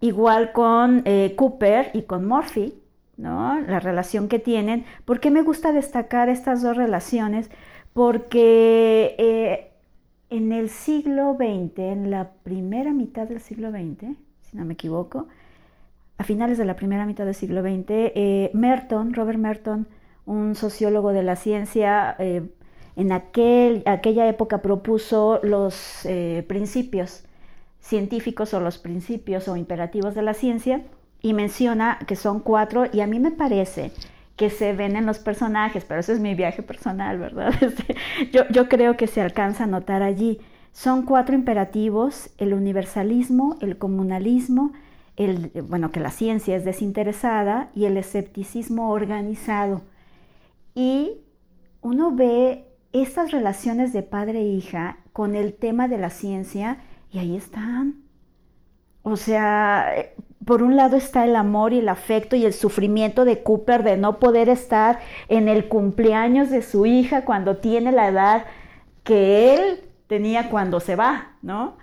Igual 0.00 0.52
con 0.52 1.02
eh, 1.04 1.34
Cooper 1.36 1.90
y 1.92 2.02
con 2.02 2.26
Murphy, 2.26 2.72
¿no? 3.18 3.60
La 3.60 3.80
relación 3.80 4.28
que 4.28 4.38
tienen. 4.38 4.86
¿Por 5.04 5.20
qué 5.20 5.30
me 5.30 5.42
gusta 5.42 5.72
destacar 5.72 6.30
estas 6.30 6.62
dos 6.62 6.74
relaciones? 6.74 7.50
Porque 7.92 9.14
eh, 9.18 9.72
en 10.30 10.52
el 10.52 10.70
siglo 10.70 11.36
XX, 11.38 11.78
en 11.80 12.10
la 12.10 12.30
primera 12.42 12.94
mitad 12.94 13.28
del 13.28 13.40
siglo 13.40 13.70
XX, 13.70 14.16
si 14.40 14.56
no 14.56 14.64
me 14.64 14.72
equivoco, 14.72 15.28
a 16.16 16.24
finales 16.24 16.56
de 16.56 16.64
la 16.64 16.76
primera 16.76 17.04
mitad 17.04 17.26
del 17.26 17.34
siglo 17.34 17.60
XX, 17.60 18.54
Merton, 18.54 19.12
Robert 19.12 19.38
Merton, 19.38 19.86
un 20.26 20.54
sociólogo 20.54 21.12
de 21.12 21.22
la 21.22 21.36
ciencia, 21.36 22.16
eh, 22.18 22.42
en 22.96 23.12
aquel, 23.12 23.82
aquella 23.86 24.28
época 24.28 24.58
propuso 24.62 25.40
los 25.42 26.04
eh, 26.04 26.44
principios 26.48 27.24
científicos 27.80 28.52
o 28.54 28.60
los 28.60 28.78
principios 28.78 29.48
o 29.48 29.56
imperativos 29.56 30.14
de 30.14 30.22
la 30.22 30.34
ciencia 30.34 30.82
y 31.22 31.32
menciona 31.32 31.98
que 32.06 32.16
son 32.16 32.40
cuatro 32.40 32.84
y 32.92 33.00
a 33.00 33.06
mí 33.06 33.20
me 33.20 33.30
parece 33.30 33.92
que 34.36 34.48
se 34.48 34.72
ven 34.72 34.96
en 34.96 35.04
los 35.04 35.18
personajes, 35.18 35.84
pero 35.84 36.00
ese 36.00 36.14
es 36.14 36.20
mi 36.20 36.34
viaje 36.34 36.62
personal, 36.62 37.18
¿verdad? 37.18 37.52
Este, 37.60 37.94
yo, 38.32 38.48
yo 38.50 38.68
creo 38.68 38.96
que 38.96 39.06
se 39.06 39.20
alcanza 39.20 39.64
a 39.64 39.66
notar 39.66 40.02
allí. 40.02 40.40
Son 40.72 41.02
cuatro 41.04 41.34
imperativos, 41.34 42.30
el 42.38 42.54
universalismo, 42.54 43.58
el 43.60 43.76
comunalismo, 43.76 44.72
el, 45.16 45.50
bueno, 45.68 45.90
que 45.90 46.00
la 46.00 46.10
ciencia 46.10 46.56
es 46.56 46.64
desinteresada 46.64 47.68
y 47.74 47.84
el 47.84 47.98
escepticismo 47.98 48.90
organizado. 48.90 49.82
Y 50.74 51.18
uno 51.80 52.14
ve 52.14 52.66
estas 52.92 53.30
relaciones 53.30 53.92
de 53.92 54.02
padre 54.02 54.40
e 54.40 54.44
hija 54.44 54.98
con 55.12 55.34
el 55.34 55.54
tema 55.54 55.88
de 55.88 55.98
la 55.98 56.10
ciencia 56.10 56.78
y 57.12 57.18
ahí 57.18 57.36
están. 57.36 58.02
O 59.02 59.16
sea, 59.16 59.92
eh, 59.96 60.14
por 60.44 60.62
un 60.62 60.76
lado 60.76 60.96
está 60.96 61.24
el 61.24 61.36
amor 61.36 61.72
y 61.72 61.78
el 61.78 61.88
afecto 61.88 62.36
y 62.36 62.44
el 62.44 62.52
sufrimiento 62.52 63.24
de 63.24 63.42
Cooper 63.42 63.82
de 63.82 63.96
no 63.96 64.18
poder 64.18 64.48
estar 64.48 65.00
en 65.28 65.48
el 65.48 65.68
cumpleaños 65.68 66.50
de 66.50 66.62
su 66.62 66.86
hija 66.86 67.24
cuando 67.24 67.58
tiene 67.58 67.92
la 67.92 68.08
edad 68.08 68.44
que 69.04 69.54
él 69.54 69.80
tenía 70.06 70.50
cuando 70.50 70.80
se 70.80 70.96
va, 70.96 71.32
¿no? 71.40 71.76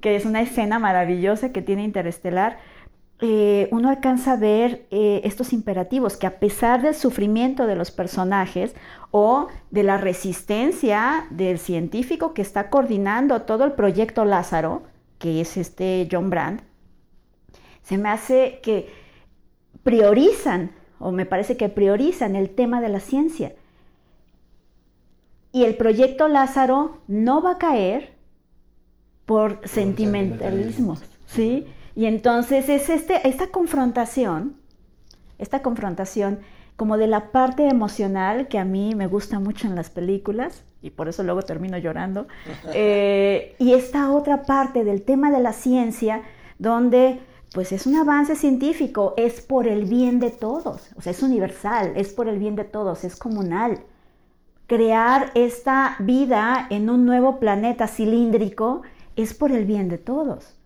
Que 0.00 0.16
es 0.16 0.24
una 0.24 0.42
escena 0.42 0.78
maravillosa 0.78 1.52
que 1.52 1.62
tiene 1.62 1.84
Interestelar. 1.84 2.58
Eh, 3.22 3.68
uno 3.70 3.90
alcanza 3.90 4.32
a 4.32 4.36
ver 4.36 4.86
eh, 4.90 5.20
estos 5.24 5.52
imperativos 5.52 6.16
que 6.16 6.26
a 6.26 6.38
pesar 6.38 6.80
del 6.80 6.94
sufrimiento 6.94 7.66
de 7.66 7.76
los 7.76 7.90
personajes 7.90 8.74
o 9.10 9.48
de 9.70 9.82
la 9.82 9.98
resistencia 9.98 11.26
del 11.28 11.58
científico 11.58 12.32
que 12.32 12.40
está 12.40 12.70
coordinando 12.70 13.42
todo 13.42 13.64
el 13.64 13.72
proyecto 13.72 14.24
Lázaro, 14.24 14.84
que 15.18 15.42
es 15.42 15.58
este 15.58 16.08
John 16.10 16.30
Brandt, 16.30 16.62
se 17.82 17.98
me 17.98 18.08
hace 18.08 18.60
que 18.62 18.88
priorizan, 19.82 20.70
o 20.98 21.12
me 21.12 21.26
parece 21.26 21.58
que 21.58 21.68
priorizan 21.68 22.36
el 22.36 22.48
tema 22.48 22.80
de 22.80 22.88
la 22.88 23.00
ciencia. 23.00 23.52
Y 25.52 25.64
el 25.64 25.76
proyecto 25.76 26.26
Lázaro 26.28 27.00
no 27.06 27.42
va 27.42 27.52
a 27.52 27.58
caer 27.58 28.14
por, 29.26 29.60
sentimentalismo, 29.68 30.96
¿sí? 31.26 31.66
Y 31.94 32.06
entonces 32.06 32.68
es 32.68 32.88
este, 32.88 33.28
esta 33.28 33.48
confrontación, 33.48 34.56
esta 35.38 35.62
confrontación 35.62 36.40
como 36.76 36.96
de 36.96 37.06
la 37.06 37.30
parte 37.30 37.68
emocional 37.68 38.48
que 38.48 38.58
a 38.58 38.64
mí 38.64 38.94
me 38.94 39.06
gusta 39.06 39.38
mucho 39.38 39.66
en 39.66 39.74
las 39.74 39.90
películas 39.90 40.64
y 40.82 40.90
por 40.90 41.08
eso 41.08 41.22
luego 41.22 41.42
termino 41.42 41.76
llorando, 41.76 42.26
eh, 42.74 43.54
y 43.58 43.74
esta 43.74 44.10
otra 44.10 44.44
parte 44.44 44.84
del 44.84 45.02
tema 45.02 45.30
de 45.30 45.40
la 45.40 45.52
ciencia 45.52 46.22
donde 46.58 47.20
pues 47.52 47.72
es 47.72 47.86
un 47.86 47.96
avance 47.96 48.36
científico, 48.36 49.14
es 49.16 49.40
por 49.40 49.66
el 49.66 49.84
bien 49.84 50.20
de 50.20 50.30
todos, 50.30 50.92
o 50.96 51.02
sea, 51.02 51.10
es 51.10 51.22
universal, 51.22 51.92
es 51.96 52.12
por 52.12 52.28
el 52.28 52.38
bien 52.38 52.54
de 52.54 52.64
todos, 52.64 53.02
es 53.04 53.16
comunal. 53.16 53.80
Crear 54.68 55.32
esta 55.34 55.96
vida 55.98 56.68
en 56.70 56.88
un 56.90 57.04
nuevo 57.04 57.40
planeta 57.40 57.88
cilíndrico 57.88 58.82
es 59.16 59.34
por 59.34 59.50
el 59.50 59.64
bien 59.64 59.88
de 59.88 59.98
todos. 59.98 60.59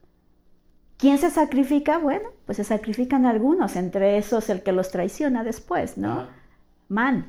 ¿Quién 0.97 1.19
se 1.19 1.31
sacrifica? 1.31 1.99
Bueno, 1.99 2.29
pues 2.47 2.57
se 2.57 2.65
sacrifican 2.65 3.27
algunos, 3.27 3.77
entre 3.77 4.17
esos 4.19 4.49
el 4.49 4.63
que 4.63 4.73
los 4.73 4.91
traiciona 4.91 5.45
después, 5.45 5.99
¿no? 5.99 6.27
Man. 6.89 7.27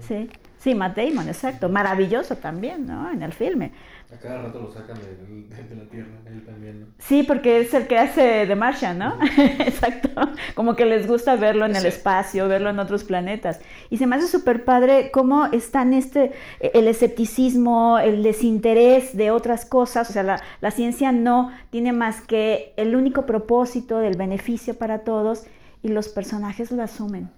Sí. 0.00 0.30
Sí, 0.62 0.76
Matt 0.76 0.96
Damon, 0.96 1.26
exacto. 1.26 1.68
Maravilloso 1.68 2.36
también, 2.36 2.86
¿no? 2.86 3.10
En 3.10 3.24
el 3.24 3.32
filme. 3.32 3.72
A 4.14 4.16
cada 4.16 4.42
rato 4.42 4.60
lo 4.60 4.72
sacan 4.72 4.96
de, 4.96 5.74
la 5.74 5.84
Tierra, 5.90 6.20
él 6.26 6.44
también, 6.46 6.80
¿no? 6.82 6.86
Sí, 7.00 7.24
porque 7.24 7.58
es 7.58 7.74
el 7.74 7.88
que 7.88 7.98
hace 7.98 8.46
de 8.46 8.54
Martian, 8.54 8.96
¿no? 8.96 9.18
exacto. 9.58 10.10
Como 10.54 10.76
que 10.76 10.84
les 10.86 11.08
gusta 11.08 11.34
verlo 11.34 11.66
en 11.66 11.74
el 11.74 11.84
espacio, 11.84 12.46
verlo 12.46 12.70
en 12.70 12.78
otros 12.78 13.02
planetas. 13.02 13.60
Y 13.90 13.96
se 13.96 14.06
me 14.06 14.14
hace 14.14 14.28
súper 14.28 14.64
padre 14.64 15.10
cómo 15.12 15.46
están 15.46 15.94
este, 15.94 16.30
el 16.60 16.86
escepticismo, 16.86 17.98
el 17.98 18.22
desinterés 18.22 19.16
de 19.16 19.32
otras 19.32 19.64
cosas. 19.64 20.10
O 20.10 20.12
sea, 20.12 20.22
la, 20.22 20.40
la 20.60 20.70
ciencia 20.70 21.10
no 21.10 21.50
tiene 21.70 21.92
más 21.92 22.20
que 22.20 22.72
el 22.76 22.94
único 22.94 23.26
propósito 23.26 23.98
del 23.98 24.16
beneficio 24.16 24.74
para 24.74 25.00
todos 25.00 25.42
y 25.82 25.88
los 25.88 26.08
personajes 26.08 26.70
lo 26.70 26.84
asumen. 26.84 27.30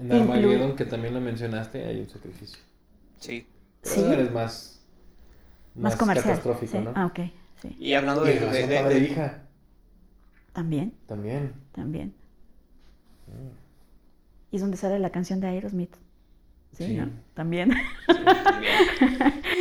En 0.00 0.12
Armageddon, 0.12 0.76
que 0.76 0.84
también 0.84 1.14
lo 1.14 1.20
mencionaste, 1.20 1.84
hay 1.84 2.00
un 2.00 2.08
sacrificio. 2.08 2.58
Sí. 3.18 3.46
sí. 3.82 4.00
eres 4.02 4.32
más, 4.32 4.80
más, 5.74 5.96
comercial. 5.96 6.36
catastrófico, 6.36 6.80
¿no? 6.80 6.92
Ah, 6.94 7.06
ok. 7.06 7.20
Sí. 7.60 7.76
Y 7.78 7.94
hablando 7.94 8.24
de, 8.24 8.40
de, 8.40 8.66
de, 8.66 8.98
hija. 9.00 9.42
También. 10.52 10.94
También. 11.06 11.54
También. 11.72 12.14
Mm. 13.26 14.52
Y 14.52 14.56
es 14.56 14.62
donde 14.62 14.76
sale 14.76 14.98
la 14.98 15.10
canción 15.10 15.40
de 15.40 15.48
Aerosmith. 15.48 15.94
Sí, 16.72 16.94
¿no? 16.94 17.10
También. 17.34 17.74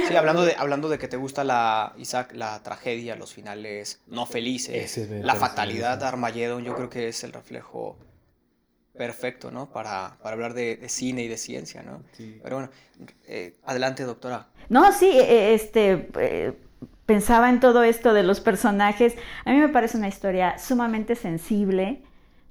Sí, 0.08 0.15
hablando 0.15 0.43
de, 0.43 0.56
hablando 0.58 0.89
de 0.89 0.97
que 0.97 1.08
te 1.08 1.17
gusta 1.17 1.43
la, 1.43 1.93
Isaac, 1.97 2.34
la 2.34 2.63
tragedia, 2.63 3.15
los 3.15 3.32
finales 3.32 4.02
no 4.08 4.25
felices, 4.25 5.08
la 5.08 5.36
fatalidad 5.36 5.99
de 5.99 6.06
Armageddon, 6.06 6.63
yo 6.63 6.75
creo 6.75 6.89
que 6.89 7.10
es 7.10 7.23
el 7.23 7.32
reflejo 7.32 7.95
perfecto, 8.99 9.49
¿no? 9.49 9.67
Para, 9.71 10.17
para 10.21 10.33
hablar 10.33 10.53
de, 10.53 10.77
cine 10.89 11.23
y 11.23 11.29
de 11.29 11.38
ciencia, 11.38 11.81
¿no? 11.81 12.03
Pero 12.43 12.57
bueno, 12.57 12.69
eh, 13.27 13.55
adelante, 13.63 14.03
doctora. 14.03 14.47
No, 14.67 14.91
sí, 14.91 15.05
e, 15.05 15.21
e, 15.21 15.53
este, 15.53 16.09
eh, 16.19 16.53
pensaba 17.05 17.49
en 17.49 17.62
todo 17.62 17.83
esto 17.83 18.13
de 18.13 18.23
los 18.23 18.41
personajes. 18.41 19.15
A 19.45 19.51
mí 19.51 19.57
me 19.57 19.69
parece 19.69 19.95
una 19.95 20.09
historia 20.09 20.59
sumamente 20.59 21.15
sensible, 21.15 22.03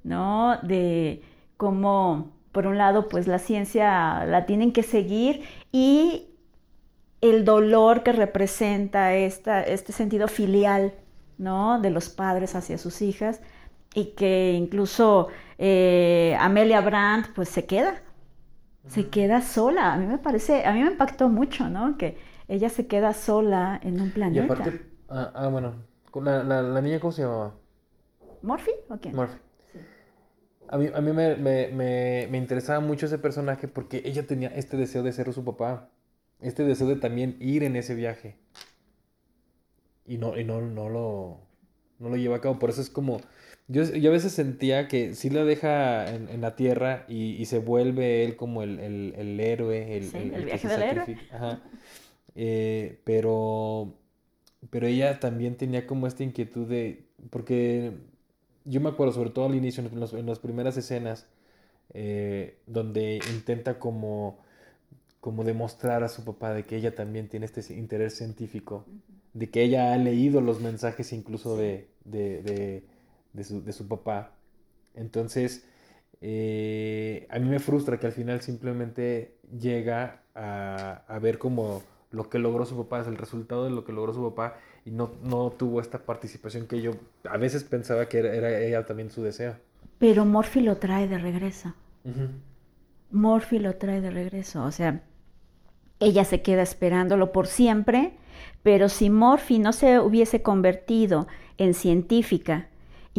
¿no? 0.03 0.57
De 0.63 1.21
cómo, 1.55 2.31
por 2.51 2.65
un 2.65 2.79
lado, 2.79 3.09
pues 3.09 3.27
la 3.27 3.37
ciencia 3.37 4.25
la 4.25 4.47
tienen 4.47 4.73
que 4.73 4.81
seguir 4.81 5.43
y 5.71 6.29
el 7.21 7.45
dolor 7.45 8.01
que 8.01 8.11
representa 8.11 9.13
esta, 9.13 9.61
este 9.61 9.93
sentido 9.93 10.27
filial, 10.27 10.95
¿no? 11.37 11.79
De 11.79 11.91
los 11.91 12.09
padres 12.09 12.55
hacia 12.55 12.79
sus 12.79 13.03
hijas 13.03 13.39
y 13.93 14.15
que 14.15 14.53
incluso 14.53 15.27
eh, 15.61 16.37
Amelia 16.39 16.79
Brandt 16.79 17.33
pues 17.35 17.49
se 17.49 17.65
queda, 17.65 18.01
se 18.87 19.09
queda 19.09 19.41
sola. 19.41 19.93
A 19.93 19.97
mí 19.97 20.07
me 20.07 20.17
parece, 20.17 20.65
a 20.65 20.71
mí 20.71 20.81
me 20.81 20.91
impactó 20.91 21.27
mucho, 21.27 21.69
¿no? 21.69 21.97
Que 21.97 22.17
ella 22.47 22.69
se 22.69 22.87
queda 22.87 23.13
sola 23.13 23.77
en 23.83 23.99
un 23.99 24.11
planeta. 24.11 24.41
Y 24.41 24.45
aparte, 24.45 24.81
ah, 25.09 25.31
ah 25.35 25.47
bueno, 25.49 25.75
la, 26.15 26.43
la, 26.63 26.81
niña, 26.81 27.01
¿cómo 27.01 27.11
se 27.11 27.23
llamaba? 27.23 27.55
¿Morphy 28.41 28.71
o 28.87 28.97
quién? 28.97 29.13
Morphy. 29.13 29.37
A 30.69 30.77
mí, 30.77 30.87
a 30.93 31.01
mí 31.01 31.11
me, 31.11 31.35
me, 31.35 32.27
me, 32.29 32.37
interesaba 32.37 32.79
mucho 32.79 33.07
ese 33.07 33.17
personaje 33.17 33.67
porque 33.67 34.01
ella 34.05 34.25
tenía 34.25 34.49
este 34.49 34.77
deseo 34.77 35.03
de 35.03 35.11
ser 35.11 35.33
su 35.33 35.43
papá. 35.43 35.89
Este 36.39 36.63
deseo 36.63 36.87
de 36.87 36.95
también 36.95 37.35
ir 37.41 37.63
en 37.63 37.75
ese 37.75 37.95
viaje. 37.95 38.37
Y 40.05 40.19
no, 40.19 40.37
y 40.37 40.45
no, 40.45 40.61
no, 40.61 40.87
lo, 40.87 41.41
no 41.97 42.09
lo 42.09 42.15
lleva 42.15 42.37
a 42.37 42.41
cabo. 42.41 42.59
Por 42.59 42.69
eso 42.69 42.79
es 42.79 42.89
como 42.89 43.19
yo, 43.69 43.83
yo 43.83 44.09
a 44.09 44.13
veces 44.13 44.33
sentía 44.33 44.87
que 44.87 45.13
sí 45.13 45.29
la 45.29 45.45
deja 45.45 46.11
en, 46.13 46.27
en 46.27 46.41
la 46.41 46.55
tierra 46.55 47.05
y, 47.07 47.35
y, 47.35 47.45
se 47.45 47.59
vuelve 47.59 48.25
él 48.25 48.35
como 48.35 48.63
el, 48.63 48.79
el, 48.79 49.13
el 49.15 49.39
héroe, 49.39 49.95
el, 49.95 50.15
el, 50.15 50.45
viaje 50.45 50.67
del 50.67 50.81
héroe. 50.81 51.17
Ajá. 51.31 51.61
Eh, 52.35 52.99
pero, 53.03 53.93
pero 54.71 54.87
ella 54.87 55.19
también 55.19 55.55
tenía 55.55 55.85
como 55.85 56.07
esta 56.07 56.23
inquietud 56.23 56.67
de, 56.67 57.05
porque 57.29 57.93
yo 58.65 58.81
me 58.81 58.89
acuerdo 58.89 59.13
sobre 59.13 59.29
todo 59.29 59.45
al 59.45 59.55
inicio, 59.55 59.85
en, 59.85 59.99
los, 59.99 60.13
en 60.13 60.25
las 60.25 60.39
primeras 60.39 60.75
escenas, 60.75 61.27
eh, 61.93 62.57
donde 62.65 63.19
intenta 63.31 63.77
como, 63.77 64.39
como 65.19 65.43
demostrar 65.43 66.03
a 66.03 66.09
su 66.09 66.25
papá 66.25 66.55
de 66.55 66.63
que 66.63 66.75
ella 66.75 66.95
también 66.95 67.29
tiene 67.29 67.45
este 67.45 67.61
interés 67.75 68.17
científico, 68.17 68.85
de 69.33 69.51
que 69.51 69.61
ella 69.61 69.93
ha 69.93 69.97
leído 69.97 70.41
los 70.41 70.59
mensajes 70.59 71.13
incluso 71.13 71.55
de, 71.55 71.87
de 72.03 72.41
de 72.41 72.83
su, 73.43 73.63
de 73.63 73.73
su 73.73 73.87
papá. 73.87 74.31
Entonces, 74.95 75.65
eh, 76.21 77.27
a 77.29 77.39
mí 77.39 77.49
me 77.49 77.59
frustra 77.59 77.99
que 77.99 78.07
al 78.07 78.13
final 78.13 78.41
simplemente 78.41 79.37
llega 79.57 80.23
a, 80.35 81.03
a, 81.07 81.19
ver 81.19 81.37
como 81.37 81.81
lo 82.11 82.29
que 82.29 82.39
logró 82.39 82.65
su 82.65 82.75
papá, 82.77 83.01
es 83.01 83.07
el 83.07 83.17
resultado 83.17 83.65
de 83.65 83.71
lo 83.71 83.85
que 83.85 83.93
logró 83.93 84.13
su 84.13 84.23
papá 84.23 84.57
y 84.85 84.91
no, 84.91 85.11
no 85.23 85.51
tuvo 85.51 85.81
esta 85.81 85.99
participación 85.99 86.67
que 86.67 86.81
yo 86.81 86.93
a 87.29 87.37
veces 87.37 87.63
pensaba 87.63 88.07
que 88.07 88.19
era, 88.19 88.33
era 88.33 88.59
ella 88.59 88.85
también 88.85 89.09
su 89.09 89.23
deseo. 89.23 89.55
Pero 89.97 90.25
Morphy 90.25 90.61
lo 90.61 90.77
trae 90.77 91.07
de 91.07 91.17
regreso. 91.17 91.73
Morphy 93.11 93.59
lo 93.59 93.75
trae 93.75 94.01
de 94.01 94.09
regreso, 94.09 94.63
o 94.63 94.71
sea, 94.71 95.03
ella 95.99 96.23
se 96.23 96.41
queda 96.41 96.61
esperándolo 96.61 97.31
por 97.31 97.47
siempre 97.47 98.13
Pero 98.63 98.89
si 98.89 99.09
Morphy 99.09 99.59
no 99.59 99.73
se 99.73 99.99
hubiese 99.99 100.41
convertido 100.41 101.27
en 101.57 101.73
científica 101.73 102.68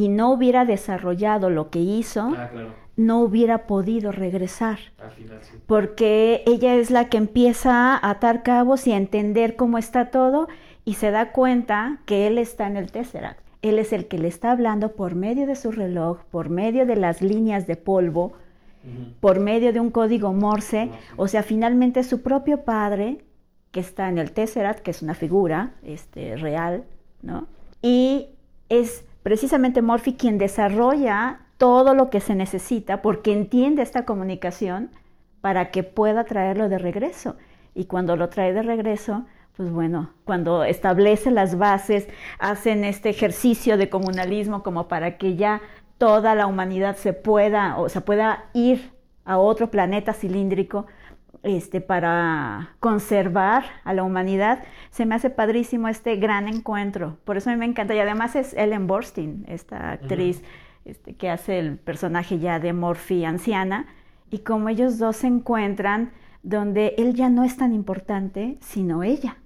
y 0.01 0.09
no 0.09 0.33
hubiera 0.33 0.65
desarrollado 0.65 1.51
lo 1.51 1.69
que 1.69 1.81
hizo, 1.81 2.33
ah, 2.35 2.49
no 2.97 3.21
hubiera 3.21 3.67
podido 3.67 4.13
regresar. 4.13 4.79
Porque 5.67 6.43
ella 6.47 6.75
es 6.77 6.91
la 6.91 7.11
que 7.11 7.19
empieza 7.19 7.97
a 7.97 8.11
atar 8.11 8.43
cabos 8.43 8.87
y 8.87 8.93
a 8.93 8.97
entender 8.97 9.57
cómo 9.57 9.77
está 9.77 10.11
todo 10.11 10.49
y 10.87 10.95
se 10.95 11.11
da 11.11 11.33
cuenta 11.33 11.99
que 12.07 12.27
él 12.27 12.39
está 12.39 12.67
en 12.67 12.79
el 12.79 12.91
Tesseract. 12.91 13.41
Él 13.61 13.79
es 13.79 13.93
el 13.93 14.09
que 14.09 14.17
le 14.17 14.29
está 14.29 14.53
hablando 14.53 14.93
por 14.93 15.15
medio 15.15 15.47
de 15.47 15.55
su 15.55 15.71
reloj, 15.71 16.21
por 16.31 16.49
medio 16.49 16.87
de 16.87 16.97
las 16.97 17.21
líneas 17.21 17.67
de 17.67 17.77
polvo, 17.77 18.33
por 19.21 19.39
medio 19.39 19.75
de 19.75 19.81
un 19.81 19.91
código 19.91 20.33
Morse. 20.33 20.89
O 21.19 21.29
sea, 21.29 21.43
finalmente 21.43 22.05
su 22.05 22.23
propio 22.23 22.65
padre, 22.65 23.19
que 23.71 23.81
está 23.81 24.09
en 24.09 24.17
el 24.17 24.33
Tesseract, 24.33 24.81
que 24.81 24.93
es 24.93 25.03
una 25.03 25.13
figura 25.13 25.75
este, 25.83 26.37
real, 26.37 26.85
¿no? 27.21 27.49
Y 27.83 28.29
es 28.71 29.05
precisamente 29.23 29.83
Morphy 29.83 30.15
quien 30.15 30.39
desarrolla 30.39 31.41
todo 31.59 31.95
lo 31.95 32.11
que 32.11 32.21
se 32.21 32.35
necesita 32.35 33.03
porque 33.03 33.33
entiende 33.33 33.83
esta 33.83 34.05
comunicación 34.05 34.91
para 35.41 35.71
que 35.71 35.83
pueda 35.83 36.25
traerlo 36.25 36.69
de 36.69 36.79
regreso. 36.79 37.37
Y 37.75 37.85
cuando 37.85 38.17
lo 38.17 38.29
trae 38.29 38.53
de 38.53 38.63
regreso, 38.63 39.25
pues 39.57 39.71
bueno, 39.71 40.11
cuando 40.25 40.65
establece 40.65 41.31
las 41.31 41.59
bases, 41.59 42.09
hacen 42.39 42.85
este 42.85 43.11
ejercicio 43.11 43.77
de 43.77 43.91
comunalismo 43.91 44.63
como 44.63 44.89
para 44.89 45.19
que 45.19 45.37
ya 45.37 45.61
toda 45.99 46.35
la 46.35 46.47
humanidad 46.47 46.97
se 46.97 47.13
pueda, 47.13 47.79
o 47.79 47.89
se 47.89 48.01
pueda 48.01 48.47
ir 48.55 48.91
a 49.27 49.39
otro 49.39 49.71
planeta 49.71 50.15
cilíndrico, 50.15 50.87
este, 51.43 51.81
para 51.81 52.71
conservar 52.81 53.65
a 53.85 53.95
la 53.95 54.03
humanidad, 54.03 54.63
se 54.91 55.07
me 55.07 55.15
hace 55.15 55.31
padrísimo 55.31 55.89
este 55.89 56.17
gran 56.17 56.49
encuentro. 56.49 57.19
Por 57.25 57.37
eso 57.37 57.51
a 57.51 57.53
mí 57.53 57.59
me 57.59 57.67
encanta. 57.67 57.95
Y 57.95 57.99
además 57.99 58.37
es 58.37 58.55
Ellen 58.55 58.87
Borstein, 58.87 59.45
esta 59.49 59.93
actriz 59.93 60.43
este, 60.85 61.15
que 61.15 61.31
hace 61.31 61.59
el 61.59 61.79
personaje 61.79 62.39
ya 62.39 62.59
de 62.59 62.73
Morphy 62.73 63.25
anciana, 63.25 63.87
y 64.31 64.41
como 64.41 64.69
ellos 64.69 64.99
dos 64.99 65.17
se 65.17 65.27
encuentran 65.27 66.13
donde 66.43 66.95
él 66.97 67.15
ya 67.15 67.29
no 67.29 67.45
es 67.45 67.57
tan 67.57 67.75
importante, 67.75 68.57
sino 68.61 69.03
ella, 69.03 69.37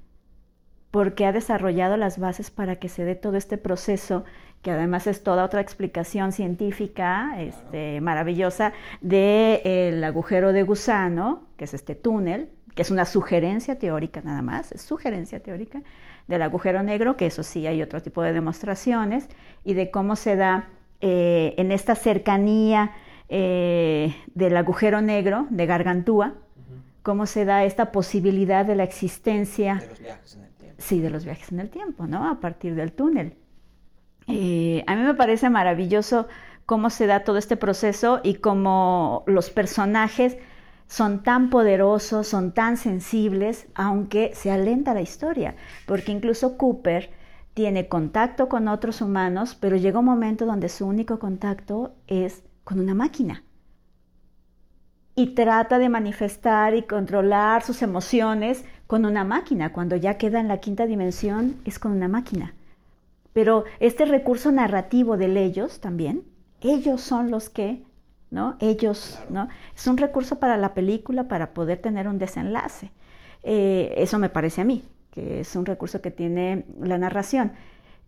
porque 0.90 1.26
ha 1.26 1.32
desarrollado 1.32 1.97
las 1.97 2.18
bases 2.18 2.51
para 2.51 2.76
que 2.76 2.88
se 2.88 3.05
dé 3.05 3.14
todo 3.14 3.36
este 3.36 3.59
proceso 3.59 4.24
que 4.64 4.70
además 4.70 5.06
es 5.06 5.22
toda 5.22 5.44
otra 5.44 5.60
explicación 5.60 6.32
científica 6.32 7.34
este, 7.38 8.00
maravillosa 8.00 8.72
del 9.02 10.02
agujero 10.02 10.54
de 10.54 10.62
gusano, 10.62 11.42
que 11.58 11.64
es 11.64 11.74
este 11.74 11.94
túnel, 11.94 12.48
que 12.74 12.80
es 12.80 12.90
una 12.90 13.04
sugerencia 13.04 13.78
teórica 13.78 14.22
nada 14.24 14.40
más, 14.40 14.72
es 14.72 14.80
sugerencia 14.80 15.40
teórica 15.40 15.82
del 16.28 16.40
agujero 16.40 16.82
negro, 16.82 17.14
que 17.18 17.26
eso 17.26 17.42
sí 17.42 17.66
hay 17.66 17.82
otro 17.82 18.00
tipo 18.00 18.22
de 18.22 18.32
demostraciones, 18.32 19.28
y 19.64 19.74
de 19.74 19.90
cómo 19.90 20.16
se 20.16 20.34
da 20.34 20.70
eh, 21.02 21.54
en 21.58 21.70
esta 21.70 21.94
cercanía 21.94 22.92
eh, 23.28 24.16
del 24.34 24.56
agujero 24.56 25.02
negro 25.02 25.46
de 25.50 25.66
Gargantúa, 25.66 26.36
cómo 27.02 27.26
se 27.26 27.44
da 27.44 27.64
esta 27.64 27.92
posibilidad 27.92 28.64
de 28.64 28.76
la 28.76 28.84
existencia... 28.84 29.74
De 29.74 29.88
los 29.88 30.00
viajes 30.00 30.36
en 30.36 30.42
el 30.44 30.54
tiempo. 30.54 30.76
Sí, 30.78 31.00
de 31.00 31.10
los 31.10 31.24
viajes 31.26 31.52
en 31.52 31.60
el 31.60 31.68
tiempo, 31.68 32.06
¿no? 32.06 32.30
A 32.30 32.40
partir 32.40 32.74
del 32.74 32.92
túnel. 32.92 33.36
Eh, 34.26 34.84
a 34.86 34.96
mí 34.96 35.02
me 35.02 35.14
parece 35.14 35.50
maravilloso 35.50 36.28
cómo 36.66 36.90
se 36.90 37.06
da 37.06 37.24
todo 37.24 37.36
este 37.36 37.56
proceso 37.56 38.20
y 38.22 38.34
cómo 38.36 39.24
los 39.26 39.50
personajes 39.50 40.36
son 40.86 41.22
tan 41.22 41.50
poderosos, 41.50 42.28
son 42.28 42.52
tan 42.52 42.76
sensibles, 42.76 43.66
aunque 43.74 44.32
se 44.34 44.50
alenta 44.50 44.94
la 44.94 45.02
historia, 45.02 45.56
porque 45.86 46.12
incluso 46.12 46.56
Cooper 46.56 47.10
tiene 47.54 47.88
contacto 47.88 48.48
con 48.48 48.68
otros 48.68 49.00
humanos, 49.00 49.56
pero 49.58 49.76
llega 49.76 50.00
un 50.00 50.04
momento 50.04 50.44
donde 50.46 50.68
su 50.68 50.86
único 50.86 51.18
contacto 51.18 51.94
es 52.06 52.42
con 52.64 52.80
una 52.80 52.94
máquina. 52.94 53.44
Y 55.14 55.34
trata 55.34 55.78
de 55.78 55.88
manifestar 55.88 56.74
y 56.74 56.82
controlar 56.82 57.62
sus 57.62 57.82
emociones 57.82 58.64
con 58.88 59.04
una 59.04 59.22
máquina. 59.22 59.72
Cuando 59.72 59.94
ya 59.94 60.18
queda 60.18 60.40
en 60.40 60.48
la 60.48 60.58
quinta 60.58 60.86
dimensión, 60.86 61.56
es 61.64 61.78
con 61.78 61.92
una 61.92 62.08
máquina. 62.08 62.54
Pero 63.35 63.64
este 63.80 64.07
recurso 64.07 64.51
narrativo 64.53 65.18
de 65.18 65.26
ellos 65.45 65.80
también, 65.80 66.22
ellos 66.62 67.03
son 67.03 67.30
los 67.30 67.51
que, 67.51 67.82
¿no? 68.30 68.57
Ellos, 68.61 69.18
¿no? 69.28 69.49
Es 69.76 69.87
un 69.87 69.99
recurso 69.99 70.39
para 70.39 70.57
la 70.57 70.72
película 70.72 71.28
para 71.28 71.53
poder 71.53 71.78
tener 71.82 72.09
un 72.09 72.18
desenlace. 72.18 72.91
Eh, 73.43 73.93
eso 73.99 74.18
me 74.18 74.30
parece 74.30 74.62
a 74.62 74.64
mí, 74.64 74.85
que 75.11 75.41
es 75.41 75.55
un 75.57 75.66
recurso 75.66 76.01
que 76.01 76.11
tiene 76.11 76.64
la 76.80 76.97
narración. 76.97 77.53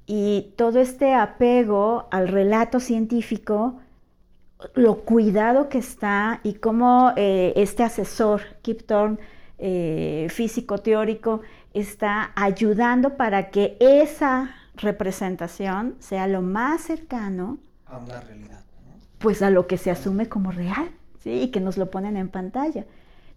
Y 0.06 0.54
todo 0.56 0.78
este 0.78 1.12
apego 1.12 2.06
al 2.12 2.28
relato 2.28 2.78
científico, 2.78 3.80
lo 4.74 5.00
cuidado 5.00 5.68
que 5.68 5.78
está 5.78 6.40
y 6.44 6.54
cómo 6.54 7.12
eh, 7.16 7.52
este 7.56 7.82
asesor, 7.82 8.42
Kip 8.62 8.82
Thorne, 8.86 9.18
eh, 9.58 10.28
físico 10.30 10.78
teórico, 10.78 11.40
está 11.74 12.30
ayudando 12.36 13.16
para 13.16 13.50
que 13.50 13.76
esa 13.80 14.54
representación 14.76 15.96
sea 15.98 16.26
lo 16.26 16.42
más 16.42 16.82
cercano 16.82 17.58
a 17.86 17.98
una 17.98 18.20
realidad, 18.20 18.60
pues 19.18 19.42
a 19.42 19.50
lo 19.50 19.66
que 19.66 19.78
se 19.78 19.90
asume 19.90 20.28
como 20.28 20.52
real, 20.52 20.90
¿sí? 21.20 21.42
Y 21.42 21.50
que 21.50 21.60
nos 21.60 21.76
lo 21.76 21.90
ponen 21.90 22.16
en 22.16 22.28
pantalla. 22.28 22.84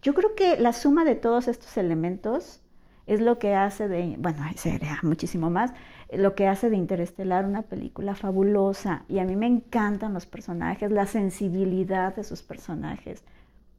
Yo 0.02 0.14
creo 0.14 0.36
que 0.36 0.60
la 0.60 0.74
suma 0.74 1.04
de 1.04 1.16
todos 1.16 1.48
estos 1.48 1.78
elementos 1.78 2.62
es 3.06 3.22
lo 3.22 3.40
que 3.40 3.56
hace 3.56 3.88
de, 3.88 4.16
bueno, 4.20 4.44
sería 4.56 5.00
muchísimo 5.02 5.50
más, 5.50 5.74
lo 6.12 6.36
que 6.36 6.48
hace 6.48 6.70
de 6.70 6.78
Interestelar 6.78 7.46
una 7.46 7.64
película 7.64 8.16
fabulosa. 8.16 9.04
Y 9.08 9.20
a 9.20 9.26
mí 9.26 9.36
me 9.36 9.48
encantan 9.48 10.14
los 10.14 10.26
personajes, 10.26 10.92
la 10.92 11.06
sensibilidad 11.06 12.16
de 12.16 12.24
sus 12.24 12.42
personajes. 12.42 13.24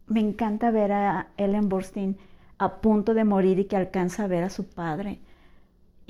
Me 0.07 0.21
encanta 0.21 0.71
ver 0.71 0.93
a 0.93 1.29
Ellen 1.37 1.69
Burstyn 1.69 2.17
a 2.59 2.81
punto 2.81 3.15
de 3.15 3.25
morir 3.25 3.59
y 3.59 3.65
que 3.65 3.77
alcanza 3.77 4.25
a 4.25 4.29
ver 4.29 4.45
a 4.45 4.51
su 4.51 4.67
padre 4.69 5.21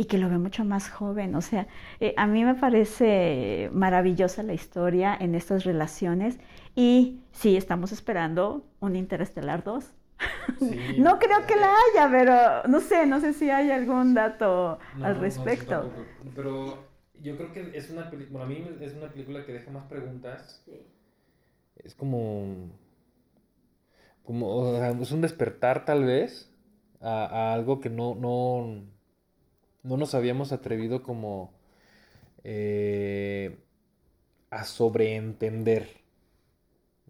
y 0.01 0.07
que 0.07 0.17
lo 0.17 0.31
ve 0.31 0.39
mucho 0.39 0.65
más 0.65 0.89
joven. 0.89 1.35
O 1.35 1.43
sea, 1.43 1.67
eh, 2.01 2.15
a 2.17 2.27
mí 2.27 2.43
me 2.43 2.55
parece 2.55 3.69
maravillosa 3.71 4.43
la 4.43 4.55
historia 4.55 5.15
en 5.15 5.35
estas 5.35 5.65
relaciones 5.65 6.39
y 6.75 7.21
sí, 7.33 7.55
estamos 7.55 7.93
esperando 7.93 8.65
un 8.81 8.97
Interestelar 8.97 9.63
2. 9.63 9.93
no 10.99 11.19
creo 11.19 11.47
que 11.47 11.55
la 11.55 11.75
haya, 11.75 12.11
pero 12.11 12.69
no 12.69 12.81
sé, 12.81 13.07
no 13.07 13.21
sé 13.21 13.35
si 13.35 13.51
hay 13.51 13.71
algún 13.71 14.15
dato 14.15 14.79
al 15.03 15.21
respecto. 15.21 15.91
pero 16.35 16.79
yo 17.21 17.37
creo 17.37 17.53
que 17.53 17.77
es 17.77 17.91
una 17.91 18.09
película, 18.09 18.45
a 18.45 18.47
mí 18.47 18.67
es 18.81 18.95
una 18.95 19.13
película 19.13 19.45
que 19.45 19.53
deja 19.53 19.71
más 19.71 19.85
preguntas. 19.85 20.65
Es 21.77 21.95
como, 21.95 22.71
como, 24.25 24.83
es 24.83 25.13
un 25.13 25.21
despertar 25.21 25.85
tal 25.85 26.05
vez 26.05 26.51
a, 27.03 27.27
a 27.27 27.53
algo 27.53 27.81
que 27.81 27.91
no, 27.91 28.15
no, 28.15 28.83
no 29.83 29.97
nos 29.97 30.15
habíamos 30.15 30.53
atrevido 30.53 31.03
como 31.03 31.53
eh, 32.45 33.59
a 34.51 34.65
sobreentender. 34.65 36.01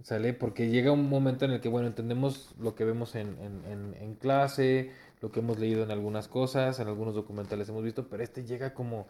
¿Sale? 0.02 0.32
Porque 0.32 0.70
llega 0.70 0.92
un 0.92 1.10
momento 1.10 1.44
en 1.44 1.50
el 1.50 1.60
que, 1.60 1.68
bueno, 1.68 1.86
entendemos 1.86 2.54
lo 2.58 2.74
que 2.74 2.84
vemos 2.84 3.14
en, 3.14 4.16
clase, 4.18 4.92
lo 5.20 5.30
que 5.30 5.40
hemos 5.40 5.58
leído 5.58 5.82
en 5.82 5.90
algunas 5.90 6.26
cosas, 6.26 6.80
en 6.80 6.88
algunos 6.88 7.14
documentales 7.14 7.68
hemos 7.68 7.84
visto, 7.84 8.08
pero 8.08 8.22
este 8.22 8.44
llega 8.44 8.72
como 8.72 9.08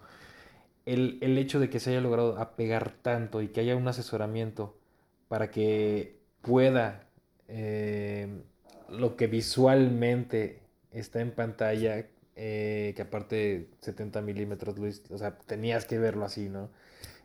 el, 0.86 1.38
hecho 1.38 1.61
de 1.61 1.70
que 1.70 1.78
se 1.78 1.90
haya 1.90 2.00
logrado 2.00 2.38
apegar 2.38 2.90
tanto 3.02 3.40
y 3.40 3.48
que 3.48 3.61
haya 3.61 3.76
un 3.76 3.86
asesoramiento 3.86 4.76
para 5.28 5.52
que 5.52 6.18
pueda 6.42 7.06
eh, 7.46 8.42
lo 8.88 9.16
que 9.16 9.28
visualmente 9.28 10.61
está 10.90 11.20
en 11.20 11.30
pantalla 11.30 12.06
eh, 12.43 12.95
que 12.97 13.03
aparte 13.03 13.68
70 13.82 14.22
milímetros, 14.22 14.78
Luis, 14.78 15.03
o 15.11 15.18
sea, 15.18 15.36
tenías 15.36 15.84
que 15.84 15.99
verlo 15.99 16.24
así, 16.24 16.49
¿no? 16.49 16.70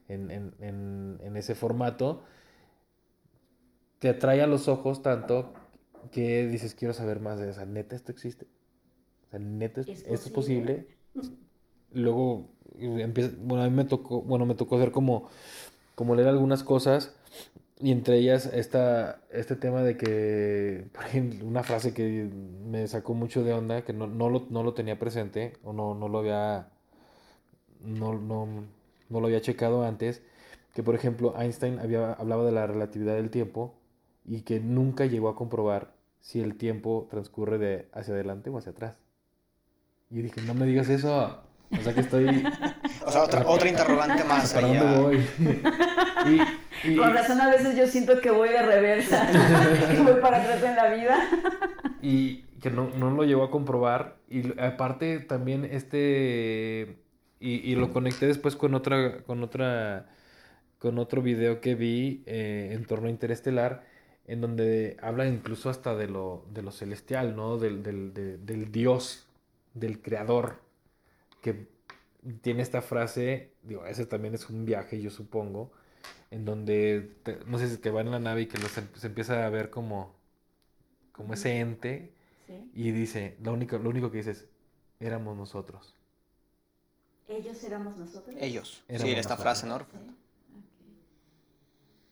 En, 0.10 1.38
ese 1.38 1.56
formato, 1.56 2.26
te 4.00 4.10
atrae 4.10 4.42
a 4.42 4.48
los 4.48 4.68
ojos 4.68 5.02
tanto 5.02 5.54
que 6.12 6.46
dices, 6.48 6.76
quiero 6.76 6.94
saber 6.94 7.22
más 7.22 7.40
de 7.40 7.50
esa, 7.50 7.66
neta, 7.66 7.96
esto 7.96 8.12
existe. 8.12 8.46
O 9.28 9.30
sea, 9.30 9.40
neta, 9.40 9.82
esto 9.82 10.14
es 10.14 10.30
posible. 10.30 10.86
Luego, 11.94 12.50
empieza, 12.78 13.38
bueno, 13.40 13.64
a 13.64 13.70
mí 13.70 13.76
me 13.76 13.86
tocó, 13.86 14.22
bueno, 14.22 14.46
me 14.46 14.56
tocó 14.56 14.76
hacer 14.76 14.92
como, 14.92 15.30
como 15.96 16.16
leer 16.16 16.28
algunas 16.28 16.62
cosas 16.62 17.15
y 17.80 17.92
entre 17.92 18.18
ellas 18.18 18.46
esta, 18.54 19.22
este 19.32 19.56
tema 19.56 19.84
de 19.84 19.98
que, 19.98 20.88
por 20.94 21.06
ejemplo, 21.06 21.46
una 21.46 21.64
frase 21.64 21.94
que 21.94 22.30
me 22.66 22.88
sacó 22.88 23.14
mucho 23.14 23.44
de 23.44 23.54
onda, 23.54 23.84
que 23.84 23.92
no, 23.92 24.08
no, 24.08 24.30
lo, 24.30 24.48
no 24.50 24.64
lo 24.64 24.74
tenía 24.74 24.98
presente 24.98 25.54
o 25.64 25.74
no, 25.74 25.94
no 25.94 26.08
lo 26.08 26.20
había 26.20 26.70
no, 27.82 28.14
no, 28.14 28.48
no, 29.10 29.20
lo 29.20 29.28
había 29.28 29.42
checado 29.42 29.84
antes, 29.86 30.24
que 30.74 30.84
por 30.84 30.96
ejemplo 30.96 31.36
Einstein 31.38 31.80
había, 31.80 32.14
hablaba 32.14 32.46
de 32.46 32.52
la 32.52 32.66
relatividad 32.66 33.16
del 33.16 33.30
tiempo 33.30 33.76
y 34.26 34.42
que 34.42 34.60
nunca 34.60 35.06
llegó 35.06 35.30
a 35.30 35.36
comprobar 35.36 35.94
si 36.22 36.42
el 36.42 36.56
tiempo 36.56 37.08
transcurre 37.10 37.58
de 37.58 37.90
hacia 37.94 38.14
adelante 38.14 38.50
o 38.50 38.58
hacia 38.58 38.72
atrás. 38.72 38.98
Y 40.10 40.22
dije, 40.22 40.42
no 40.42 40.54
me 40.54 40.66
digas 40.66 40.90
eso. 40.90 41.44
O 41.72 41.84
sea 41.84 41.94
que 41.94 42.00
estoy... 42.02 42.26
o 43.06 43.12
sea, 43.12 43.24
otra, 43.24 43.48
otra 43.48 43.70
interrogante 43.70 44.24
más. 44.24 44.54
¿Para 44.56 44.68
dónde 44.68 45.02
voy? 45.02 45.28
y, 46.86 46.96
Con 46.96 47.14
razón 47.14 47.42
a 47.42 47.50
veces 47.50 47.76
yo 47.76 47.88
siento 47.88 48.20
que 48.22 48.32
voy 48.32 48.50
de 48.50 48.62
reversa. 48.62 49.28
que 49.92 50.02
voy 50.02 50.22
para 50.22 50.42
atrás 50.42 50.64
en 50.64 50.76
la 50.76 50.94
vida. 50.94 51.30
y 52.02 52.44
que 52.62 52.70
no, 52.70 52.90
no 52.98 53.12
lo 53.12 53.24
llevó 53.24 53.44
a 53.44 53.52
comprobar. 53.52 54.18
Y 54.30 54.60
aparte 54.60 55.20
también 55.20 55.66
este... 55.66 56.98
Y, 57.40 57.72
y, 57.72 57.76
lo 57.76 57.92
conecté 57.92 58.28
después 58.28 58.56
con 58.56 58.74
otra, 58.74 59.24
con 59.24 59.44
otra, 59.44 60.08
con 60.80 60.98
otro 60.98 61.22
video 61.22 61.62
que 61.62 61.76
vi 61.76 62.24
eh, 62.26 62.70
en 62.72 62.86
torno 62.86 63.08
a 63.08 63.12
Interestelar, 63.12 63.84
en 64.26 64.42
donde 64.42 64.98
habla 65.02 65.28
incluso 65.28 65.70
hasta 65.70 65.96
de 65.96 66.08
lo, 66.08 66.46
de 66.52 66.64
lo 66.64 66.72
celestial, 66.72 67.36
¿no? 67.36 67.58
Del, 67.58 67.84
del, 67.84 68.14
del 68.14 68.72
Dios, 68.72 69.28
del 69.74 70.02
creador, 70.02 70.62
que 71.42 71.68
tiene 72.42 72.62
esta 72.64 72.82
frase, 72.82 73.52
digo, 73.64 73.86
ese 73.86 74.06
también 74.06 74.34
es 74.34 74.50
un 74.50 74.66
viaje, 74.66 75.02
yo 75.02 75.12
supongo, 75.12 75.72
en 76.32 76.46
donde, 76.46 77.16
no 77.46 77.58
sé 77.58 77.70
si 77.70 77.78
que 77.78 77.92
va 77.92 78.02
en 78.02 78.12
la 78.12 78.20
nave 78.20 78.42
y 78.42 78.46
que 78.48 78.58
los, 78.58 78.78
em, 78.78 78.88
se 78.96 79.08
empieza 79.08 79.46
a 79.46 79.50
ver 79.50 79.70
como, 79.70 80.14
como 81.12 81.34
ese 81.34 81.60
ente, 81.60 82.14
y 82.74 82.92
dice, 82.92 83.38
lo 83.42 83.54
único, 83.54 83.78
lo 83.78 83.90
único 83.90 84.12
que 84.12 84.18
dice 84.18 84.32
es, 84.32 84.46
éramos 85.00 85.36
nosotros. 85.38 85.96
¿Ellos 87.28 87.64
éramos 87.64 87.98
nosotros? 87.98 88.36
Ellos. 88.40 88.84
sí, 88.88 89.12
esta 89.12 89.38
frase, 89.38 89.66
¿no? 89.66 89.86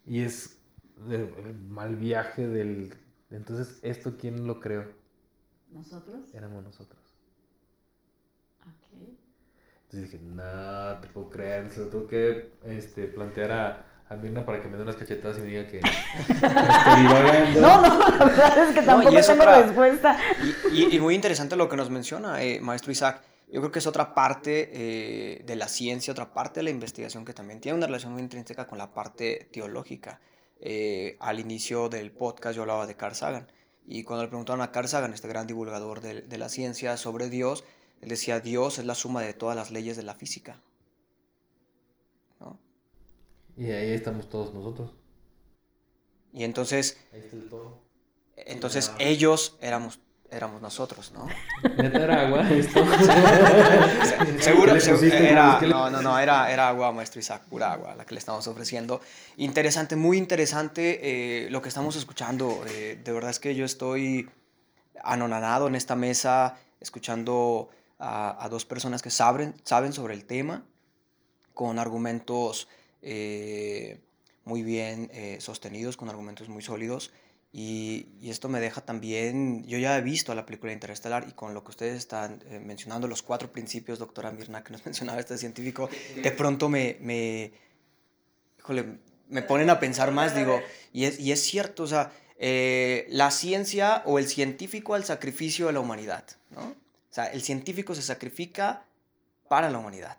Y 0.05 0.21
es 0.21 0.57
el 1.09 1.55
mal 1.55 1.95
viaje 1.95 2.47
del... 2.47 2.93
Entonces, 3.29 3.79
¿esto 3.83 4.17
quién 4.17 4.47
lo 4.47 4.59
creó? 4.59 4.91
¿Nosotros? 5.71 6.33
Éramos 6.33 6.63
nosotros. 6.63 7.01
Entonces 9.93 10.11
dije, 10.11 10.23
no, 10.25 10.99
te 11.01 11.07
puedo 11.09 11.29
creer, 11.29 11.71
se 11.71 11.81
lo 11.81 11.87
tengo 11.87 12.07
que 12.07 12.49
este, 12.65 13.03
plantear 13.03 13.51
a, 13.51 13.85
a 14.09 14.15
Mirna 14.15 14.43
para 14.43 14.59
que 14.59 14.67
me 14.67 14.75
dé 14.75 14.81
unas 14.81 14.95
cachetadas 14.95 15.37
y 15.37 15.41
me 15.41 15.47
diga 15.49 15.67
que, 15.67 15.81
No, 17.61 17.79
no, 17.79 17.99
la 17.99 18.25
verdad 18.25 18.69
es 18.69 18.73
que 18.73 18.81
tampoco 18.81 19.21
tengo 19.21 19.45
respuesta. 19.45 20.17
Y, 20.71 20.95
y, 20.95 20.99
muy 20.99 21.13
interesante 21.13 21.55
lo 21.55 21.69
que 21.69 21.77
nos 21.77 21.91
menciona, 21.91 22.41
eh, 22.41 22.59
maestro 22.59 22.91
Isaac. 22.91 23.21
Yo 23.51 23.61
creo 23.61 23.71
que 23.71 23.77
es 23.77 23.85
otra 23.85 24.15
parte 24.15 24.71
eh, 24.73 25.43
de 25.45 25.55
la 25.55 25.67
ciencia, 25.67 26.11
otra 26.11 26.33
parte 26.33 26.61
de 26.61 26.63
la 26.63 26.71
investigación 26.71 27.23
que 27.23 27.35
también 27.35 27.61
tiene 27.61 27.77
una 27.77 27.85
relación 27.85 28.13
muy 28.13 28.23
intrínseca 28.23 28.65
con 28.65 28.79
la 28.79 28.95
parte 28.95 29.47
teológica. 29.53 30.19
Eh, 30.59 31.17
al 31.19 31.39
inicio 31.39 31.87
del 31.87 32.11
podcast 32.11 32.55
yo 32.55 32.63
hablaba 32.63 32.87
de 32.87 32.95
Carl 32.95 33.13
Sagan. 33.13 33.51
Y 33.85 34.01
cuando 34.05 34.23
le 34.23 34.29
preguntaron 34.29 34.63
a 34.63 34.71
Carl 34.71 34.87
Sagan, 34.87 35.13
este 35.13 35.27
gran 35.27 35.45
divulgador 35.45 36.01
de, 36.01 36.21
de 36.21 36.37
la 36.39 36.49
ciencia, 36.49 36.97
sobre 36.97 37.29
Dios, 37.29 37.63
él 38.03 38.09
decía, 38.09 38.39
Dios 38.39 38.79
es 38.79 38.85
la 38.85 38.95
suma 38.95 39.21
de 39.21 39.33
todas 39.33 39.55
las 39.55 39.71
leyes 39.71 39.97
de 39.97 40.03
la 40.03 40.13
física. 40.13 40.61
Y 43.55 43.69
ahí 43.69 43.91
estamos 43.91 44.29
todos 44.29 44.53
nosotros. 44.53 44.91
Y 46.33 46.43
entonces... 46.43 46.97
Ahí 47.13 47.19
está 47.19 47.35
el 47.35 47.49
todo. 47.49 47.79
Entonces 48.35 48.91
ellos 48.97 49.57
éramos 49.61 49.99
éramos 50.31 50.61
nosotros, 50.61 51.13
¿no? 51.13 51.27
era 51.77 52.25
agua 52.25 52.49
esto? 52.51 52.83
Seguro, 54.39 54.75
era, 54.75 55.59
no, 55.61 55.91
no, 55.91 56.01
no, 56.01 56.17
era, 56.17 56.51
era 56.51 56.69
agua, 56.69 56.91
maestro 56.91 57.19
Isaac, 57.19 57.43
pura 57.43 57.71
agua, 57.71 57.95
la 57.95 58.03
que 58.05 58.15
le 58.15 58.19
estamos 58.19 58.47
ofreciendo. 58.47 58.99
Interesante, 59.37 59.95
muy 59.95 60.17
interesante 60.17 61.45
eh, 61.45 61.49
lo 61.51 61.61
que 61.61 61.69
estamos 61.69 61.95
escuchando. 61.95 62.63
Eh, 62.67 62.99
de 63.03 63.11
verdad 63.11 63.29
es 63.29 63.39
que 63.39 63.53
yo 63.53 63.63
estoy 63.63 64.27
anonadado 65.03 65.67
en 65.67 65.75
esta 65.75 65.95
mesa, 65.95 66.57
escuchando 66.79 67.69
a, 68.03 68.49
dos 68.49 68.65
personas 68.65 69.01
que 69.01 69.09
saben, 69.09 69.55
saben 69.63 69.93
sobre 69.93 70.13
el 70.13 70.25
tema, 70.25 70.65
con 71.53 71.79
argumentos 71.79 72.67
eh, 73.01 74.01
muy 74.43 74.61
bien 74.63 75.09
eh, 75.13 75.37
sostenidos, 75.39 75.95
con 75.95 76.09
argumentos 76.09 76.49
muy 76.49 76.61
sólidos. 76.61 77.11
Y, 77.53 78.07
esto 78.23 78.49
me 78.49 78.59
deja 78.59 78.81
también, 78.81 79.63
yo 79.65 79.77
ya 79.77 79.97
he 79.97 80.01
visto 80.01 80.33
la 80.33 80.45
película 80.45 80.73
Interestelar 80.73 81.27
y 81.29 81.33
con 81.33 81.53
lo 81.53 81.63
que 81.63 81.69
ustedes 81.69 81.97
están 81.97 82.43
eh, 82.47 82.59
mencionando, 82.59 83.07
los 83.07 83.21
cuatro 83.21 83.51
principios, 83.51 83.99
doctora 83.99 84.31
Mirna, 84.31 84.63
que 84.63 84.71
nos 84.71 84.85
mencionaba 84.85 85.19
este 85.19 85.37
científico, 85.37 85.89
de 86.21 86.31
pronto 86.31 86.67
me, 86.67 86.97
me, 86.99 87.53
me 89.29 89.41
ponen 89.43 89.69
a 89.69 89.79
pensar 89.79 90.11
más, 90.11 90.35
digo, 90.35 90.59
y 90.91 91.05
es, 91.05 91.19
y 91.19 91.31
es 91.31 91.41
cierto, 91.41 91.83
o 91.83 91.87
sea, 91.87 92.11
la 93.09 93.31
ciencia 93.31 94.01
o 94.05 94.19
el 94.19 94.27
científico 94.27 94.95
al 94.95 95.05
sacrificio 95.05 95.67
de 95.67 95.73
la 95.73 95.79
humanidad, 95.79 96.25
¿no? 96.49 96.82
O 97.13 97.15
sea, 97.15 97.27
el 97.27 97.43
científico 97.43 97.93
se 97.93 98.01
sacrifica 98.01 98.87
para 99.47 99.69
la 99.69 99.77
humanidad. 99.77 100.17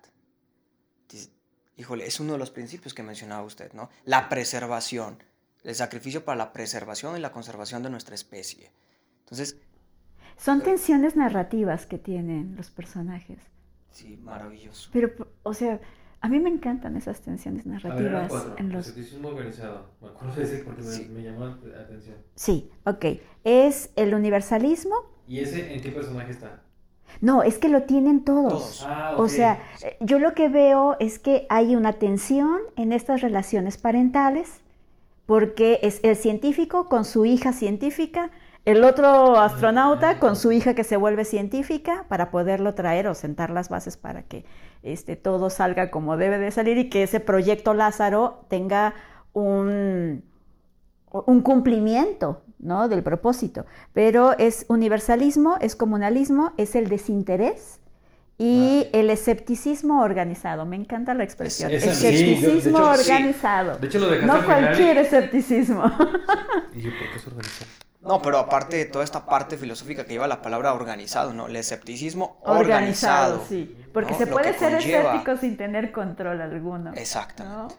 Híjole, 1.76 2.06
es 2.06 2.20
uno 2.20 2.34
de 2.34 2.38
los 2.38 2.52
principios 2.52 2.94
que 2.94 3.02
mencionaba 3.02 3.42
usted, 3.42 3.72
¿no? 3.72 3.90
La 4.04 4.28
preservación, 4.28 5.20
el 5.64 5.74
sacrificio 5.74 6.24
para 6.24 6.36
la 6.36 6.52
preservación 6.52 7.16
y 7.16 7.20
la 7.20 7.32
conservación 7.32 7.82
de 7.82 7.90
nuestra 7.90 8.14
especie. 8.14 8.70
Entonces... 9.24 9.56
Son 10.36 10.62
tensiones 10.62 11.16
narrativas 11.16 11.84
que 11.86 11.98
tienen 11.98 12.54
los 12.54 12.70
personajes. 12.70 13.38
Sí, 13.90 14.16
maravilloso. 14.22 14.90
Pero, 14.92 15.34
o 15.42 15.52
sea, 15.52 15.80
a 16.20 16.28
mí 16.28 16.38
me 16.38 16.48
encantan 16.48 16.96
esas 16.96 17.22
tensiones 17.22 17.66
narrativas. 17.66 18.32
en 18.56 18.70
los... 18.70 18.94
organizado. 19.24 19.90
Me 20.00 20.10
acuerdo 20.10 20.36
de 20.36 20.44
ese 20.44 20.58
porque 20.58 20.82
me, 20.82 21.24
llamó 21.24 21.46
la 21.46 21.80
atención. 21.80 22.18
Sí, 22.36 22.70
ok. 22.84 23.04
Es 23.42 23.90
el 23.96 24.14
universalismo. 24.14 24.94
¿Y 25.26 25.40
ese 25.40 25.74
en 25.74 25.82
qué 25.82 25.90
personaje 25.90 26.30
está? 26.30 26.62
No, 27.20 27.42
es 27.42 27.58
que 27.58 27.68
lo 27.68 27.82
tienen 27.82 28.24
todos. 28.24 28.84
Ah, 28.88 29.14
o 29.16 29.28
sea, 29.28 29.58
yo 30.00 30.18
lo 30.18 30.34
que 30.34 30.48
veo 30.48 30.96
es 31.00 31.18
que 31.18 31.46
hay 31.48 31.76
una 31.76 31.94
tensión 31.94 32.58
en 32.76 32.92
estas 32.92 33.20
relaciones 33.20 33.78
parentales, 33.78 34.60
porque 35.26 35.78
es 35.82 36.00
el 36.02 36.16
científico 36.16 36.88
con 36.88 37.04
su 37.04 37.24
hija 37.24 37.52
científica, 37.52 38.30
el 38.64 38.82
otro 38.82 39.38
astronauta 39.38 40.18
con 40.18 40.36
su 40.36 40.50
hija 40.50 40.74
que 40.74 40.84
se 40.84 40.96
vuelve 40.96 41.26
científica 41.26 42.06
para 42.08 42.30
poderlo 42.30 42.74
traer 42.74 43.06
o 43.08 43.14
sentar 43.14 43.50
las 43.50 43.68
bases 43.68 43.98
para 43.98 44.22
que 44.22 44.46
este, 44.82 45.16
todo 45.16 45.50
salga 45.50 45.90
como 45.90 46.16
debe 46.16 46.38
de 46.38 46.50
salir 46.50 46.78
y 46.78 46.88
que 46.88 47.02
ese 47.02 47.20
proyecto 47.20 47.74
Lázaro 47.74 48.46
tenga 48.48 48.94
un, 49.34 50.24
un 51.22 51.40
cumplimiento 51.42 52.42
¿no? 52.58 52.88
del 52.88 53.02
propósito. 53.02 53.66
Pero 53.92 54.36
es 54.38 54.66
universalismo, 54.68 55.56
es 55.60 55.76
comunalismo, 55.76 56.52
es 56.56 56.74
el 56.74 56.88
desinterés 56.88 57.80
y 58.36 58.88
el 58.92 59.10
escepticismo 59.10 60.02
organizado. 60.02 60.66
Me 60.66 60.76
encanta 60.76 61.14
la 61.14 61.24
expresión. 61.24 61.70
escepticismo 61.70 62.78
organizado. 62.78 63.78
no 64.24 64.44
cualquier 64.44 64.98
escepticismo. 64.98 65.84
¿Y 66.74 66.82
por 66.82 67.10
qué 67.10 67.16
es 67.16 67.26
organizado? 67.26 67.70
No, 68.00 68.20
pero 68.20 68.38
aparte 68.38 68.76
de 68.76 68.84
toda 68.84 69.02
esta 69.02 69.24
parte 69.24 69.56
filosófica 69.56 70.04
que 70.04 70.12
lleva 70.12 70.28
la 70.28 70.42
palabra 70.42 70.74
organizado, 70.74 71.32
¿no? 71.32 71.46
El 71.46 71.56
escepticismo 71.56 72.38
organizado. 72.42 73.42
sí. 73.48 73.74
Porque 73.94 74.12
se 74.12 74.26
puede 74.26 74.52
ser 74.58 74.74
escéptico 74.74 75.36
sin 75.38 75.56
tener 75.56 75.90
control 75.90 76.42
alguno. 76.42 76.92
Exactamente. 76.94 77.76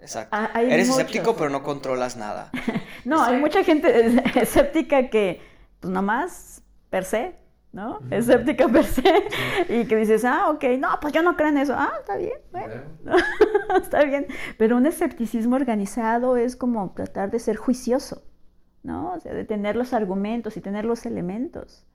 Exacto. 0.00 0.36
Ah, 0.36 0.50
Eres 0.60 0.88
escéptico, 0.88 1.36
pero 1.36 1.50
no 1.50 1.62
controlas 1.62 2.16
nada. 2.16 2.50
no, 3.04 3.22
hay 3.22 3.38
mucha 3.38 3.62
gente 3.64 4.20
escéptica 4.40 5.10
que, 5.10 5.40
pues 5.80 5.92
nomás, 5.92 6.62
per 6.88 7.04
se, 7.04 7.36
¿no? 7.72 8.00
Escéptica 8.10 8.68
per 8.68 8.84
se. 8.84 9.02
Y 9.68 9.86
que 9.86 9.96
dices, 9.96 10.24
ah, 10.24 10.50
ok, 10.50 10.64
no, 10.78 10.88
pues 11.00 11.12
yo 11.12 11.22
no 11.22 11.36
creo 11.36 11.48
en 11.48 11.58
eso. 11.58 11.74
Ah, 11.76 11.92
está 12.00 12.16
bien, 12.16 12.38
bueno. 12.50 12.74
está 13.76 14.04
bien. 14.04 14.26
Pero 14.56 14.76
un 14.76 14.86
escepticismo 14.86 15.56
organizado 15.56 16.36
es 16.36 16.56
como 16.56 16.92
tratar 16.94 17.30
de 17.30 17.38
ser 17.38 17.56
juicioso, 17.56 18.22
¿no? 18.82 19.12
O 19.12 19.20
sea, 19.20 19.34
de 19.34 19.44
tener 19.44 19.76
los 19.76 19.92
argumentos 19.92 20.56
y 20.56 20.60
tener 20.60 20.84
los 20.84 21.04
elementos. 21.04 21.86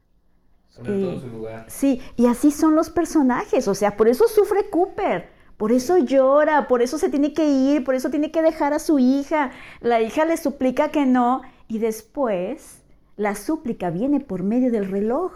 Sobre 0.68 1.00
todo 1.00 1.20
su 1.22 1.28
lugar. 1.28 1.66
Sí, 1.70 2.02
y 2.18 2.28
así 2.28 2.52
son 2.52 2.76
los 2.76 2.90
personajes. 2.90 3.68
O 3.68 3.74
sea, 3.74 3.96
por 3.96 4.10
eso 4.10 4.28
sufre 4.28 4.70
Cooper 4.70 5.35
por 5.58 5.72
eso 5.72 5.98
llora, 5.98 6.68
por 6.68 6.82
eso 6.82 6.98
se 6.98 7.10
tiene 7.10 7.34
que 7.34 7.48
ir, 7.48 7.84
por 7.84 7.96
eso 7.96 8.10
tiene 8.10 8.32
que 8.32 8.42
dejar 8.42 8.74
a 8.74 8.80
su 8.80 9.00
hija. 9.00 9.52
La 9.80 10.02
hija 10.02 10.26
le 10.26 10.38
suplica 10.38 10.90
que 10.90 11.06
no 11.06 11.42
y 11.68 11.80
después 11.80 12.84
la 13.16 13.36
súplica 13.36 13.90
viene 13.90 14.20
por 14.20 14.44
medio 14.44 14.72
del 14.72 14.92
reloj 14.92 15.32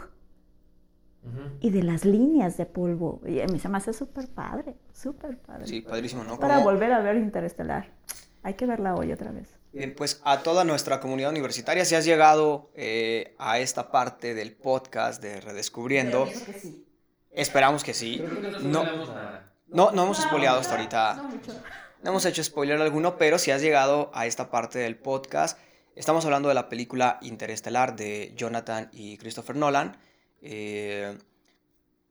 y 1.62 1.70
de 1.70 1.84
las 1.84 2.06
líneas 2.06 2.58
de 2.58 2.66
polvo. 2.66 3.22
Y 3.26 3.40
a 3.40 3.48
mí 3.48 3.60
se 3.60 3.70
me 3.70 3.78
hace 3.78 3.94
súper 3.94 4.28
padre, 4.28 4.76
súper 4.94 5.38
padre. 5.38 5.68
Sí, 5.68 5.82
padrísimo, 5.82 6.24
¿no? 6.24 6.40
Para 6.40 6.60
volver 6.60 6.92
a 6.92 7.00
ver 7.00 7.16
Interestelar. 7.18 7.92
Hay 8.42 8.54
que 8.54 8.66
verla 8.66 8.96
hoy 8.96 9.12
otra 9.12 9.32
vez. 9.32 9.60
Bien, 9.72 9.94
pues 9.96 10.22
a 10.24 10.42
toda 10.42 10.64
nuestra 10.64 11.00
comunidad 11.00 11.30
universitaria, 11.30 11.86
si 11.86 11.96
has 11.96 12.06
llegado 12.06 12.72
eh, 12.74 13.36
a 13.38 13.60
esta 13.60 13.92
parte 13.92 14.34
del 14.34 14.54
podcast 14.54 15.22
de 15.22 15.42
Redescubriendo, 15.42 16.28
esperamos 17.32 17.84
que 17.84 17.94
sí. 17.94 18.24
no, 18.64 18.84
no, 18.84 19.06
no 19.72 20.04
hemos 20.04 20.18
spoileado 20.18 20.60
hasta 20.60 20.76
ahorita. 20.76 21.16
No, 22.02 22.12
hemos 22.12 22.26
hecho 22.26 22.44
spoiler 22.44 22.82
alguno, 22.82 23.18
pero 23.18 23.38
si 23.38 23.52
has 23.52 23.62
llegado 23.62 24.10
a 24.14 24.26
esta 24.26 24.50
parte 24.50 24.80
del 24.80 24.96
podcast, 24.96 25.58
estamos 25.96 26.24
hablando 26.26 26.50
de 26.50 26.56
la 26.56 26.70
película 26.70 27.20
Interestelar 27.22 27.96
de 27.96 28.34
Jonathan 28.36 28.90
y 28.94 29.18
Christopher 29.18 29.56
Nolan. 29.56 29.98
Eh, 30.42 31.18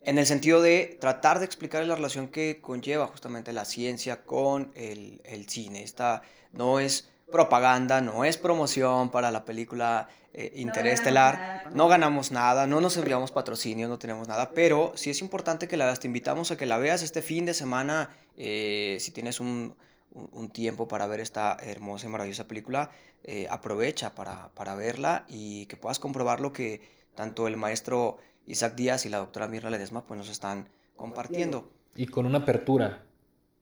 en 0.02 0.18
el 0.18 0.26
sentido 0.26 0.62
de 0.62 0.96
tratar 1.00 1.38
de 1.38 1.46
explicar 1.46 1.84
la 1.86 1.96
relación 1.96 2.28
que 2.28 2.60
conlleva 2.60 3.06
justamente 3.06 3.52
la 3.52 3.64
ciencia 3.64 4.22
con 4.24 4.72
el, 4.74 5.20
el 5.24 5.48
cine. 5.48 5.82
Esta 5.82 6.22
no 6.52 6.80
es 6.80 7.08
propaganda, 7.30 8.00
no 8.00 8.24
es 8.24 8.36
promoción 8.36 9.10
para 9.10 9.30
la 9.30 9.44
película 9.44 10.08
eh, 10.32 10.52
Interestelar. 10.56 11.70
No 11.74 11.88
ganamos 11.88 12.30
nada, 12.30 12.66
no 12.66 12.80
nos 12.80 12.96
enviamos 12.96 13.32
patrocinio, 13.32 13.88
no 13.88 13.98
tenemos 13.98 14.28
nada, 14.28 14.52
pero 14.52 14.92
sí 14.94 15.10
es 15.10 15.20
importante 15.20 15.68
que 15.68 15.76
la 15.76 15.86
veas. 15.86 16.00
Te 16.00 16.06
invitamos 16.06 16.50
a 16.50 16.56
que 16.56 16.66
la 16.66 16.78
veas 16.78 17.02
este 17.02 17.22
fin 17.22 17.44
de 17.44 17.54
semana, 17.54 18.10
eh, 18.36 18.98
si 19.00 19.10
tienes 19.10 19.40
un, 19.40 19.74
un, 20.12 20.50
tiempo 20.50 20.86
para 20.86 21.06
ver 21.06 21.20
esta 21.20 21.56
hermosa 21.60 22.06
y 22.06 22.10
maravillosa 22.10 22.46
película, 22.46 22.90
eh, 23.24 23.46
aprovecha 23.50 24.14
para, 24.14 24.50
para, 24.54 24.74
verla 24.74 25.24
y 25.28 25.66
que 25.66 25.76
puedas 25.76 25.98
comprobar 25.98 26.40
lo 26.40 26.52
que 26.52 26.82
tanto 27.14 27.48
el 27.48 27.56
maestro 27.56 28.18
Isaac 28.46 28.74
Díaz 28.74 29.06
y 29.06 29.08
la 29.08 29.18
doctora 29.18 29.48
Mirna 29.48 29.70
Ledesma 29.70 30.06
pues, 30.06 30.18
nos 30.18 30.28
están 30.28 30.68
compartiendo. 30.94 31.72
Y 31.96 32.06
con 32.06 32.26
una 32.26 32.38
apertura. 32.38 33.02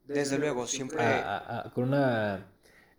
Desde 0.05 0.39
luego, 0.39 0.67
siempre... 0.67 1.03
con 1.75 1.85
una 1.85 2.47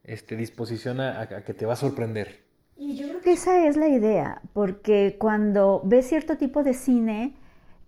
este, 0.07 0.35
disposición 0.35 0.99
a, 0.99 1.27
que 1.45 1.53
te 1.53 1.65
va 1.65 1.73
a 1.73 1.75
sorprender. 1.77 2.43
Y 2.75 2.95
yo 2.97 3.07
creo 3.07 3.21
que 3.21 3.33
esa 3.33 3.67
es 3.67 3.77
la 3.77 3.87
idea, 3.87 4.41
porque 4.53 5.15
cuando 5.19 5.81
ves 5.83 6.07
cierto 6.07 6.37
tipo 6.37 6.63
de 6.63 6.73
cine, 6.73 7.35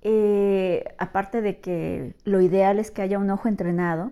eh, 0.01 0.83
aparte 0.97 1.41
de 1.41 1.59
que 1.59 2.15
lo 2.23 2.41
ideal 2.41 2.79
es 2.79 2.91
que 2.91 3.01
haya 3.01 3.19
un 3.19 3.29
ojo 3.29 3.47
entrenado, 3.47 4.11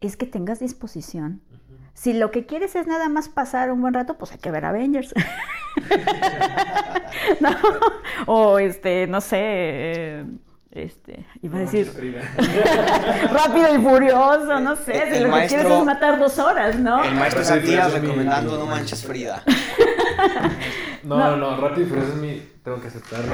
es 0.00 0.16
que 0.16 0.26
tengas 0.26 0.60
disposición. 0.60 1.40
Si 1.94 2.12
lo 2.12 2.30
que 2.30 2.46
quieres 2.46 2.76
es 2.76 2.86
nada 2.86 3.08
más 3.08 3.28
pasar 3.28 3.70
un 3.70 3.82
buen 3.82 3.92
rato, 3.94 4.16
pues 4.16 4.32
hay 4.32 4.38
que 4.38 4.50
ver 4.50 4.64
Avengers. 4.64 5.12
O 8.26 8.58
este, 8.58 9.06
no 9.06 9.20
sé, 9.20 9.38
eh, 9.40 10.24
este, 10.70 11.26
iba 11.42 11.58
a 11.58 11.60
decir 11.62 11.90
rápido 13.32 13.74
y 13.74 13.82
furioso, 13.82 14.60
no 14.60 14.76
sé, 14.76 15.12
si 15.12 15.20
lo 15.20 15.32
que 15.34 15.46
quieres 15.46 15.66
es 15.66 15.84
matar 15.84 16.18
dos 16.18 16.38
horas, 16.38 16.78
¿no? 16.78 17.02
El 17.02 17.14
maestro 17.14 17.44
Santiago 17.44 17.94
recomendando 17.94 18.56
No 18.56 18.66
Manches 18.66 19.04
Frida. 19.04 19.42
no, 21.02 21.18
no, 21.18 21.36
no, 21.36 21.60
rápido 21.60 21.86
y 21.86 21.88
furioso 21.88 22.12
es 22.12 22.18
mi, 22.18 22.42
tengo 22.62 22.80
que 22.80 22.88
aceptarlo. 22.88 23.32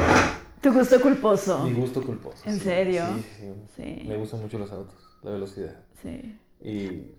Tu 0.62 0.72
gusto 0.72 1.00
culposo. 1.00 1.64
Mi 1.64 1.74
gusto 1.74 2.02
culposo. 2.02 2.42
¿En 2.46 2.58
serio? 2.58 3.04
Sí, 3.16 3.52
sí, 3.76 4.04
Me 4.08 4.16
gustan 4.16 4.40
mucho 4.40 4.58
los 4.58 4.72
autos, 4.72 4.96
la 5.22 5.32
velocidad. 5.32 5.76
Sí. 6.02 6.38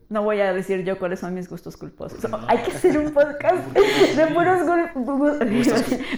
No 0.09 0.23
voy 0.23 0.39
a 0.41 0.51
decir 0.51 0.83
yo 0.83 0.97
cuáles 0.99 1.19
son 1.19 1.33
mis 1.33 1.47
gustos 1.47 1.77
culposos. 1.77 2.19
Hay 2.47 2.63
que 2.63 2.71
hacer 2.71 2.97
un 2.97 3.13
podcast 3.13 3.65
de 4.15 4.27
puros 4.27 4.67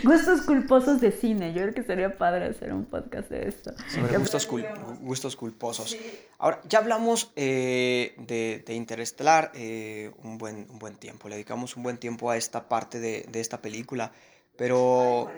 gustos, 0.03 0.41
culposos 0.41 1.01
de 1.01 1.11
cine. 1.11 1.53
Yo 1.53 1.61
creo 1.61 1.73
que 1.73 1.83
sería 1.83 2.17
padre 2.17 2.45
hacer 2.45 2.73
un 2.73 2.85
podcast 2.85 3.29
de 3.29 3.47
esto. 3.47 3.71
Sobre 3.87 4.17
gustos, 4.17 4.47
gustos 5.01 5.35
culposos. 5.35 5.97
Ahora, 6.37 6.61
ya 6.67 6.79
hablamos 6.79 7.31
eh, 7.35 8.15
de, 8.17 8.63
de, 8.65 8.73
Interestelar 8.73 9.51
eh, 9.53 10.11
un, 10.23 10.37
buen, 10.37 10.67
un 10.69 10.79
buen 10.79 10.95
tiempo. 10.95 11.27
Le 11.27 11.35
dedicamos 11.35 11.75
un 11.75 11.83
buen 11.83 11.97
tiempo 11.97 12.31
a 12.31 12.37
esta 12.37 12.69
parte 12.69 12.99
de, 12.99 13.25
de 13.29 13.39
esta 13.41 13.61
película. 13.61 14.11
Pero 14.55 15.29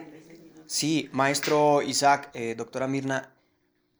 sí, 0.66 1.10
maestro 1.12 1.82
Isaac, 1.82 2.30
eh, 2.34 2.56
doctora 2.56 2.88
Mirna, 2.88 3.30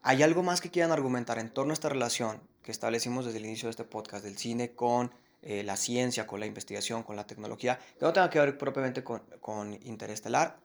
¿hay 0.02 0.22
algo 0.22 0.42
más 0.42 0.60
que 0.60 0.70
quieran 0.70 0.92
argumentar 0.92 1.38
en 1.38 1.50
torno 1.50 1.72
a 1.72 1.74
esta 1.74 1.88
relación 1.88 2.40
que 2.62 2.70
establecimos 2.70 3.24
desde 3.24 3.38
el 3.38 3.46
inicio 3.46 3.66
de 3.66 3.70
este 3.70 3.84
podcast 3.84 4.24
del 4.24 4.36
cine 4.36 4.72
con 4.72 5.10
eh, 5.42 5.62
la 5.64 5.76
ciencia, 5.76 6.26
con 6.26 6.38
la 6.40 6.46
investigación, 6.46 7.02
con 7.02 7.16
la 7.16 7.26
tecnología, 7.26 7.78
que 7.98 8.04
no 8.04 8.12
tenga 8.12 8.30
que 8.30 8.38
ver 8.38 8.58
propiamente 8.58 9.02
con, 9.02 9.22
con 9.40 9.72
Interestelar. 9.84 10.56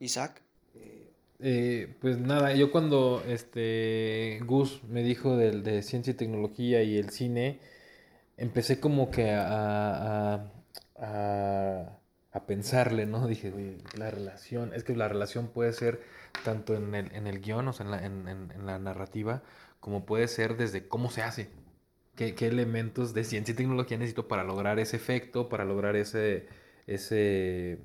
Isaac. 0.00 0.40
Eh, 1.40 1.94
pues 2.00 2.18
nada, 2.18 2.54
yo 2.54 2.70
cuando 2.70 3.22
este 3.26 4.40
Gus 4.44 4.82
me 4.84 5.02
dijo 5.02 5.36
de, 5.36 5.60
de, 5.60 5.82
ciencia 5.82 6.12
y 6.12 6.14
tecnología 6.14 6.82
y 6.82 6.96
el 6.96 7.10
cine, 7.10 7.58
empecé 8.36 8.80
como 8.80 9.10
que 9.10 9.30
a, 9.30 10.34
a, 10.34 10.46
a, 10.96 11.98
a 12.34 12.46
pensarle, 12.46 13.06
¿no? 13.06 13.26
Dije, 13.28 13.52
la 13.96 14.10
relación, 14.10 14.72
es 14.74 14.84
que 14.84 14.94
la 14.94 15.08
relación 15.08 15.48
puede 15.48 15.72
ser 15.72 16.02
tanto 16.44 16.74
en 16.74 16.94
el, 16.94 17.14
en 17.14 17.26
el 17.26 17.40
guion, 17.40 17.66
o 17.68 17.72
sea, 17.72 17.86
en 17.86 17.90
la, 17.92 18.04
en, 18.04 18.28
en 18.28 18.66
la 18.66 18.78
narrativa, 18.78 19.42
como 19.80 20.04
puede 20.04 20.28
ser 20.28 20.56
desde 20.56 20.86
cómo 20.88 21.10
se 21.10 21.22
hace, 21.22 21.48
qué, 22.16 22.34
qué, 22.34 22.48
elementos 22.48 23.14
de 23.14 23.24
ciencia 23.24 23.52
y 23.52 23.56
tecnología 23.56 23.98
necesito 23.98 24.28
para 24.28 24.44
lograr 24.44 24.78
ese 24.78 24.96
efecto, 24.96 25.48
para 25.48 25.64
lograr 25.64 25.96
ese, 25.96 26.48
ese 26.86 27.78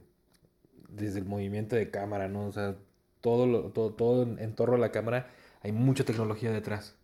desde 0.90 1.20
el 1.20 1.26
movimiento 1.26 1.76
de 1.76 1.92
cámara, 1.92 2.28
¿no? 2.28 2.48
O 2.48 2.52
sea, 2.52 2.76
todo, 3.22 3.46
lo, 3.48 3.72
todo, 3.72 3.94
todo 3.94 4.24
en 4.24 4.56
torno 4.56 4.76
a 4.76 4.80
la 4.80 4.92
cámara 4.92 5.30
hay 5.62 5.72
mucha 5.72 6.04
tecnología 6.06 6.52
detrás. 6.52 6.96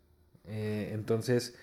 Eh, 0.46 0.90
entonces, 0.92 1.56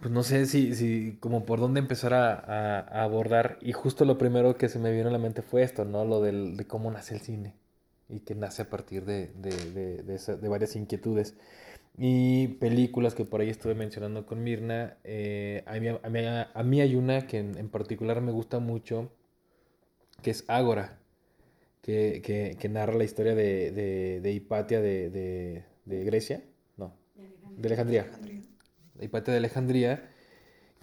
pues 0.00 0.12
no 0.12 0.22
sé 0.22 0.46
si, 0.46 0.74
si 0.74 1.18
como 1.20 1.44
por 1.44 1.60
dónde 1.60 1.80
empezar 1.80 2.14
a, 2.14 2.34
a, 2.34 3.02
abordar. 3.02 3.58
Y 3.60 3.72
justo 3.72 4.04
lo 4.04 4.16
primero 4.16 4.56
que 4.56 4.68
se 4.68 4.78
me 4.78 4.92
vino 4.92 5.08
a 5.08 5.12
la 5.12 5.18
mente 5.18 5.42
fue 5.42 5.62
esto, 5.62 5.84
¿no? 5.84 6.04
Lo 6.04 6.22
del, 6.22 6.56
de 6.56 6.66
cómo 6.66 6.90
nace 6.90 7.14
el 7.14 7.20
cine. 7.20 7.54
Y 8.08 8.20
que 8.20 8.34
nace 8.34 8.62
a 8.62 8.70
partir 8.70 9.04
de, 9.04 9.28
de, 9.36 10.02
de, 10.02 10.36
de, 10.36 10.48
varias 10.48 10.74
inquietudes. 10.74 11.36
Y 11.98 12.48
películas 12.48 13.14
que 13.14 13.24
por 13.26 13.42
ahí 13.42 13.50
estuve 13.50 13.74
mencionando 13.74 14.24
con 14.24 14.42
Mirna. 14.42 14.96
Eh, 15.04 15.62
a, 15.66 15.78
mí, 15.78 15.88
a, 15.88 16.62
mí, 16.62 16.80
hay 16.80 16.94
una 16.94 17.26
que 17.26 17.38
en, 17.38 17.68
particular 17.68 18.22
me 18.22 18.32
gusta 18.32 18.58
mucho, 18.58 19.12
que 20.22 20.30
es 20.30 20.44
Ágora, 20.48 20.98
que, 21.82 22.22
que, 22.24 22.56
que 22.58 22.68
narra 22.70 22.94
la 22.94 23.04
historia 23.04 23.34
de, 23.34 24.32
Hipatia 24.34 24.80
de, 24.80 25.62
Grecia, 25.84 26.42
no, 26.78 26.94
de 27.56 27.68
Alejandría. 27.68 28.04
De 28.04 28.49
Hipatia 29.04 29.32
de 29.32 29.38
Alejandría, 29.38 30.10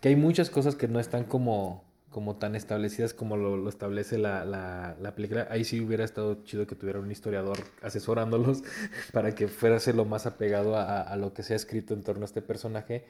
que 0.01 0.09
hay 0.09 0.15
muchas 0.15 0.49
cosas 0.49 0.75
que 0.75 0.87
no 0.87 0.99
están 0.99 1.25
como 1.25 1.87
como 2.09 2.37
tan 2.37 2.55
establecidas 2.55 3.13
como 3.13 3.37
lo, 3.37 3.67
establece 3.69 4.17
la, 4.17 4.45
la, 4.45 5.15
película. 5.15 5.47
Ahí 5.51 5.63
sí 5.63 5.81
hubiera 5.81 6.03
estado 6.03 6.43
chido 6.43 6.65
que 6.65 6.75
tuviera 6.75 6.99
un 6.99 7.11
historiador 7.11 7.59
asesorándolos 7.81 8.63
para 9.13 9.35
que 9.35 9.47
fuese 9.47 9.93
lo 9.93 10.05
más 10.05 10.25
apegado 10.25 10.75
a, 10.77 11.01
a, 11.01 11.15
lo 11.17 11.33
que 11.33 11.43
se 11.43 11.53
ha 11.53 11.55
escrito 11.55 11.93
en 11.93 12.03
torno 12.03 12.23
a 12.23 12.25
este 12.25 12.41
personaje. 12.41 13.05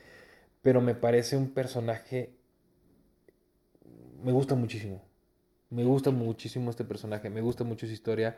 Pero 0.61 0.81
me 0.81 0.95
parece 0.95 1.37
un 1.37 1.51
personaje... 1.51 2.31
Me 4.23 4.31
gusta 4.31 4.55
muchísimo. 4.55 5.03
Me 5.69 5.83
gusta 5.83 6.11
muchísimo 6.11 6.69
este 6.71 6.83
personaje. 6.83 7.29
Me 7.29 7.41
gusta 7.41 7.63
mucho 7.63 7.85
su 7.85 7.93
historia. 7.93 8.37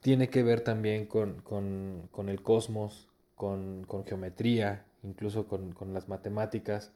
Tiene 0.00 0.28
que 0.30 0.42
ver 0.42 0.62
también 0.62 1.06
con, 1.06 1.42
con, 1.42 2.08
con 2.10 2.28
el 2.28 2.42
cosmos, 2.42 3.08
con, 3.36 3.84
con 3.84 4.04
geometría, 4.04 4.84
incluso 5.02 5.46
con, 5.46 5.72
con 5.72 5.92
las 5.92 6.08
matemáticas. 6.08 6.92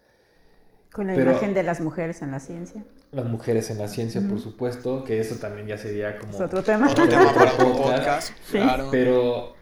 Con 0.92 1.09
la 1.09 1.14
imagen 1.14 1.52
de 1.52 1.62
las 1.62 1.80
mujeres 1.80 2.22
en 2.22 2.30
la 2.30 2.40
ciencia. 2.40 2.84
Las 3.12 3.26
mujeres 3.26 3.70
en 3.70 3.78
la 3.78 3.88
ciencia, 3.88 4.20
por 4.26 4.40
supuesto, 4.40 5.04
que 5.04 5.20
eso 5.20 5.36
también 5.36 5.66
ya 5.66 5.76
sería 5.76 6.18
como... 6.18 6.38
otro 6.38 6.62
tema. 6.62 6.90
Otro 6.90 7.09
tema 7.09 7.34
para 7.34 7.52
podcast. 7.57 8.32
Claro. 8.50 8.88
Pero 8.90 9.54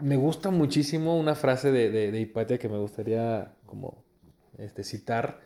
me 0.00 0.16
gusta 0.16 0.50
muchísimo 0.50 1.18
una 1.18 1.34
frase 1.34 1.72
de, 1.72 1.90
de, 1.90 2.20
Hipatia 2.20 2.58
que 2.58 2.68
me 2.68 2.78
gustaría 2.78 3.52
como 3.66 4.04
este, 4.58 4.84
citar, 4.84 5.40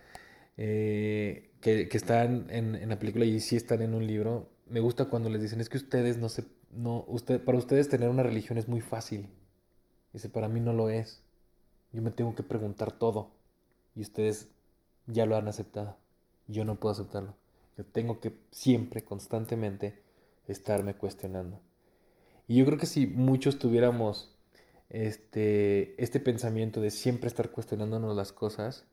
eh, 0.57 1.51
que, 1.61 1.89
que 1.89 1.97
están 1.97 2.47
en, 2.51 2.75
en, 2.77 2.89
la 2.89 2.99
película 2.99 3.25
y 3.25 3.41
sí 3.41 3.57
están 3.57 3.83
en 3.83 3.95
un 3.95 4.07
libro. 4.07 4.51
Me 4.69 4.81
gusta 4.81 5.07
cuando 5.07 5.29
les 5.31 5.43
dicen, 5.43 5.61
es 5.61 5.69
que 5.69 5.79
ustedes 5.79 6.19
no 6.19 6.29
se... 6.29 6.45
No, 6.73 7.05
usted, 7.09 7.43
para 7.43 7.59
ustedes 7.59 7.89
tener 7.89 8.09
una 8.09 8.23
religión 8.23 8.59
es 8.59 8.69
muy 8.69 8.81
fácil. 8.81 9.29
Dice, 10.13 10.29
para 10.29 10.49
mí 10.49 10.61
no 10.61 10.73
lo 10.73 10.89
es. 10.89 11.25
Yo 11.93 12.03
me 12.03 12.11
tengo 12.11 12.35
que 12.35 12.43
preguntar 12.43 12.93
todo. 12.93 13.31
Y 13.95 14.03
ustedes 14.03 14.49
ya 15.07 15.27
lo 15.27 15.37
han 15.37 15.49
aceptado. 15.49 15.97
Yo 16.47 16.65
no 16.65 16.77
puedo 16.77 16.93
aceptarlo. 16.93 17.35
Yo 17.77 17.85
tengo 17.85 18.21
que 18.21 18.37
siempre, 18.51 19.05
constantemente, 19.05 20.01
estarme 20.47 20.95
cuestionando. 20.95 21.61
Y 22.47 22.57
yo 22.57 22.67
creo 22.67 22.79
que 22.79 22.87
si 22.87 23.07
muchos 23.07 23.59
tuviéramos 23.59 24.35
este, 24.89 26.03
este 26.03 26.21
pensamiento 26.21 26.81
de 26.81 26.91
siempre 26.91 27.29
estar 27.29 27.51
cuestionándonos 27.51 28.17
las 28.17 28.33
cosas, 28.33 28.85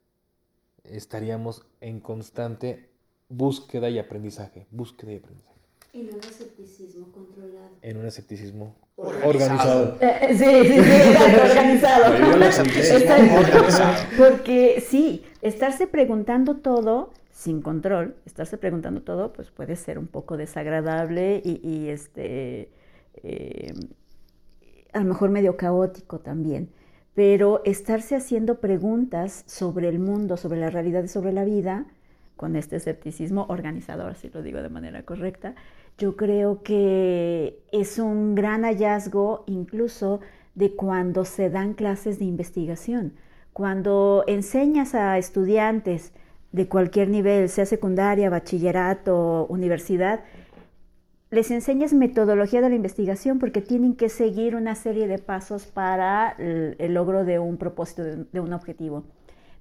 estaríamos 0.84 1.66
en 1.82 2.00
constante 2.00 2.90
búsqueda 3.30 3.90
y 3.90 4.00
aprendizaje, 4.00 4.68
búsqueda 4.72 5.14
y 5.14 5.18
aprendizaje. 5.18 5.57
En 5.98 6.14
un 6.14 6.20
escepticismo 6.20 7.12
controlado. 7.12 7.70
En 7.82 7.98
un 7.98 8.06
escepticismo 8.06 8.76
organizado. 8.96 9.98
Eh, 10.00 10.28
sí, 10.30 10.46
sí, 10.68 10.84
sí, 10.84 11.14
organizado. 11.50 12.14
Porque 14.16 14.84
sí, 14.86 15.24
estarse 15.42 15.88
preguntando 15.88 16.58
todo 16.58 17.12
sin 17.32 17.62
control, 17.62 18.16
estarse 18.26 18.58
preguntando 18.58 19.02
todo, 19.02 19.34
pues 19.34 19.50
puede 19.50 19.76
ser 19.76 19.98
un 19.98 20.08
poco 20.08 20.38
desagradable 20.38 21.42
y, 21.44 21.88
este, 21.90 22.70
eh, 23.24 23.74
a 24.94 25.00
lo 25.00 25.06
mejor 25.06 25.32
medio 25.32 25.58
caótico 25.58 26.20
también. 26.20 26.70
Pero 27.16 27.64
estarse 27.66 28.16
haciendo 28.16 28.60
preguntas 28.60 29.44
sobre 29.48 29.90
el 29.90 29.98
mundo, 29.98 30.38
sobre 30.38 30.60
la 30.60 30.70
realidad 30.70 31.04
y 31.04 31.08
sobre 31.08 31.34
la 31.34 31.44
vida, 31.44 31.88
con 32.38 32.56
este 32.56 32.76
escepticismo 32.76 33.48
organizador, 33.50 34.16
si 34.16 34.30
lo 34.30 34.42
digo 34.44 34.62
de 34.62 34.70
manera 34.70 35.04
correcta, 35.04 35.56
yo 35.98 36.16
creo 36.16 36.62
que 36.62 37.64
es 37.72 37.98
un 37.98 38.36
gran 38.36 38.64
hallazgo 38.64 39.44
incluso 39.48 40.20
de 40.54 40.76
cuando 40.76 41.26
se 41.26 41.50
dan 41.50 41.74
clases 41.74 42.20
de 42.20 42.26
investigación. 42.26 43.14
Cuando 43.54 44.24
enseñas 44.28 44.94
a 44.94 45.18
estudiantes 45.18 46.14
de 46.52 46.68
cualquier 46.68 47.10
nivel, 47.10 47.50
sea 47.50 47.66
secundaria, 47.66 48.30
bachillerato, 48.30 49.48
universidad, 49.50 50.24
les 51.30 51.52
enseñas 51.52 51.94
metodología 51.94 52.62
de 52.62 52.70
la 52.70 52.76
investigación 52.76 53.40
porque 53.40 53.62
tienen 53.62 53.96
que 53.96 54.10
seguir 54.10 54.56
una 54.56 54.76
serie 54.76 55.08
de 55.08 55.18
pasos 55.18 55.66
para 55.66 56.36
el, 56.38 56.94
logro 56.94 57.26
de 57.26 57.40
un 57.40 57.58
propósito, 57.58 58.04
de 58.04 58.40
un 58.40 58.54
objetivo. 58.54 59.04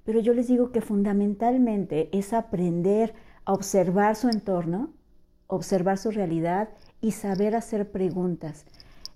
Pero 0.05 0.19
yo 0.19 0.33
les 0.33 0.47
digo 0.47 0.71
que 0.71 0.81
fundamentalmente 0.81 2.09
es 2.17 2.31
aprender 2.31 3.13
a 3.43 3.53
observar 3.53 4.15
su 4.15 4.29
entorno, 4.29 4.93
observar 5.47 5.97
su 5.97 6.11
realidad 6.11 6.69
y 7.01 7.11
saber 7.11 7.55
hacer 7.55 7.91
preguntas. 7.91 8.65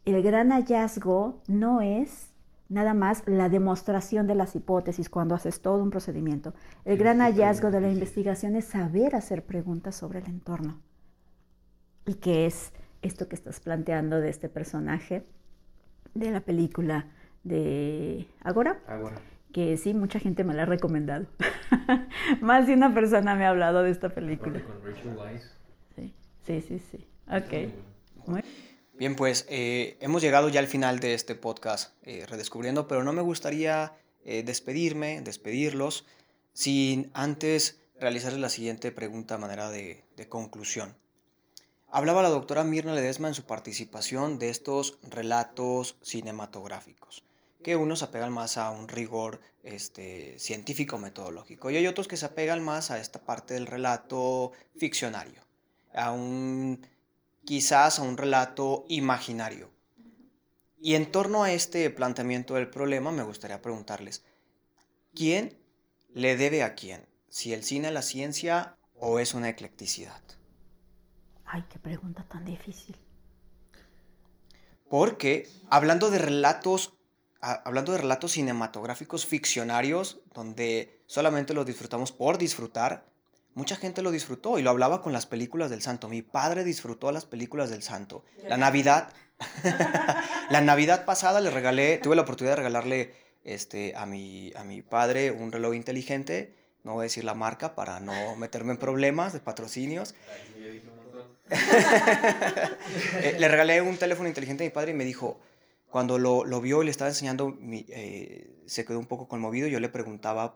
El 0.06 0.22
gran 0.24 0.50
hallazgo 0.52 1.42
no 1.48 1.82
es 1.82 2.32
nada 2.70 2.94
más 2.94 3.24
la 3.28 3.50
demostración 3.50 4.28
de 4.28 4.36
las 4.36 4.56
hipótesis 4.56 5.10
cuando 5.10 5.36
haces 5.36 5.62
todo 5.62 5.84
un 5.84 5.90
procedimiento. 5.90 6.54
El 6.86 6.98
gran 6.98 7.20
hallazgo 7.20 7.70
de 7.70 7.82
la 7.82 7.92
investigación 7.92 8.56
es 8.56 8.66
saber 8.66 9.14
hacer 9.16 9.46
preguntas 9.46 9.96
sobre 9.96 10.20
el 10.20 10.28
entorno. 10.28 10.80
¿Y 12.06 12.16
qué 12.16 12.46
es 12.46 12.72
esto 13.02 13.28
que 13.28 13.36
estás 13.36 13.60
planteando 13.60 14.22
de 14.22 14.30
este 14.30 14.48
personaje 14.48 15.26
de 16.14 16.32
la 16.32 16.40
película 16.40 17.08
de 17.44 18.28
Agora? 18.42 18.80
Agora. 18.88 19.18
Que 19.52 19.76
sí, 19.76 19.94
mucha 19.94 20.20
gente 20.20 20.46
me 20.46 20.54
la 20.54 20.64
ha 20.64 20.66
recomendado. 20.66 21.28
Más 22.42 22.68
de 22.68 22.74
una 22.74 22.94
persona 22.94 23.36
me 23.36 23.46
ha 23.46 23.50
hablado 23.50 23.84
de 23.84 23.92
esta 23.92 24.10
película. 24.10 24.62
Sí, 26.46 26.62
sí, 26.62 26.80
sí. 26.92 27.08
Ok. 27.28 27.72
Bien, 28.94 29.16
pues 29.16 29.46
eh, 29.50 29.98
hemos 30.00 30.22
llegado 30.22 30.50
ya 30.50 30.60
al 30.60 30.68
final 30.68 31.00
de 31.00 31.14
este 31.14 31.36
podcast 31.36 31.94
eh, 32.04 32.26
Redescubriendo, 32.28 32.88
pero 32.88 33.04
no 33.04 33.14
me 33.14 33.22
gustaría 33.22 33.94
eh, 34.24 34.44
despedirme, 34.44 35.22
despedirlos, 35.22 36.06
sin 36.54 37.10
antes 37.14 37.80
realizarles 38.00 38.40
la 38.40 38.50
siguiente 38.50 38.92
pregunta 38.92 39.36
a 39.36 39.38
manera 39.40 39.70
de, 39.70 40.04
de 40.18 40.28
conclusión. 40.28 40.96
Hablaba 41.94 42.22
la 42.22 42.30
doctora 42.30 42.64
Mirna 42.64 42.94
Ledesma 42.94 43.28
en 43.28 43.34
su 43.34 43.44
participación 43.44 44.40
de 44.40 44.50
estos 44.50 44.98
relatos 45.04 45.98
cinematográficos, 46.02 47.24
que 47.64 47.76
unos 47.76 48.00
se 48.00 48.06
apegan 48.06 48.32
más 48.32 48.58
a 48.58 48.72
un 48.72 48.88
rigor 48.88 49.42
este, 49.64 50.40
científico-metodológico 50.40 51.70
y 51.70 51.78
hay 51.78 51.88
otros 51.88 52.08
que 52.08 52.18
se 52.18 52.26
apegan 52.26 52.64
más 52.64 52.92
a 52.92 53.00
esta 53.00 53.20
parte 53.20 53.56
del 53.56 53.68
relato 53.68 54.52
ficcionario, 54.78 55.42
a 55.94 56.12
un 56.12 56.86
quizás 57.44 58.00
a 58.00 58.04
un 58.04 58.18
relato 58.18 58.86
imaginario. 58.88 59.70
Y 60.80 60.96
en 60.96 61.12
torno 61.12 61.44
a 61.44 61.52
este 61.52 61.90
planteamiento 61.90 62.56
del 62.56 62.70
problema 62.70 63.12
me 63.12 63.24
gustaría 63.24 63.62
preguntarles, 63.62 64.24
¿quién 65.14 65.58
le 66.14 66.38
debe 66.38 66.64
a 66.64 66.76
quién? 66.76 67.08
¿Si 67.30 67.54
el 67.54 67.64
cine 67.64 67.90
a 67.90 67.92
la 67.92 68.02
ciencia 68.02 68.78
o 68.96 69.20
es 69.20 69.34
una 69.34 69.50
eclecticidad? 69.50 70.22
Ay, 71.46 71.66
qué 71.70 71.80
pregunta 71.80 72.26
tan 72.28 72.46
difícil. 72.46 72.96
Porque 74.90 75.50
hablando 75.70 76.10
de 76.10 76.18
relatos, 76.18 76.94
hablando 77.42 77.92
de 77.92 78.00
relatos 78.00 78.34
cinematográficos 78.34 79.26
ficcionarios, 79.26 80.22
donde 80.34 81.02
solamente 81.08 81.54
los 81.54 81.66
disfrutamos 81.66 82.12
por 82.12 82.38
disfrutar, 82.38 83.11
mucha 83.54 83.76
gente 83.76 84.02
lo 84.02 84.12
disfrutó 84.12 84.60
y 84.60 84.62
lo 84.62 84.70
hablaba 84.70 85.02
con 85.02 85.14
las 85.14 85.26
películas 85.26 85.70
del 85.70 85.82
santo. 85.82 86.10
Mi 86.10 86.22
padre 86.22 86.64
disfrutó 86.64 87.12
las 87.12 87.26
películas 87.26 87.70
del 87.70 87.84
santo. 87.84 88.24
La 88.48 88.58
Navidad, 88.58 89.10
la 90.50 90.62
Navidad 90.62 91.06
pasada 91.06 91.42
le 91.42 91.50
regalé, 91.50 91.98
tuve 91.98 92.16
la 92.16 92.22
oportunidad 92.24 92.54
de 92.54 92.58
regalarle 92.58 93.14
este, 93.44 93.96
a, 93.96 94.06
mi, 94.06 94.52
a 94.56 94.64
mi 94.64 94.82
padre 94.82 95.32
un 95.32 95.52
reloj 95.52 95.76
inteligente. 95.76 96.56
No 96.84 96.94
voy 96.94 97.02
a 97.02 97.04
decir 97.04 97.24
la 97.24 97.36
marca 97.36 97.76
para 97.76 98.00
no 98.00 98.36
meterme 98.36 98.72
en 98.72 98.78
problemas 98.78 99.34
de 99.34 99.40
patrocinios. 99.40 100.16
Eh, 103.22 103.36
le 103.38 103.48
regalé 103.50 103.82
un 103.82 103.98
teléfono 103.98 104.28
inteligente 104.28 104.64
a 104.64 104.68
mi 104.68 104.72
padre 104.72 104.92
y 104.92 104.94
me 104.94 105.04
dijo, 105.04 105.40
cuando 105.90 106.18
lo, 106.18 106.46
lo 106.46 106.62
vio 106.62 106.82
y 106.82 106.86
le 106.86 106.92
estaba 106.92 107.10
enseñando, 107.10 107.58
eh, 107.90 108.50
se 108.66 108.86
quedó 108.86 108.98
un 108.98 109.06
poco 109.06 109.28
conmovido. 109.28 109.68
Yo 109.68 109.80
le 109.80 109.90
preguntaba 109.90 110.56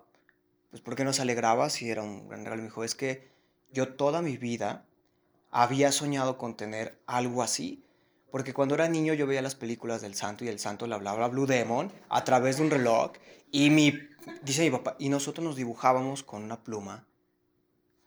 pues 0.75 0.83
¿por 0.83 0.97
qué 0.97 1.05
no 1.05 1.13
se 1.13 1.21
alegraba 1.21 1.69
si 1.69 1.89
era 1.89 2.03
un 2.03 2.27
gran 2.27 2.43
regalo? 2.43 2.61
Me 2.61 2.67
dijo, 2.67 2.83
es 2.83 2.95
que 2.95 3.29
yo 3.71 3.93
toda 3.93 4.21
mi 4.21 4.35
vida 4.35 4.83
había 5.49 5.93
soñado 5.93 6.37
con 6.37 6.57
tener 6.57 6.99
algo 7.05 7.43
así, 7.43 7.85
porque 8.29 8.53
cuando 8.53 8.75
era 8.75 8.89
niño 8.89 9.13
yo 9.13 9.25
veía 9.25 9.41
las 9.41 9.55
películas 9.55 10.01
del 10.01 10.15
santo 10.15 10.43
y 10.43 10.49
el 10.49 10.59
santo 10.59 10.85
le 10.85 10.95
hablaba 10.95 11.23
a 11.23 11.27
Blue 11.29 11.45
Demon 11.45 11.93
a 12.09 12.25
través 12.25 12.57
de 12.57 12.63
un 12.63 12.71
reloj 12.71 13.13
y 13.51 13.69
mi, 13.69 13.97
dice 14.43 14.63
mi 14.63 14.69
papá, 14.69 14.97
y 14.99 15.07
nosotros 15.07 15.45
nos 15.45 15.55
dibujábamos 15.55 16.23
con 16.23 16.43
una 16.43 16.61
pluma 16.61 17.07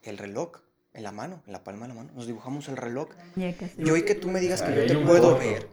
el 0.03 0.19
reloj 0.19 0.61
en 0.93 1.05
la 1.05 1.13
mano, 1.13 1.43
en 1.47 1.55
la 1.55 1.65
palma 1.65 1.87
de 1.87 1.95
la 1.95 2.01
mano, 2.03 2.13
nos 2.15 2.27
dibujamos 2.27 2.69
el 2.69 2.77
reloj. 2.77 3.09
Y 3.79 3.91
hoy 3.91 4.03
que 4.03 4.15
tú 4.15 4.29
me 4.29 4.41
digas 4.41 4.61
que 4.61 4.75
yo 4.75 4.87
te 4.87 5.07
puedo 5.07 5.39
ver, 5.39 5.71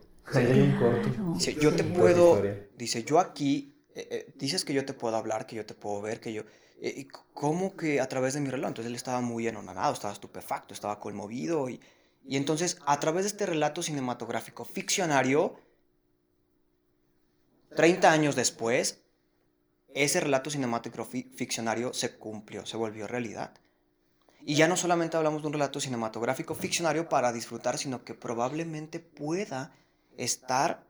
dice, 1.34 1.58
yo 1.60 1.76
te 1.76 1.84
puedo, 1.84 2.41
dice, 2.78 3.04
yo 3.04 3.20
aquí, 3.20 3.76
eh, 3.93 4.08
eh, 4.12 4.34
dices 4.38 4.64
que 4.64 4.74
yo 4.74 4.86
te 4.86 4.93
puedo 4.93 5.18
hablar, 5.18 5.46
que 5.46 5.58
yo 5.58 5.66
te 5.66 5.74
puedo 5.74 6.02
ver, 6.02 6.22
que 6.22 6.32
yo, 6.32 6.43
eh, 6.82 7.08
¿cómo 7.34 7.76
que 7.76 8.02
a 8.02 8.08
través 8.08 8.34
de 8.34 8.42
mi 8.42 8.50
reloj? 8.50 8.70
Entonces 8.70 8.90
él 8.90 8.96
estaba 8.96 9.22
muy 9.22 9.48
enonanado, 9.48 9.94
estaba 9.94 10.14
estupefacto, 10.14 10.74
estaba 10.74 11.00
conmovido. 11.00 11.70
Y, 11.70 11.80
y 12.26 12.38
entonces, 12.38 12.78
a 12.86 13.00
través 13.00 13.24
de 13.24 13.30
este 13.30 13.46
relato 13.46 13.82
cinematográfico 13.82 14.66
ficcionario, 14.66 15.60
30 17.76 18.12
años 18.12 18.36
después, 18.36 19.02
ese 19.94 20.20
relato 20.20 20.50
cinematográfico 20.50 21.36
ficcionario 21.36 21.94
se 21.94 22.18
cumplió, 22.18 22.66
se 22.66 22.78
volvió 22.78 23.08
realidad. 23.08 23.54
Y 24.48 24.56
ya 24.56 24.68
no 24.68 24.78
solamente 24.78 25.18
hablamos 25.18 25.42
de 25.42 25.48
un 25.48 25.54
relato 25.54 25.80
cinematográfico 25.80 26.54
ficcionario 26.54 27.10
para 27.10 27.34
disfrutar, 27.34 27.78
sino 27.78 28.04
que 28.04 28.14
probablemente 28.14 29.00
pueda 29.00 29.74
estar 30.18 30.84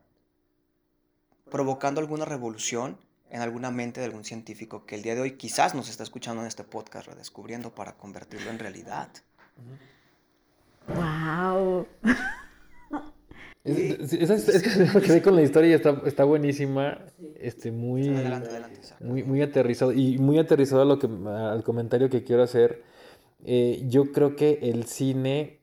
provocando 1.50 2.00
alguna 2.00 2.24
revolución 2.24 2.98
en 3.30 3.40
alguna 3.40 3.70
mente 3.70 4.00
de 4.00 4.06
algún 4.06 4.24
científico 4.24 4.86
que 4.86 4.94
el 4.94 5.02
día 5.02 5.14
de 5.14 5.20
hoy 5.20 5.32
quizás 5.32 5.74
nos 5.74 5.88
está 5.88 6.02
escuchando 6.02 6.42
en 6.42 6.48
este 6.48 6.64
podcast 6.64 7.08
redescubriendo 7.08 7.74
para 7.74 7.96
convertirlo 7.96 8.50
en 8.50 8.58
realidad. 8.58 9.08
¡Wow! 10.88 11.86
Es, 13.64 14.54
que 15.04 15.22
con 15.22 15.34
la 15.34 15.42
historia 15.42 15.74
está, 15.74 16.00
está 16.06 16.22
buenísima, 16.22 17.00
este, 17.40 17.72
muy, 17.72 18.10
muy, 19.00 19.24
muy 19.24 19.42
aterrizado 19.42 19.92
y 19.92 20.18
muy 20.18 20.38
aterrizado 20.38 20.82
a 20.82 20.84
lo 20.84 21.00
que, 21.00 21.08
al 21.08 21.64
comentario 21.64 22.08
que 22.08 22.22
quiero 22.22 22.44
hacer. 22.44 22.84
Eh, 23.44 23.84
yo 23.88 24.12
creo 24.12 24.36
que 24.36 24.60
el 24.62 24.84
cine, 24.84 25.58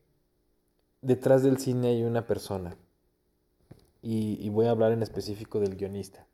detrás 1.01 1.43
del 1.43 1.59
cine 1.59 1.87
hay 1.87 2.03
una 2.03 2.27
persona 2.27 2.75
y, 4.01 4.37
y 4.41 4.49
voy 4.49 4.65
a 4.65 4.71
hablar 4.71 4.91
en 4.91 5.01
específico 5.01 5.61
del 5.61 5.77
guionista. 5.77 6.27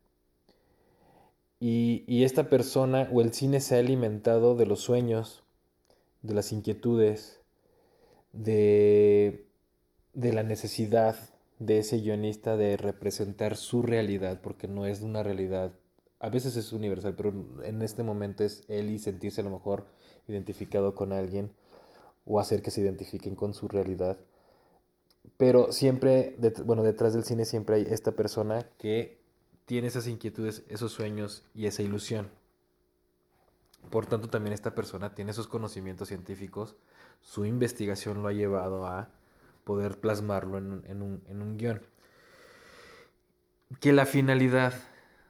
Y, 1.60 2.24
esta 2.24 2.48
persona 2.48 3.08
o 3.12 3.20
el 3.20 3.34
cine 3.34 3.60
se 3.60 3.76
ha 3.76 3.80
alimentado 3.80 4.56
de 4.56 4.64
los 4.64 4.80
sueños, 4.80 5.42
de 6.22 6.34
las 6.34 6.52
inquietudes, 6.52 7.42
de, 8.32 9.46
de 10.14 10.32
la 10.32 10.42
necesidad 10.42 11.16
de 11.58 11.78
ese 11.78 11.98
guionista 11.98 12.56
de 12.56 12.78
representar 12.78 13.56
su 13.56 13.82
realidad, 13.82 14.40
porque 14.40 14.68
no 14.68 14.86
es 14.86 15.02
una 15.02 15.22
realidad, 15.22 15.72
a 16.18 16.30
veces 16.30 16.56
es 16.56 16.72
universal, 16.72 17.14
pero 17.14 17.34
en 17.62 17.82
este 17.82 18.02
momento 18.02 18.42
es 18.42 18.64
él 18.68 18.90
y 18.90 18.98
sentirse 18.98 19.42
a 19.42 19.44
lo 19.44 19.50
mejor 19.50 19.86
identificado 20.28 20.94
con 20.94 21.12
alguien 21.12 21.52
o 22.24 22.40
hacer 22.40 22.62
que 22.62 22.70
se 22.70 22.80
identifiquen 22.80 23.34
con 23.34 23.52
su 23.52 23.68
realidad. 23.68 24.18
Pero 25.36 25.72
siempre, 25.72 26.36
bueno, 26.64 26.82
detrás 26.82 27.12
del 27.12 27.24
cine 27.24 27.44
siempre 27.44 27.76
hay 27.76 27.86
esta 27.90 28.12
persona 28.12 28.66
que 28.78 29.19
tiene 29.70 29.86
esas 29.86 30.08
inquietudes, 30.08 30.64
esos 30.68 30.90
sueños 30.90 31.44
y 31.54 31.66
esa 31.66 31.84
ilusión. 31.84 32.28
Por 33.88 34.04
tanto, 34.06 34.28
también 34.28 34.52
esta 34.52 34.74
persona 34.74 35.14
tiene 35.14 35.30
esos 35.30 35.46
conocimientos 35.46 36.08
científicos, 36.08 36.74
su 37.20 37.44
investigación 37.44 38.20
lo 38.20 38.26
ha 38.26 38.32
llevado 38.32 38.84
a 38.84 39.10
poder 39.62 40.00
plasmarlo 40.00 40.58
en, 40.58 41.02
un, 41.02 41.56
guion. 41.56 41.82
Que 43.78 43.92
la 43.92 44.06
finalidad 44.06 44.74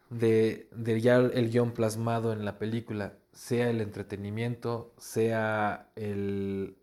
de, 0.09 0.71
ya 1.03 1.17
el 1.17 1.51
guion 1.51 1.73
plasmado 1.73 2.33
en 2.33 2.47
la 2.47 2.59
película 2.59 3.19
sea 3.35 3.69
el 3.69 3.83
entretenimiento, 3.83 4.95
sea 4.97 5.91
el, 5.97 6.79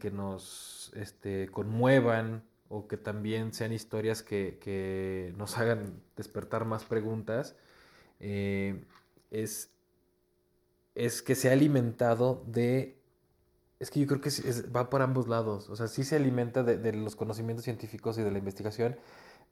que 0.00 0.10
nos 0.10 0.92
este, 0.94 1.48
conmuevan, 1.50 2.42
o 2.68 2.88
que 2.88 2.96
también 2.96 3.52
sean 3.52 3.72
historias 3.72 4.22
que, 4.22 5.32
nos 5.36 5.58
hagan 5.58 6.00
despertar 6.16 6.64
más 6.64 6.84
preguntas, 6.84 7.56
eh, 8.20 8.84
es, 9.30 9.70
es 10.94 11.22
que 11.22 11.34
se 11.34 11.50
ha 11.50 11.52
alimentado 11.52 12.44
de... 12.46 12.98
Es 13.78 13.90
que 13.90 14.00
yo 14.00 14.06
creo 14.06 14.20
que 14.22 14.30
va 14.74 14.88
por 14.88 15.02
ambos 15.02 15.28
lados, 15.28 15.68
o 15.68 15.76
sea, 15.76 15.86
sí 15.86 16.02
se 16.02 16.16
alimenta 16.16 16.62
de, 16.62 16.92
los 16.94 17.14
conocimientos 17.14 17.64
científicos 17.64 18.16
y 18.16 18.22
de 18.22 18.30
la 18.30 18.38
investigación, 18.38 18.96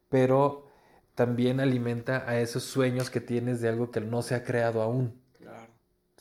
pero 0.09 0.65
también 1.13 1.59
alimenta 1.59 2.27
a 2.27 2.39
esos 2.39 2.63
sueños 2.63 3.11
que 3.11 3.21
tienes 3.21 3.61
de 3.61 3.69
algo 3.69 3.91
que 3.91 4.01
no 4.01 4.23
se 4.23 4.33
ha 4.33 4.43
creado 4.43 4.81
aún. 4.81 5.21
Claro. 5.37 5.71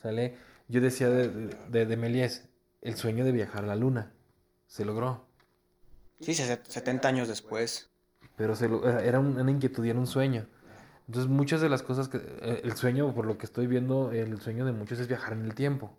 ¿Sale? 0.02 0.36
Yo 0.68 0.82
decía 0.82 1.08
de, 1.08 1.28
de, 1.70 1.86
de 1.86 1.96
Méliès, 1.96 2.46
el 2.82 2.96
sueño 2.96 3.24
de 3.24 3.32
viajar 3.32 3.64
a 3.64 3.68
la 3.68 3.76
luna. 3.76 4.12
Se 4.66 4.84
logró. 4.84 5.24
Sí, 6.24 6.34
70 6.34 7.08
años 7.08 7.28
después. 7.28 7.90
Pero 8.36 8.56
se 8.56 8.68
lo, 8.68 8.88
era 9.00 9.20
una 9.20 9.50
inquietud 9.50 9.84
y 9.84 9.90
era 9.90 9.98
un 9.98 10.06
sueño. 10.06 10.46
Entonces 11.06 11.30
muchas 11.30 11.60
de 11.60 11.68
las 11.68 11.82
cosas 11.82 12.08
que... 12.08 12.18
eh, 12.18 12.60
El 12.64 12.76
sueño, 12.76 13.14
por 13.14 13.26
lo 13.26 13.36
que 13.38 13.46
estoy 13.46 13.66
viendo, 13.66 14.10
el 14.12 14.40
sueño 14.40 14.64
de 14.64 14.72
muchos 14.72 14.98
es 14.98 15.06
viajar 15.08 15.34
en 15.34 15.44
el 15.44 15.54
tiempo. 15.54 15.96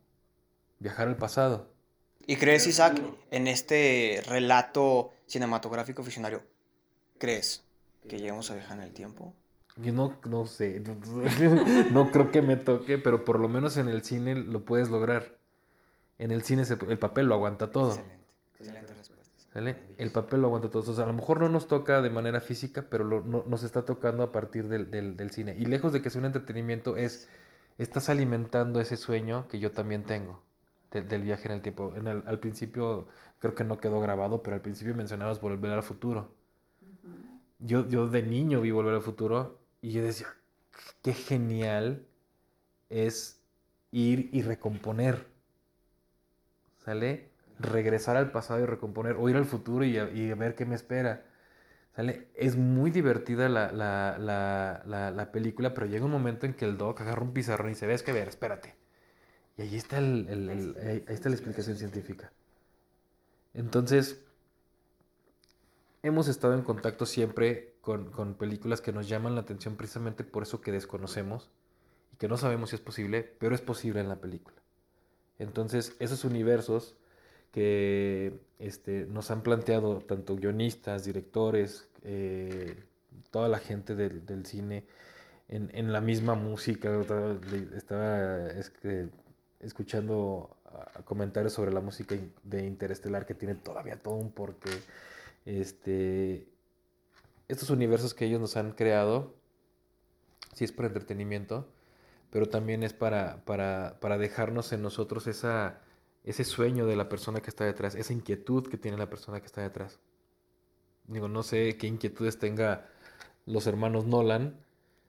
Viajar 0.80 1.08
al 1.08 1.18
pasado. 1.18 1.70
¿Y 2.28 2.38
crees, 2.38 2.66
Isaac, 2.66 3.00
en 3.30 3.48
este 3.48 4.24
relato 4.28 5.12
cinematográfico 5.28 6.02
visionario, 6.04 6.42
crees 7.20 7.64
que 8.10 8.18
lleguemos 8.18 8.50
a 8.50 8.56
viajar 8.56 8.78
en 8.80 8.84
el 8.84 8.94
tiempo? 8.94 9.34
Yo 9.78 9.94
no, 9.94 10.18
no 10.26 10.46
sé, 10.46 10.82
no, 11.92 12.12
creo 12.12 12.32
que 12.32 12.42
me 12.42 12.56
toque, 12.56 12.98
pero 12.98 13.26
por 13.26 13.40
lo 13.40 13.48
menos 13.50 13.78
en 13.78 13.90
el 13.90 14.04
cine 14.04 14.34
lo 14.36 14.64
puedes 14.66 14.90
lograr. 14.90 15.38
En 16.18 16.32
el 16.32 16.44
cine 16.44 16.66
se- 16.66 16.78
el 16.90 16.98
papel 16.98 17.28
lo 17.28 17.36
aguanta 17.36 17.72
todo. 17.72 17.92
Excelente, 17.92 18.94
excelente. 18.94 18.94
¿Sale? 19.56 19.78
El 19.98 20.12
papel 20.12 20.42
lo 20.42 20.48
aguanta 20.50 20.70
todo. 20.70 20.92
O 20.92 20.96
sea, 20.96 21.06
a 21.06 21.08
lo 21.08 21.14
mejor 21.14 21.42
no 21.42 21.50
nos 21.50 21.68
toca 21.68 22.02
de 22.04 22.12
manera 22.12 22.42
física, 22.42 22.86
pero 22.92 23.04
lo- 23.06 23.22
no- 23.24 23.44
nos 23.48 23.64
está 23.64 23.86
tocando 23.86 24.22
a 24.24 24.32
partir 24.32 24.68
del, 24.70 24.92
del- 24.92 25.18
del 25.18 25.32
cine. 25.32 25.56
Y 25.58 25.66
lejos 25.66 25.94
de 25.94 26.02
que 26.04 26.12
sea 26.12 26.20
un 26.20 26.26
entretenimiento, 26.28 26.98
es 26.98 27.30
estás 27.80 28.10
alimentando 28.10 28.80
ese 28.82 28.98
sueño 28.98 29.48
que 29.50 29.60
yo 29.60 29.72
también 29.72 30.04
tengo 30.06 30.44
de- 30.92 31.02
del 31.04 31.24
viaje 31.24 31.48
en 31.48 31.56
el 31.56 31.62
tiempo. 31.64 31.94
En 31.98 32.08
el- 32.08 32.24
al 32.28 32.40
principio 32.40 33.08
creo 33.40 33.56
que 33.56 33.64
no 33.66 33.80
quedó 33.80 34.00
grabado, 34.02 34.44
pero 34.44 34.56
al 34.56 34.62
principio 34.62 34.96
mencionabas 34.96 35.42
volver 35.42 35.72
al 35.74 35.84
futuro. 35.84 36.32
Yo, 37.60 37.88
yo 37.90 38.08
de 38.08 38.22
niño 38.24 38.62
vi 38.62 38.72
Volver 38.72 38.96
al 38.96 39.02
Futuro 39.02 39.60
y 39.82 39.92
yo 39.92 40.04
decía, 40.04 40.28
qué 41.02 41.14
genial 41.14 42.06
es 42.90 43.42
ir 43.92 44.30
y 44.34 44.42
recomponer. 44.44 45.28
¿Sale? 46.78 47.30
Regresar 47.60 48.18
al 48.18 48.32
pasado 48.32 48.62
y 48.62 48.66
recomponer, 48.66 49.16
o 49.20 49.30
ir 49.30 49.38
al 49.38 49.46
futuro 49.46 49.86
y, 49.86 49.98
a- 49.98 50.10
y 50.12 50.32
a 50.32 50.36
ver 50.36 50.56
qué 50.56 50.66
me 50.66 50.76
espera. 50.76 51.26
¿Sale? 51.96 52.30
Es 52.36 52.58
muy 52.58 52.92
divertida 52.92 53.50
la, 53.50 53.72
la, 53.72 54.18
la, 54.20 54.84
la, 54.86 55.12
la 55.12 55.32
película, 55.32 55.74
pero 55.74 55.88
llega 55.88 56.06
un 56.06 56.12
momento 56.12 56.46
en 56.48 56.54
que 56.56 56.66
el 56.66 56.78
Doc 56.78 57.02
agarra 57.02 57.24
un 57.24 57.34
pizarrón 57.34 57.68
y 57.70 57.72
dice, 57.72 57.88
ves 57.88 58.04
que 58.04 58.14
ver, 58.14 58.28
espérate. 58.30 58.76
Y 59.58 59.64
ahí 59.64 59.76
está, 59.78 60.00
el, 60.00 60.28
el- 60.30 60.50
el- 60.50 60.78
ahí 60.82 61.06
ahí 61.08 61.16
está 61.16 61.30
la 61.30 61.36
explicación 61.36 61.78
científica. 61.78 62.32
Entonces, 63.56 64.20
hemos 66.04 66.28
estado 66.28 66.54
en 66.54 66.62
contacto 66.62 67.06
siempre 67.06 67.76
con, 67.82 68.12
con 68.12 68.36
películas 68.36 68.82
que 68.82 68.94
nos 68.94 69.08
llaman 69.10 69.36
la 69.36 69.42
atención 69.42 69.76
precisamente 69.76 70.24
por 70.24 70.44
eso 70.44 70.62
que 70.62 70.72
desconocemos 70.72 71.50
y 72.14 72.18
que 72.18 72.28
no 72.30 72.38
sabemos 72.38 72.72
si 72.72 72.78
es 72.78 72.82
posible, 72.84 73.24
pero 73.40 73.56
es 73.56 73.62
posible 73.62 74.02
en 74.02 74.10
la 74.10 74.22
película. 74.22 74.58
Entonces, 75.40 75.96
esos 76.00 76.26
universos 76.26 76.98
que 77.56 78.38
este, 78.60 79.06
nos 79.06 79.32
han 79.32 79.42
planteado 79.42 80.00
tanto 80.00 80.36
guionistas, 80.36 81.06
directores, 81.06 81.88
eh, 82.04 82.84
toda 83.32 83.48
la 83.48 83.60
gente 83.60 83.96
del, 83.96 84.26
del 84.26 84.46
cine, 84.46 84.84
en, 85.48 85.72
en 85.74 85.94
la 85.94 86.02
misma 86.02 86.36
música, 86.36 86.92
estaba 87.74 88.48
es 88.48 88.72
que, 88.72 89.08
escuchando 89.62 90.58
comentarios 91.06 91.54
sobre 91.54 91.72
la 91.72 91.80
música 91.80 92.18
de 92.44 92.66
Interestelar 92.66 93.26
que 93.26 93.36
tiene 93.36 93.56
todavía 93.56 93.96
todo 93.96 94.16
un 94.16 94.34
porqué. 94.34 94.78
Este, 95.46 96.50
estos 97.48 97.70
universos 97.70 98.14
que 98.14 98.26
ellos 98.26 98.42
nos 98.42 98.58
han 98.58 98.74
creado, 98.74 99.34
sí 100.54 100.66
es 100.66 100.74
por 100.74 100.84
entretenimiento, 100.84 101.70
pero 102.32 102.48
también 102.50 102.84
es 102.84 102.92
para, 102.92 103.46
para, 103.46 103.98
para 104.02 104.18
dejarnos 104.18 104.74
en 104.74 104.82
nosotros 104.82 105.28
esa, 105.28 105.85
ese 106.26 106.44
sueño 106.44 106.86
de 106.86 106.96
la 106.96 107.08
persona 107.08 107.40
que 107.40 107.50
está 107.50 107.64
detrás, 107.66 107.96
esa 107.96 108.12
inquietud 108.14 108.68
que 108.68 108.78
tiene 108.78 108.98
la 108.98 109.10
persona 109.10 109.40
que 109.40 109.46
está 109.46 109.62
detrás. 109.62 110.00
Digo, 111.08 111.28
no 111.28 111.44
sé 111.44 111.78
qué 111.78 111.88
inquietudes 111.88 112.38
tenga 112.40 112.88
los 113.46 113.68
hermanos 113.68 114.06
Nolan, 114.06 114.58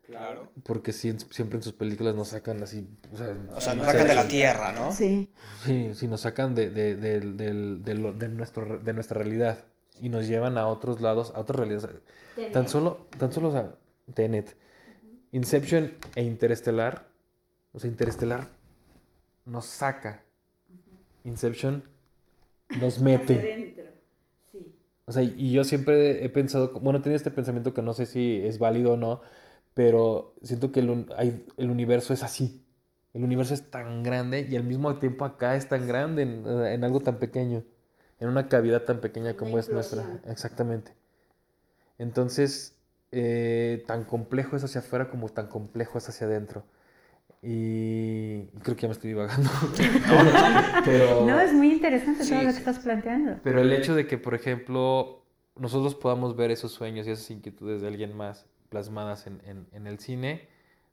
Claro. 0.07 0.53
porque 0.63 0.93
siempre 0.93 1.57
en 1.57 1.63
sus 1.63 1.73
películas 1.73 2.15
nos 2.15 2.29
sacan 2.29 2.63
así, 2.63 2.87
o 3.13 3.17
sea, 3.17 3.37
O 3.57 3.61
sea, 3.61 3.75
nos 3.75 3.87
sacan 3.87 4.07
de 4.07 4.15
la 4.15 4.29
tierra, 4.29 4.71
¿no? 4.73 4.93
Sí. 4.93 5.29
Sí, 5.65 5.91
sí, 5.95 6.07
nos 6.07 6.21
sacan 6.21 6.55
de, 6.55 6.71
de, 6.71 6.95
de, 6.95 7.21
del- 7.21 7.83
de 7.83 7.95
lo- 7.95 8.13
de 8.13 8.29
nuestro, 8.29 8.79
de 8.79 8.93
nuestra 8.93 9.19
realidad 9.19 9.65
y 10.01 10.09
nos 10.11 10.29
llevan 10.29 10.59
a 10.59 10.69
otros 10.69 11.01
lados, 11.01 11.33
a 11.35 11.41
otras 11.41 11.59
realidades. 11.59 11.89
Tan 12.53 12.69
solo, 12.69 13.07
tan 13.19 13.33
solo, 13.33 13.49
o 13.49 13.53
sea, 13.53 13.75
Tenet, 14.15 14.55
Inception 15.33 15.95
e 16.15 16.23
Interestelar, 16.23 17.09
o 17.73 17.81
sea, 17.81 17.89
Interestelar 17.91 18.47
nos 19.47 19.65
saca, 19.67 20.23
Inception 21.27 21.85
nos 22.81 23.01
mete. 23.01 23.35
Sí. 24.53 24.75
O 25.07 25.13
sea, 25.13 25.23
y 25.23 25.53
yo 25.53 25.65
siempre 25.65 26.25
he 26.25 26.29
pensado, 26.29 26.73
bueno, 26.81 27.01
tenía 27.03 27.17
este 27.17 27.31
pensamiento 27.31 27.75
que 27.75 27.83
no 27.83 27.95
sé 27.95 28.07
si 28.07 28.41
es 28.45 28.59
válido 28.59 28.95
o 28.95 28.97
no, 28.97 29.21
pero 29.75 30.35
siento 30.43 30.73
que 30.73 30.81
el, 30.81 31.07
el 31.57 31.71
universo 31.71 32.13
es 32.15 32.23
así. 32.23 32.63
El 33.15 33.25
universo 33.25 33.55
es 33.55 33.71
tan 33.71 34.03
grande 34.03 34.47
y 34.49 34.57
al 34.57 34.65
mismo 34.65 34.99
tiempo 34.99 35.25
acá 35.25 35.57
es 35.57 35.69
tan 35.69 35.87
grande 35.87 36.23
en, 36.23 36.47
en 36.47 36.85
algo 36.85 37.01
tan 37.01 37.19
pequeño, 37.19 37.65
en 38.21 38.29
una 38.29 38.49
cavidad 38.49 38.83
tan 38.85 39.01
pequeña 39.01 39.35
Una 39.37 39.37
como 39.37 39.59
es 39.59 39.71
nuestra. 39.71 40.21
Exactamente. 40.27 40.93
Entonces, 41.99 42.75
eh, 43.13 43.85
tan 43.87 44.05
complejo 44.05 44.57
es 44.57 44.65
hacia 44.65 44.81
afuera 44.81 45.11
como 45.11 45.29
tan 45.29 45.49
complejo 45.49 45.99
es 45.99 46.09
hacia 46.09 46.27
adentro. 46.27 46.65
Y 47.43 48.43
creo 48.63 48.75
que 48.77 48.83
ya 48.83 48.89
me 48.89 48.93
estoy 48.93 49.11
divagando. 49.11 49.51
pero... 50.85 51.27
No, 51.27 51.39
es 51.41 51.53
muy 51.53 51.71
interesante 51.73 52.25
Sí, 52.25 52.31
todo 52.31 52.43
lo 52.43 52.51
que 52.51 52.59
estás 52.59 52.79
planteando. 52.81 53.39
Pero 53.43 53.61
el 53.61 53.73
hecho 53.73 53.95
de 53.95 54.07
que, 54.07 54.19
por 54.19 54.35
ejemplo, 54.35 55.23
nosotros 55.57 55.95
podamos 55.95 56.35
ver 56.37 56.51
esos 56.51 56.73
sueños 56.73 57.07
y 57.07 57.11
esas 57.13 57.31
inquietudes 57.31 57.83
de 57.83 57.89
alguien 57.89 58.17
más 58.17 58.47
plasmadas 58.69 59.27
en, 59.27 59.41
en- 59.47 59.67
en 59.73 59.87
el 59.87 59.99
cine, 59.99 60.49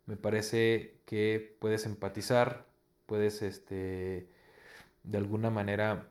me 0.05 0.15
parece 0.15 0.97
que 1.05 1.55
puedes 1.59 1.85
empatizar, 1.85 2.65
puedes, 3.07 3.41
este, 3.41 4.27
de 5.03 5.17
alguna 5.17 5.49
manera, 5.49 6.07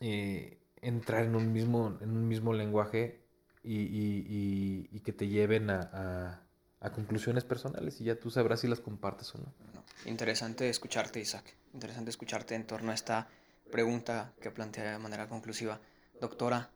eh, 0.00 0.58
entrar 0.82 1.24
en 1.24 1.34
un 1.36 1.52
mismo, 1.52 1.98
en 2.00 2.10
un 2.10 2.28
mismo 2.28 2.52
lenguaje 2.52 3.20
y, 3.64 3.76
y- 3.80 4.26
y- 4.28 4.88
y 4.96 5.00
que 5.00 5.12
te 5.12 5.26
lleven 5.28 5.70
a, 5.70 5.90
a- 5.92 6.42
a 6.80 6.90
conclusiones 6.90 7.44
personales 7.44 8.00
y 8.00 8.04
ya 8.04 8.18
tú 8.18 8.30
sabrás 8.30 8.60
si 8.60 8.68
las 8.68 8.80
compartes 8.80 9.34
o 9.34 9.38
no. 9.38 9.52
Bueno, 9.64 9.84
interesante 10.06 10.68
escucharte, 10.68 11.20
Isaac. 11.20 11.56
Interesante 11.74 12.10
escucharte 12.10 12.54
en 12.54 12.66
torno 12.66 12.90
a 12.90 12.94
esta 12.94 13.28
pregunta 13.70 14.32
que 14.40 14.50
plantea 14.50 14.92
de 14.92 14.98
manera 14.98 15.28
conclusiva. 15.28 15.78
Doctora, 16.20 16.70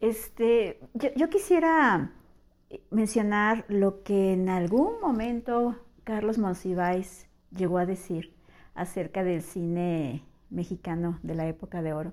Este, 0.00 0.80
yo, 0.94 1.10
yo 1.16 1.28
quisiera 1.28 2.12
mencionar 2.90 3.64
lo 3.68 4.02
que 4.02 4.32
en 4.32 4.48
algún 4.48 5.00
momento 5.00 5.76
Carlos 6.04 6.38
Monsiváis 6.38 7.26
llegó 7.50 7.78
a 7.78 7.86
decir 7.86 8.34
acerca 8.74 9.24
del 9.24 9.42
cine 9.42 10.24
mexicano 10.50 11.18
de 11.22 11.34
la 11.34 11.46
época 11.46 11.82
de 11.82 11.92
oro. 11.92 12.12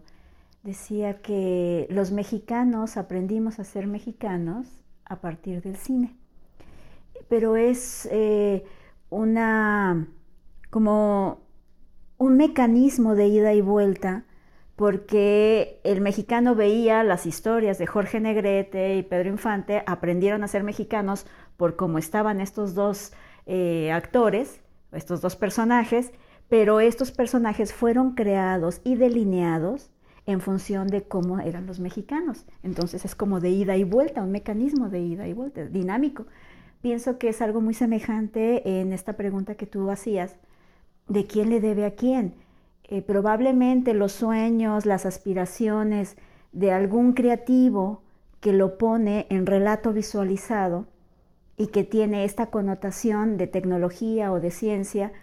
Decía 0.64 1.22
que 1.22 1.88
los 1.90 2.12
mexicanos 2.12 2.98
aprendimos 2.98 3.60
a 3.60 3.64
ser 3.64 3.86
mexicanos 3.88 4.68
a 5.06 5.20
partir 5.20 5.62
del 5.62 5.76
cine, 5.76 6.16
pero 7.30 7.56
es 7.56 8.08
eh, 8.12 8.66
una 9.10 10.08
como 10.70 11.42
un 12.18 12.38
mecanismo 12.38 13.16
de 13.16 13.28
ida 13.28 13.54
y 13.54 13.62
vuelta 13.62 14.26
porque 14.76 15.80
el 15.84 16.02
mexicano 16.02 16.56
veía 16.56 17.04
las 17.04 17.26
historias 17.26 17.78
de 17.78 17.86
Jorge 17.86 18.20
Negrete 18.20 18.96
y 18.96 19.04
Pedro 19.04 19.30
Infante, 19.30 19.84
aprendieron 19.86 20.44
a 20.44 20.48
ser 20.48 20.64
mexicanos 20.64 21.28
por 21.58 21.76
cómo 21.76 22.00
estaban 22.00 22.42
estos 22.42 22.74
dos 22.74 23.14
eh, 23.46 23.92
actores, 23.92 24.62
estos 24.92 25.22
dos 25.22 25.36
personajes, 25.36 26.12
pero 26.50 26.80
estos 26.80 27.12
personajes 27.12 27.74
fueron 27.74 28.16
creados 28.16 28.82
y 28.84 28.96
delineados 28.96 29.92
en 30.26 30.42
función 30.42 30.88
de 30.88 31.04
cómo 31.04 31.40
eran 31.40 31.66
los 31.68 31.80
mexicanos. 31.80 32.46
Entonces 32.64 33.06
es 33.06 33.16
como 33.16 33.40
de 33.40 33.50
ida 33.50 33.76
y 33.76 33.84
vuelta, 33.84 34.24
un 34.24 34.32
mecanismo 34.32 34.90
de 34.90 35.02
ida 35.02 35.28
y 35.28 35.34
vuelta, 35.34 35.66
dinámico. 35.66 36.26
Pienso 36.84 37.18
que 37.18 37.30
es 37.30 37.42
algo 37.42 37.62
muy 37.62 37.74
semejante 37.74 38.82
en 38.82 38.92
esta 38.92 39.14
pregunta 39.14 39.56
que 39.56 39.66
tú 39.66 39.90
hacías, 39.90 40.36
de 41.08 41.26
quién 41.26 41.50
le 41.50 41.62
debe 41.62 41.86
a 41.86 41.96
quién. 41.96 42.34
Eh, 42.84 43.02
probablemente 43.02 43.94
los 43.94 44.12
sueños, 44.12 44.86
las 44.86 45.06
aspiraciones 45.06 46.18
de 46.52 46.74
algún 46.74 47.14
creativo 47.14 48.02
que 48.42 48.52
lo 48.52 48.78
pone 48.78 49.28
en 49.30 49.46
relato 49.46 49.94
visualizado 49.94 50.86
y 51.56 51.68
que 51.68 51.86
tiene 51.86 52.26
esta 52.26 52.48
connotación 52.48 53.38
de 53.38 53.48
tecnología 53.48 54.34
o 54.34 54.42
de 54.42 54.52
ciencia, 54.52 55.14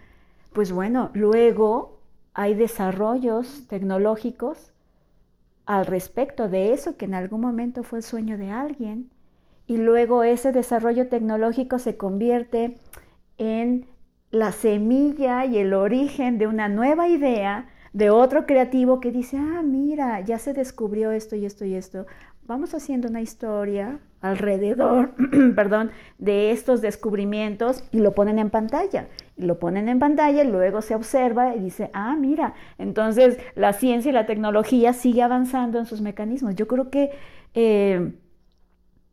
pues 0.53 0.71
bueno, 0.71 1.11
luego 1.13 1.99
hay 2.33 2.55
desarrollos 2.55 3.67
tecnológicos 3.67 4.73
al 5.67 5.85
respecto 5.85 6.49
de 6.49 6.73
eso 6.73 6.97
que 6.97 7.05
en 7.05 7.13
algún 7.13 7.41
momento 7.41 7.83
fue 7.83 7.99
el 7.99 8.03
sueño 8.03 8.39
de 8.39 8.49
alguien 8.49 9.11
y 9.67 9.77
luego 9.77 10.23
ese 10.23 10.51
desarrollo 10.51 11.07
tecnológico 11.07 11.79
se 11.79 11.97
convierte 11.97 12.77
en 13.37 13.85
la 14.31 14.51
semilla 14.51 15.45
y 15.45 15.57
el 15.57 15.73
origen 15.73 16.37
de 16.37 16.47
una 16.47 16.69
nueva 16.69 17.07
idea 17.07 17.67
de 17.93 18.09
otro 18.09 18.45
creativo 18.45 18.99
que 18.99 19.11
dice, 19.11 19.37
ah, 19.37 19.61
mira, 19.63 20.21
ya 20.21 20.39
se 20.39 20.53
descubrió 20.53 21.11
esto 21.11 21.35
y 21.35 21.45
esto 21.45 21.65
y 21.65 21.75
esto. 21.75 22.05
Vamos 22.45 22.73
haciendo 22.73 23.09
una 23.09 23.21
historia 23.21 23.99
alrededor, 24.21 25.11
perdón, 25.55 25.91
de 26.17 26.51
estos 26.51 26.81
descubrimientos 26.81 27.83
y 27.91 27.99
lo 27.99 28.13
ponen 28.13 28.39
en 28.39 28.49
pantalla. 28.49 29.07
Y 29.35 29.43
lo 29.43 29.59
ponen 29.59 29.89
en 29.89 29.99
pantalla 29.99 30.43
y 30.43 30.47
luego 30.47 30.81
se 30.81 30.95
observa 30.95 31.55
y 31.55 31.59
dice, 31.59 31.89
ah, 31.93 32.15
mira, 32.17 32.53
entonces 32.77 33.37
la 33.55 33.73
ciencia 33.73 34.09
y 34.09 34.13
la 34.13 34.25
tecnología 34.25 34.93
sigue 34.93 35.21
avanzando 35.21 35.79
en 35.79 35.85
sus 35.85 36.01
mecanismos. 36.01 36.55
Yo 36.55 36.67
creo 36.67 36.89
que 36.89 37.11
eh, 37.53 38.13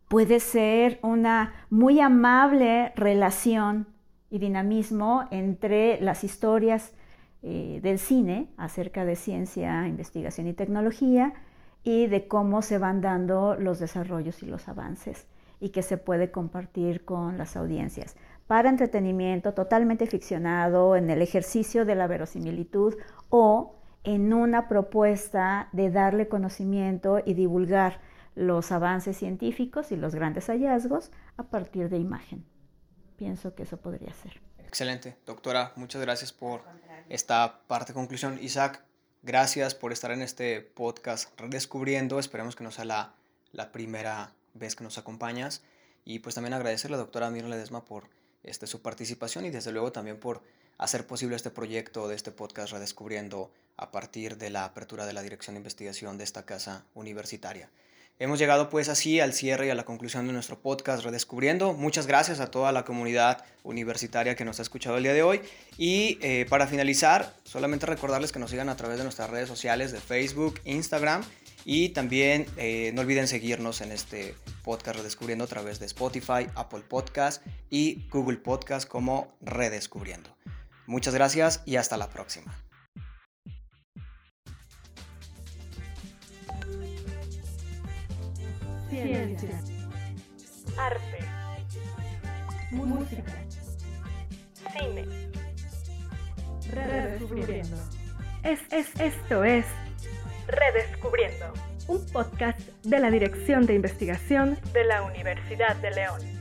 puede 0.08 0.40
ser 0.40 0.98
una 1.02 1.52
muy 1.70 2.00
amable 2.00 2.92
relación 2.96 3.86
y 4.30 4.38
dinamismo 4.38 5.26
entre 5.30 6.00
las 6.00 6.24
historias 6.24 6.92
eh, 7.42 7.80
del 7.82 7.98
cine 7.98 8.48
acerca 8.56 9.04
de 9.04 9.16
ciencia, 9.16 9.86
investigación 9.86 10.48
y 10.48 10.54
tecnología 10.54 11.34
y 11.84 12.06
de 12.06 12.26
cómo 12.26 12.62
se 12.62 12.78
van 12.78 13.00
dando 13.00 13.54
los 13.54 13.78
desarrollos 13.78 14.42
y 14.42 14.46
los 14.46 14.68
avances 14.68 15.26
y 15.60 15.70
que 15.70 15.82
se 15.82 15.98
puede 15.98 16.30
compartir 16.30 17.04
con 17.04 17.38
las 17.38 17.56
audiencias. 17.56 18.16
Para 18.46 18.70
entretenimiento 18.70 19.54
totalmente 19.54 20.06
ficcionado, 20.06 20.96
en 20.96 21.10
el 21.10 21.20
ejercicio 21.20 21.84
de 21.84 21.94
la 21.94 22.06
verosimilitud 22.06 22.94
o 23.28 23.74
en 24.04 24.32
una 24.32 24.68
propuesta 24.68 25.68
de 25.72 25.90
darle 25.90 26.28
conocimiento 26.28 27.20
y 27.24 27.34
divulgar 27.34 28.00
los 28.38 28.70
avances 28.70 29.16
científicos 29.16 29.90
y 29.90 29.96
los 29.96 30.14
grandes 30.14 30.46
hallazgos 30.46 31.10
a 31.36 31.44
partir 31.44 31.88
de 31.88 31.98
imagen. 31.98 32.44
Pienso 33.16 33.54
que 33.54 33.64
eso 33.64 33.78
podría 33.78 34.14
ser. 34.14 34.40
Excelente, 34.58 35.16
doctora, 35.26 35.72
muchas 35.74 36.00
gracias 36.00 36.32
por 36.32 36.62
esta 37.08 37.62
parte 37.66 37.92
de 37.92 37.94
conclusión. 37.94 38.38
Isaac, 38.40 38.84
gracias 39.22 39.74
por 39.74 39.92
estar 39.92 40.12
en 40.12 40.22
este 40.22 40.60
podcast 40.60 41.38
Redescubriendo. 41.40 42.20
Esperemos 42.20 42.54
que 42.54 42.62
no 42.62 42.70
sea 42.70 42.84
la, 42.84 43.14
la 43.50 43.72
primera 43.72 44.32
vez 44.54 44.76
que 44.76 44.84
nos 44.84 44.98
acompañas. 44.98 45.62
Y 46.04 46.20
pues 46.20 46.36
también 46.36 46.54
agradecerle 46.54 46.94
a 46.94 46.98
la 46.98 47.02
doctora 47.02 47.30
Mirna 47.30 47.50
Ledesma 47.50 47.84
por 47.84 48.08
este, 48.44 48.68
su 48.68 48.82
participación 48.82 49.46
y 49.46 49.50
desde 49.50 49.72
luego 49.72 49.90
también 49.90 50.20
por 50.20 50.42
hacer 50.78 51.06
posible 51.06 51.34
este 51.34 51.50
proyecto 51.50 52.06
de 52.06 52.14
este 52.14 52.30
podcast 52.30 52.72
Redescubriendo 52.72 53.50
a 53.76 53.90
partir 53.90 54.38
de 54.38 54.50
la 54.50 54.64
apertura 54.64 55.06
de 55.06 55.12
la 55.12 55.22
Dirección 55.22 55.54
de 55.54 55.58
Investigación 55.58 56.18
de 56.18 56.24
esta 56.24 56.46
casa 56.46 56.84
universitaria. 56.94 57.68
Hemos 58.20 58.40
llegado 58.40 58.68
pues 58.68 58.88
así 58.88 59.20
al 59.20 59.32
cierre 59.32 59.68
y 59.68 59.70
a 59.70 59.76
la 59.76 59.84
conclusión 59.84 60.26
de 60.26 60.32
nuestro 60.32 60.58
podcast 60.58 61.04
Redescubriendo. 61.04 61.72
Muchas 61.72 62.08
gracias 62.08 62.40
a 62.40 62.50
toda 62.50 62.72
la 62.72 62.84
comunidad 62.84 63.44
universitaria 63.62 64.34
que 64.34 64.44
nos 64.44 64.58
ha 64.58 64.62
escuchado 64.62 64.96
el 64.96 65.04
día 65.04 65.12
de 65.12 65.22
hoy. 65.22 65.40
Y 65.76 66.18
eh, 66.20 66.44
para 66.50 66.66
finalizar, 66.66 67.32
solamente 67.44 67.86
recordarles 67.86 68.32
que 68.32 68.40
nos 68.40 68.50
sigan 68.50 68.68
a 68.70 68.76
través 68.76 68.98
de 68.98 69.04
nuestras 69.04 69.30
redes 69.30 69.48
sociales 69.48 69.92
de 69.92 70.00
Facebook, 70.00 70.60
Instagram 70.64 71.22
y 71.64 71.90
también 71.90 72.46
eh, 72.56 72.90
no 72.92 73.02
olviden 73.02 73.28
seguirnos 73.28 73.82
en 73.82 73.92
este 73.92 74.34
podcast 74.64 74.96
Redescubriendo 74.96 75.44
a 75.44 75.48
través 75.48 75.78
de 75.78 75.86
Spotify, 75.86 76.48
Apple 76.56 76.82
Podcast 76.88 77.46
y 77.70 78.08
Google 78.10 78.38
Podcast 78.38 78.88
como 78.88 79.32
Redescubriendo. 79.42 80.36
Muchas 80.86 81.14
gracias 81.14 81.62
y 81.66 81.76
hasta 81.76 81.96
la 81.96 82.10
próxima. 82.10 82.67
Ciencia. 89.02 89.60
Arte. 90.76 91.18
Música. 92.70 93.32
Cine. 94.72 95.04
Redescubriendo. 96.70 97.76
Es, 98.42 98.60
es, 98.70 99.00
esto 99.00 99.44
es 99.44 99.66
Redescubriendo, 100.46 101.52
un 101.88 102.04
podcast 102.06 102.60
de 102.84 102.98
la 102.98 103.10
Dirección 103.10 103.66
de 103.66 103.74
Investigación 103.74 104.58
de 104.72 104.84
la 104.84 105.02
Universidad 105.02 105.76
de 105.76 105.90
León. 105.90 106.37